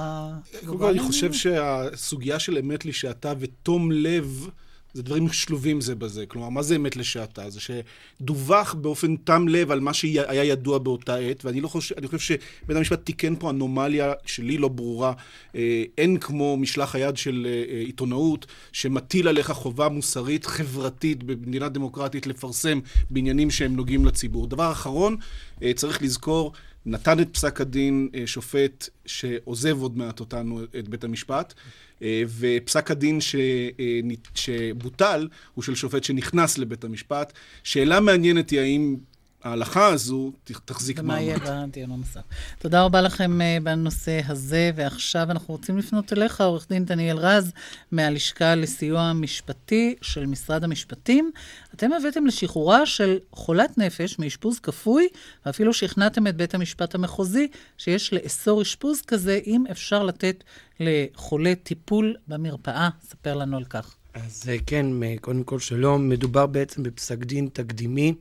קודם 0.66 0.78
כל, 0.78 0.90
אני 0.90 1.00
חושב 1.00 1.32
שהסוגיה 1.32 2.38
של 2.38 2.58
אמת 2.58 2.84
לשעתה 2.84 3.32
ותום 3.38 3.92
לב... 3.92 4.48
זה 4.94 5.02
דברים 5.02 5.28
שלובים 5.32 5.80
זה 5.80 5.94
בזה. 5.94 6.26
כלומר, 6.26 6.48
מה 6.48 6.62
זה 6.62 6.76
אמת 6.76 6.96
לשעתה? 6.96 7.50
זה 7.50 7.60
שדווח 7.60 8.74
באופן 8.74 9.16
תם 9.16 9.48
לב 9.48 9.70
על 9.70 9.80
מה 9.80 9.94
שהיה 9.94 10.44
ידוע 10.44 10.78
באותה 10.78 11.16
עת, 11.16 11.44
ואני 11.44 11.60
לא 11.60 11.68
חושב, 11.68 11.94
אני 11.98 12.06
חושב 12.06 12.18
שבית 12.18 12.76
המשפט 12.76 13.04
תיקן 13.04 13.36
פה 13.36 13.50
אנומליה 13.50 14.12
שלי 14.26 14.58
לא 14.58 14.68
ברורה. 14.68 15.12
אה, 15.54 15.84
אין 15.98 16.18
כמו 16.18 16.56
משלח 16.56 16.94
היד 16.94 17.16
של 17.16 17.46
אה, 17.50 17.80
עיתונאות, 17.80 18.46
שמטיל 18.72 19.28
עליך 19.28 19.50
חובה 19.50 19.88
מוסרית, 19.88 20.46
חברתית, 20.46 21.22
במדינה 21.22 21.68
דמוקרטית, 21.68 22.26
לפרסם 22.26 22.80
בעניינים 23.10 23.50
שהם 23.50 23.76
נוגעים 23.76 24.04
לציבור. 24.06 24.46
דבר 24.46 24.72
אחרון, 24.72 25.16
אה, 25.62 25.72
צריך 25.74 26.02
לזכור, 26.02 26.52
נתן 26.86 27.20
את 27.20 27.28
פסק 27.32 27.60
הדין 27.60 28.08
שופט 28.26 28.88
שעוזב 29.06 29.80
עוד 29.80 29.96
מעט 29.96 30.20
אותנו, 30.20 30.60
את 30.78 30.88
בית 30.88 31.04
המשפט. 31.04 31.54
אה, 32.02 32.22
ופסק 32.38 32.90
הדין 32.90 33.20
ש, 33.20 33.34
אה, 33.80 34.00
שבוטל 34.34 35.28
הוא 35.54 35.62
של 35.64 35.74
שופט 35.74 36.04
שנכנס 36.04 36.58
לבית 36.58 36.84
המשפט. 36.84 37.32
שאלה 37.62 38.00
מעניינת 38.00 38.50
היא 38.50 38.60
האם 38.60 38.96
ההלכה 39.44 39.86
הזו 39.86 40.32
תחזיק 40.64 41.00
מעמד. 41.00 41.10
ומה 41.10 41.20
יהיה 41.20 41.66
בדיון 41.66 41.90
הנוסף. 41.90 42.20
תודה 42.58 42.82
רבה 42.82 43.00
לכם 43.00 43.40
uh, 43.40 43.62
בנושא 43.62 44.20
הזה, 44.26 44.70
ועכשיו 44.76 45.30
אנחנו 45.30 45.54
רוצים 45.54 45.78
לפנות 45.78 46.12
אליך, 46.12 46.40
עורך 46.40 46.66
דין 46.68 46.84
דניאל 46.84 47.16
רז, 47.16 47.52
מהלשכה 47.92 48.54
לסיוע 48.54 49.12
משפטי 49.12 49.94
של 50.02 50.26
משרד 50.26 50.64
המשפטים. 50.64 51.30
אתם 51.74 51.92
הבאתם 51.92 52.26
לשחרורה 52.26 52.86
של 52.86 53.18
חולת 53.32 53.78
נפש 53.78 54.18
מאשפוז 54.18 54.58
כפוי, 54.58 55.08
ואפילו 55.46 55.72
שכנעתם 55.72 56.26
את 56.26 56.36
בית 56.36 56.54
המשפט 56.54 56.94
המחוזי 56.94 57.48
שיש 57.78 58.12
לאסור 58.12 58.62
אשפוז 58.62 59.00
כזה, 59.00 59.40
אם 59.46 59.64
אפשר 59.70 60.02
לתת 60.02 60.44
לחולה 60.80 61.54
טיפול 61.62 62.16
במרפאה. 62.28 62.88
ספר 63.02 63.34
לנו 63.34 63.56
על 63.56 63.64
כך. 63.64 63.96
אז 64.14 64.44
אה, 64.48 64.56
כן, 64.66 64.86
קודם 65.20 65.44
כל 65.44 65.58
שלום. 65.58 66.08
מדובר 66.08 66.46
בעצם 66.46 66.82
בפסק 66.82 67.18
דין 67.18 67.48
תקדימי 67.52 68.14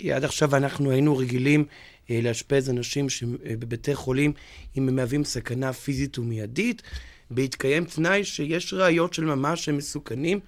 כי 0.00 0.12
עד 0.12 0.24
עכשיו 0.24 0.56
אנחנו 0.56 0.90
היינו 0.90 1.16
רגילים 1.16 1.64
אה, 2.10 2.20
לאשפז 2.22 2.70
אנשים 2.70 3.08
שבבתי 3.08 3.94
חולים 3.94 4.32
אם 4.78 4.88
הם 4.88 4.96
מהווים 4.96 5.24
סכנה 5.24 5.72
פיזית 5.72 6.18
ומיידית, 6.18 6.82
בהתקיים 7.30 7.84
תנאי 7.84 8.24
שיש 8.24 8.74
ראיות 8.74 9.14
של 9.14 9.24
ממש 9.24 9.64
שהם 9.64 9.76
מסוכנים. 9.76 10.40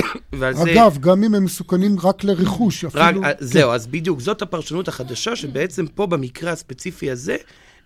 אגב, 0.34 0.94
זה... 0.94 1.00
גם 1.00 1.24
אם 1.24 1.34
הם 1.34 1.44
מסוכנים 1.44 1.96
רק 2.02 2.24
לרכוש, 2.24 2.84
אפילו... 2.84 3.04
רק, 3.04 3.14
כן. 3.14 3.30
זהו, 3.38 3.70
אז 3.70 3.86
בדיוק, 3.86 4.20
זאת 4.20 4.42
הפרשנות 4.42 4.88
החדשה, 4.88 5.36
שבעצם 5.36 5.86
פה 5.86 6.06
במקרה 6.06 6.52
הספציפי 6.52 7.10
הזה, 7.10 7.36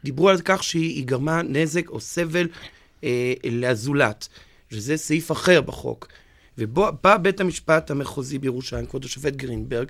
דיברו 0.04 0.28
על 0.28 0.40
כך 0.44 0.64
שהיא 0.64 1.06
גרמה 1.06 1.42
נזק 1.42 1.88
או 1.88 2.00
סבל 2.00 2.48
אה, 3.04 3.32
לזולת, 3.44 4.28
שזה 4.70 4.96
סעיף 4.96 5.32
אחר 5.32 5.60
בחוק. 5.60 6.08
ובא 6.58 7.16
בית 7.16 7.40
המשפט 7.40 7.90
המחוזי 7.90 8.38
בירושלים, 8.38 8.86
כבוד 8.86 9.04
השופט 9.04 9.36
גרינברג, 9.36 9.88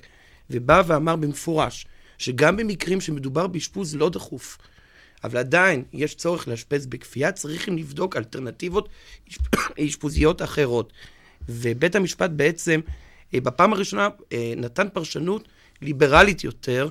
ובא 0.50 0.82
ואמר 0.86 1.16
במפורש 1.16 1.86
שגם 2.18 2.56
במקרים 2.56 3.00
שמדובר 3.00 3.46
באשפוז 3.46 3.96
לא 3.96 4.10
דחוף, 4.10 4.58
אבל 5.24 5.38
עדיין 5.38 5.84
יש 5.92 6.14
צורך 6.14 6.48
לאשפז 6.48 6.86
בכפייה, 6.86 7.32
צריכים 7.32 7.78
לבדוק 7.78 8.16
אלטרנטיבות 8.16 8.88
אשפוזיות 9.86 10.42
אחרות. 10.42 10.92
ובית 11.48 11.94
המשפט 11.94 12.30
בעצם, 12.30 12.80
אה, 13.34 13.40
בפעם 13.40 13.72
הראשונה, 13.72 14.08
אה, 14.32 14.54
נתן 14.56 14.88
פרשנות 14.92 15.48
ליברלית 15.82 16.44
יותר, 16.44 16.88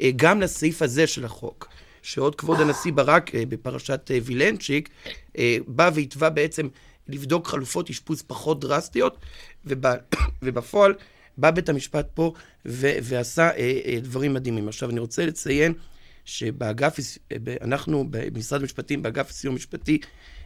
אה, 0.00 0.10
גם 0.16 0.40
לסעיף 0.40 0.82
הזה 0.82 1.06
של 1.06 1.24
החוק. 1.24 1.68
שעוד 2.02 2.34
כבוד 2.34 2.60
הנשיא 2.60 2.92
ברק 2.92 3.30
בפרשת 3.34 4.10
וילנצ'יק, 4.24 4.88
בא 5.66 5.90
והתווה 5.94 6.30
בעצם 6.30 6.68
לבדוק 7.08 7.46
חלופות 7.46 7.90
אשפוז 7.90 8.22
פחות 8.22 8.60
דרסטיות, 8.60 9.18
ובפועל 10.42 10.94
בא 11.38 11.50
בית 11.50 11.68
המשפט 11.68 12.08
פה 12.14 12.32
ו- 12.66 12.96
ועשה 13.02 13.50
אה, 13.50 13.80
אה, 13.84 13.98
דברים 14.02 14.34
מדהימים. 14.34 14.68
עכשיו, 14.68 14.90
אני 14.90 15.00
רוצה 15.00 15.26
לציין 15.26 15.72
שבאגף, 16.24 16.98
אה, 17.32 17.36
אנחנו 17.60 18.04
במשרד 18.10 18.60
המשפטים, 18.60 19.02
באגף 19.02 19.30
הסיוע 19.30 19.52
המשפטי, 19.52 19.98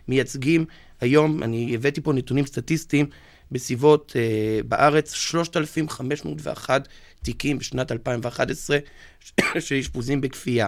מייצגים 0.09 0.65
היום, 1.01 1.43
אני 1.43 1.75
הבאתי 1.75 2.01
פה 2.01 2.13
נתונים 2.13 2.47
סטטיסטיים, 2.47 3.07
בסביבות 3.53 4.13
אה, 4.17 4.61
בארץ 4.69 5.13
3,501 5.13 6.89
תיקים 7.23 7.59
בשנת 7.59 7.93
2011 7.93 8.79
של 9.61 9.75
אשפוזים 9.75 10.21
בכפייה. 10.21 10.67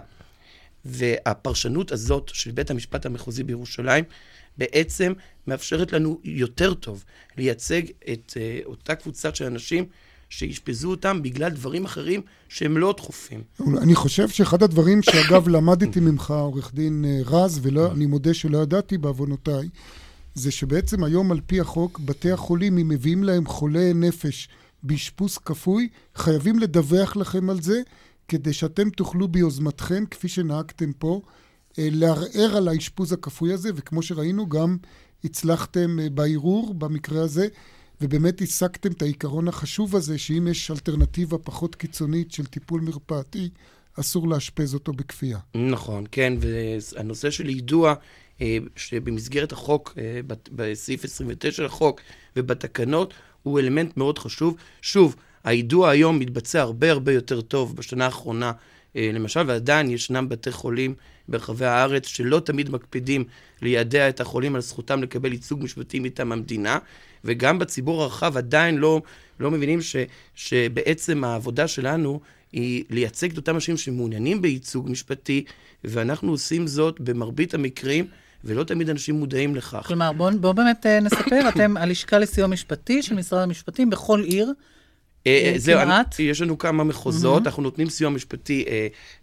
והפרשנות 0.85 1.93
הזאת 1.93 2.31
של 2.35 2.51
בית 2.51 2.71
המשפט 2.71 3.07
המחוזי 3.07 3.43
בירושלים 3.43 4.05
בעצם 4.59 5.13
מאפשרת 5.47 5.93
לנו 5.93 6.21
יותר 6.25 6.75
טוב 6.75 7.05
לייצג 7.37 7.83
את 8.13 8.33
uh, 8.33 8.67
אותה 8.67 8.95
קבוצה 8.95 9.35
של 9.35 9.45
אנשים 9.45 9.87
שאשפזו 10.29 10.91
אותם 10.91 11.23
בגלל 11.23 11.51
דברים 11.51 11.85
אחרים 11.85 12.21
שהם 12.49 12.79
לא 12.79 12.95
דחופים. 12.97 13.43
אני 13.83 13.95
חושב 13.95 14.29
שאחד 14.29 14.63
הדברים 14.63 15.03
שאגב 15.03 15.49
למדתי 15.49 16.01
ממך, 16.01 16.31
עורך 16.31 16.75
דין 16.75 17.05
אה, 17.05 17.21
רז, 17.27 17.61
ואני 17.63 18.07
מודה 18.07 18.35
שלא 18.35 18.59
ידעתי 18.59 18.99
בעוונותיי, 18.99 19.69
זה 20.35 20.51
שבעצם 20.51 21.05
היום 21.05 21.33
על 21.33 21.41
פי 21.47 21.61
החוק, 21.61 22.01
בתי 22.05 22.33
החולים, 22.33 22.79
אם 22.79 22.89
מביאים 22.89 23.25
להם 23.25 23.47
חולה 23.47 23.93
נפש 23.95 24.49
באשפוז 24.83 25.39
כפוי, 25.39 25.89
חייבים 26.15 26.59
לדווח 26.59 27.17
לכם 27.17 27.51
על 27.51 27.61
זה, 27.61 27.81
כדי 28.29 28.53
שאתם 28.53 28.91
תוכלו 28.91 29.29
ביוזמתכם, 29.29 30.05
כפי 30.11 30.29
שנהגתם 30.29 30.93
פה, 30.93 31.21
אה, 31.79 31.89
לערער 31.93 32.57
על 32.57 32.69
האשפוז 32.69 33.13
הכפוי 33.13 33.53
הזה, 33.53 33.71
וכמו 33.75 34.03
שראינו, 34.03 34.49
גם 34.49 34.77
הצלחתם 35.25 36.01
אה, 36.01 36.11
בערעור 36.11 36.75
במקרה 36.75 37.23
הזה, 37.23 37.49
ובאמת 38.05 38.43
השגתם 38.43 38.93
את 38.93 39.03
העיקרון 39.03 39.49
החשוב 39.49 39.97
הזה, 39.97 40.19
שאם 40.19 40.49
יש 40.51 40.71
אלטרנטיבה 40.71 41.39
פחות 41.39 41.75
קיצונית 41.75 42.33
של 42.33 42.47
טיפול 42.47 42.81
מרפאתי, 42.81 43.49
אסור 44.01 44.29
לאשפז 44.29 44.75
אותו 44.75 44.93
בכפייה. 44.93 45.39
נכון, 45.55 46.05
כן, 46.13 46.33
והנושא 46.41 47.31
של 47.31 47.49
יידוע, 47.49 47.95
אה, 48.41 48.59
שבמסגרת 48.77 49.53
החוק, 49.53 49.99
בסעיף 50.27 51.05
29 51.05 51.63
לחוק 51.63 52.01
ובתקנות, 52.37 53.15
הוא 53.43 53.61
אלמנט 53.61 53.97
מאוד 53.97 54.19
חשוב. 54.19 54.57
שוב, 54.83 55.17
היידוע 55.45 55.91
היום 55.91 56.19
מתבצע 56.19 56.61
הרבה 56.61 56.91
הרבה 56.91 57.13
יותר 57.13 57.41
טוב 57.41 57.77
בשנה 57.77 58.05
האחרונה, 58.05 58.53
למשל, 58.95 59.41
ועדיין 59.47 59.91
ישנם 59.91 60.29
בתי 60.29 60.53
חולים 60.53 60.95
ברחבי 61.29 61.65
הארץ, 61.65 62.07
שלא 62.07 62.41
תמיד 62.41 62.71
מקפידים 62.71 63.25
לידע 63.63 64.09
את 64.09 64.21
החולים 64.21 64.55
על 64.55 64.61
זכותם 64.61 65.03
לקבל 65.03 65.33
ייצוג 65.33 65.63
משפטי 65.63 66.01
מטעם 66.01 66.33
המדינה, 66.33 66.79
וגם 67.25 67.59
בציבור 67.59 68.03
הרחב 68.03 68.37
עדיין 68.37 68.77
לא, 68.77 69.03
לא 69.41 69.51
מבינים 69.51 69.83
ש, 69.83 69.97
שבעצם 70.35 71.25
העבודה 71.25 71.69
שלנו 71.69 72.21
היא 72.53 72.85
לייצג 72.91 73.31
את 73.31 73.37
אותם 73.37 73.55
אנשים 73.55 73.77
שמעוניינים 73.77 74.43
בייצוג 74.43 74.91
משפטי, 74.91 75.45
ואנחנו 75.85 76.31
עושים 76.31 76.67
זאת 76.67 77.01
במרבית 77.01 77.55
המקרים. 77.55 78.07
ולא 78.47 78.65
תמיד 78.65 78.91
אנשים 78.91 79.15
מודעים 79.15 79.57
לכך. 79.57 79.87
כלומר, 79.87 80.13
בואו 80.13 80.39
בוא 80.41 80.53
באמת 80.53 80.87
אה, 80.87 81.01
נספר, 81.01 81.49
אתם 81.49 81.77
הלשכה 81.81 82.19
לסיוע 82.19 82.47
משפטי 82.47 83.03
של 83.03 83.15
משרד 83.15 83.43
המשפטים 83.43 83.91
בכל 83.91 84.21
עיר. 84.21 84.53
אה, 85.27 85.53
אה, 85.53 85.59
זהו, 85.59 85.81
יש 86.19 86.43
לנו 86.43 86.59
כמה 86.59 86.85
מחוזות, 86.85 87.47
אנחנו 87.47 87.63
נותנים 87.63 87.91
סיוע 87.91 88.11
משפטי 88.11 88.65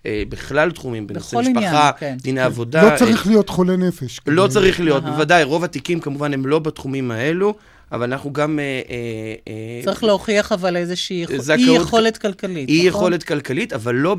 אה, 0.05 0.23
בכלל 0.29 0.71
תחומים, 0.71 1.07
בנושא 1.07 1.35
משפחה, 1.35 1.91
כן. 1.99 2.17
דיני 2.21 2.41
עבודה. 2.41 2.91
לא 2.93 2.97
צריך 2.97 3.27
להיות 3.27 3.49
חולה 3.49 3.75
נפש. 3.75 4.19
לא 4.27 4.47
צריך 4.47 4.79
להיות, 4.79 5.03
בוודאי, 5.03 5.43
רוב 5.43 5.63
התיקים 5.63 5.99
כמובן 5.99 6.33
הם 6.33 6.45
לא 6.45 6.59
בתחומים 6.59 7.11
האלו. 7.11 7.55
אבל 7.91 8.03
אנחנו 8.03 8.33
גם... 8.33 8.59
צריך 9.83 10.03
להוכיח 10.03 10.51
אבל 10.51 10.77
איזושהי 10.77 11.25
אי 11.49 11.75
יכולת 11.75 12.17
כלכלית, 12.17 12.69
אי 12.69 12.77
נכון? 12.77 12.87
יכולת 12.87 13.23
כלכלית, 13.23 13.73
אבל 13.73 13.95
לא 13.95 14.15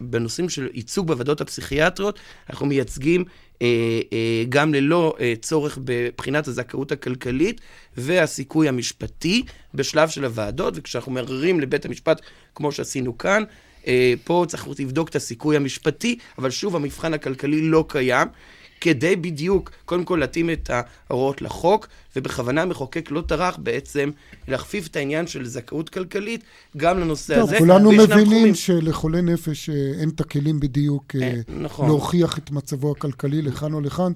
בנושאים 0.00 0.48
של 0.48 0.68
ייצוג 0.74 1.06
בוועדות 1.06 1.40
הפסיכיאטריות. 1.40 2.18
אנחנו 2.50 2.66
מייצגים 2.66 3.24
אה, 3.62 3.66
אה, 4.12 4.44
גם 4.48 4.74
ללא 4.74 5.14
אה, 5.20 5.34
צורך 5.42 5.78
בבחינת 5.84 6.48
הזכאות 6.48 6.92
הכלכלית 6.92 7.60
והסיכוי 7.96 8.68
המשפטי 8.68 9.42
בשלב 9.74 10.08
של 10.08 10.24
הוועדות, 10.24 10.74
וכשאנחנו 10.76 11.12
מערערים 11.12 11.60
לבית 11.60 11.84
המשפט, 11.84 12.20
כמו 12.54 12.72
שעשינו 12.72 13.18
כאן, 13.18 13.42
פה 14.24 14.44
צריך 14.48 14.68
לבדוק 14.78 15.08
את 15.08 15.16
הסיכוי 15.16 15.56
המשפטי, 15.56 16.18
אבל 16.38 16.50
שוב, 16.50 16.76
המבחן 16.76 17.14
הכלכלי 17.14 17.62
לא 17.62 17.84
קיים. 17.88 18.28
כדי 18.80 19.16
בדיוק, 19.16 19.70
קודם 19.84 20.04
כל 20.04 20.16
להתאים 20.16 20.50
את 20.50 20.70
ההוראות 21.08 21.42
לחוק, 21.42 21.88
ובכוונה 22.16 22.62
המחוקק 22.62 23.10
לא 23.10 23.20
טרח 23.20 23.56
בעצם 23.62 24.10
להכפיף 24.48 24.86
את 24.86 24.96
העניין 24.96 25.26
של 25.26 25.46
זכאות 25.46 25.88
כלכלית 25.88 26.44
גם 26.76 27.00
לנושא 27.00 27.34
טוב, 27.34 27.48
הזה. 27.48 27.58
כולנו 27.58 27.92
מבינים 27.92 28.24
תחומים... 28.24 28.54
שלחולה 28.54 29.20
נפש 29.20 29.70
אה, 29.70 29.74
אין 30.00 30.08
את 30.08 30.20
הכלים 30.20 30.60
בדיוק 30.60 31.04
אה, 31.14 31.20
אה, 31.22 31.40
נכון. 31.48 31.86
להוכיח 31.86 32.38
את 32.38 32.50
מצבו 32.50 32.92
הכלכלי 32.92 33.42
לכאן 33.42 33.72
או 33.72 33.80
לכאן. 33.80 34.12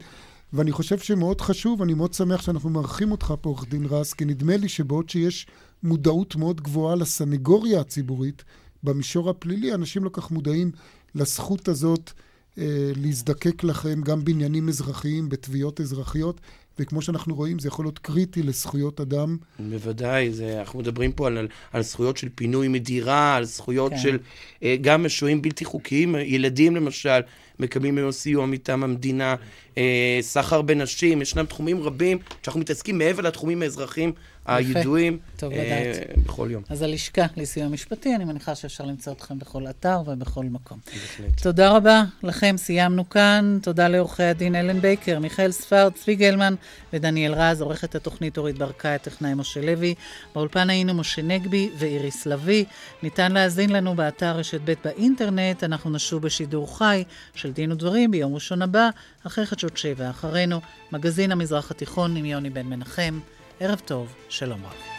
ואני 0.53 0.73
חושב 0.73 0.99
שמאוד 0.99 1.41
חשוב, 1.41 1.83
אני 1.83 1.95
מאוד 1.95 2.15
שמח 2.15 2.43
שאנחנו 2.43 2.71
מארחים 2.71 3.13
אותך 3.13 3.35
פה, 3.41 3.49
עורך 3.49 3.65
דין 3.69 3.87
רז, 3.87 4.13
כי 4.13 4.25
נדמה 4.25 4.57
לי 4.57 4.69
שבעוד 4.69 5.11
שיש 5.11 5.47
מודעות 5.83 6.37
מאוד 6.37 6.61
גבוהה 6.61 6.97
לסנגוריה 6.97 7.81
הציבורית, 7.81 8.45
במישור 8.83 9.31
הפלילי, 9.31 9.75
אנשים 9.75 10.05
לא 10.05 10.11
כך 10.13 10.31
מודעים 10.31 10.71
לזכות 11.15 11.69
הזאת 11.69 12.11
להזדקק 12.97 13.65
לכם 13.65 14.01
גם 14.03 14.25
בעניינים 14.25 14.69
אזרחיים, 14.69 15.29
בתביעות 15.29 15.81
אזרחיות, 15.81 16.41
וכמו 16.79 17.03
שאנחנו 17.03 17.35
רואים, 17.35 17.59
זה 17.59 17.69
יכול 17.69 17.85
להיות 17.85 17.99
קריטי 17.99 18.43
לזכויות 18.43 19.01
אדם. 19.01 19.37
בוודאי, 19.59 20.33
זה, 20.33 20.61
אנחנו 20.61 20.79
מדברים 20.79 21.13
פה 21.13 21.27
על, 21.27 21.49
על 21.73 21.83
זכויות 21.83 22.17
של 22.17 22.29
פינוי 22.35 22.69
מדירה, 22.69 23.37
על 23.37 23.45
זכויות 23.45 23.93
כן. 23.93 23.99
של 23.99 24.19
אה, 24.63 24.77
גם 24.81 25.09
שוהים 25.09 25.43
בלתי 25.43 25.65
חוקיים, 25.65 26.15
ילדים 26.19 26.77
למשל, 26.77 27.21
מקבלים 27.59 27.99
היום 27.99 28.13
סיוע 28.13 28.47
מטעם 28.47 28.85
המדינה, 28.85 29.37
אה, 29.79 30.19
סחר 30.21 30.63
בנשים, 30.63 31.23
ישנם 31.23 31.45
תחומים 31.45 31.83
רבים 31.83 32.19
שאנחנו 32.43 32.61
מתעסקים 32.61 32.99
מעבר 32.99 33.23
לתחומים 33.23 33.63
האזרחיים 33.63 34.13
הידועים 34.47 35.19
טוב 35.37 35.53
אה. 35.53 35.93
בכל 36.25 36.49
יום. 36.51 36.63
אז 36.69 36.83
הלשכה 36.83 37.27
לסיוע 37.37 37.69
משפטי, 37.69 38.15
אני 38.15 38.25
מניחה 38.25 38.55
שאפשר 38.55 38.85
למצוא 38.85 39.13
אתכם 39.13 39.39
בכל 39.39 39.67
אתר 39.67 40.03
ובכל 40.07 40.45
מקום. 40.45 40.79
בהחלט. 40.87 41.41
תודה 41.43 41.71
רבה 41.71 42.05
לכם, 42.23 42.55
סיימנו 42.57 43.09
כאן. 43.09 43.59
תודה 43.63 43.89
לעורכי 43.89 44.23
הדין 44.23 44.55
אלן 44.55 44.81
בייקר, 44.81 45.19
מיכאל 45.19 45.51
ספרד, 45.51 45.93
צבי 45.93 46.15
גלמן 46.15 46.55
ודניאל 46.93 47.35
רז, 47.35 47.61
עורכת 47.61 47.95
התוכנית 47.95 48.39
אורית 48.39 48.59
ברקאי, 48.59 48.95
הטכנאי 48.95 49.35
משה 49.35 49.61
לוי. 49.61 49.95
באולפן 50.35 50.71
היינו 50.71 50.95
משה 50.95 51.23
נגבי 51.23 51.71
ואיריס 51.79 52.27
לביא. 52.27 52.65
ניתן 53.03 53.33
להאזין 53.33 53.71
לנו 53.71 53.95
באתר 53.95 54.37
רשת 54.37 54.61
ב' 54.65 54.75
באינטרנט. 54.85 55.65
אנחנו 55.65 55.91
נשוב 55.91 56.23
בשידור 56.23 56.79
חי 56.79 57.05
של 57.35 57.53
דין 57.53 57.73
ודברים 57.73 58.11
ביום 58.11 58.35
ראשון 58.35 58.63
הבא, 58.63 58.91
אחרי 59.27 59.47
חדשות 59.47 59.77
שבע 59.77 60.11
אחרינו, 60.11 60.61
מגזין 60.93 61.33
המזרח 61.33 61.71
התיכון 61.71 62.17
עם 62.17 62.25
יוני 62.25 62.51
בן 62.51 62.67
מנחם. 62.67 63.21
ערב 63.65 63.81
טוב, 63.87 64.15
שלום 64.29 64.65
רב. 64.65 64.85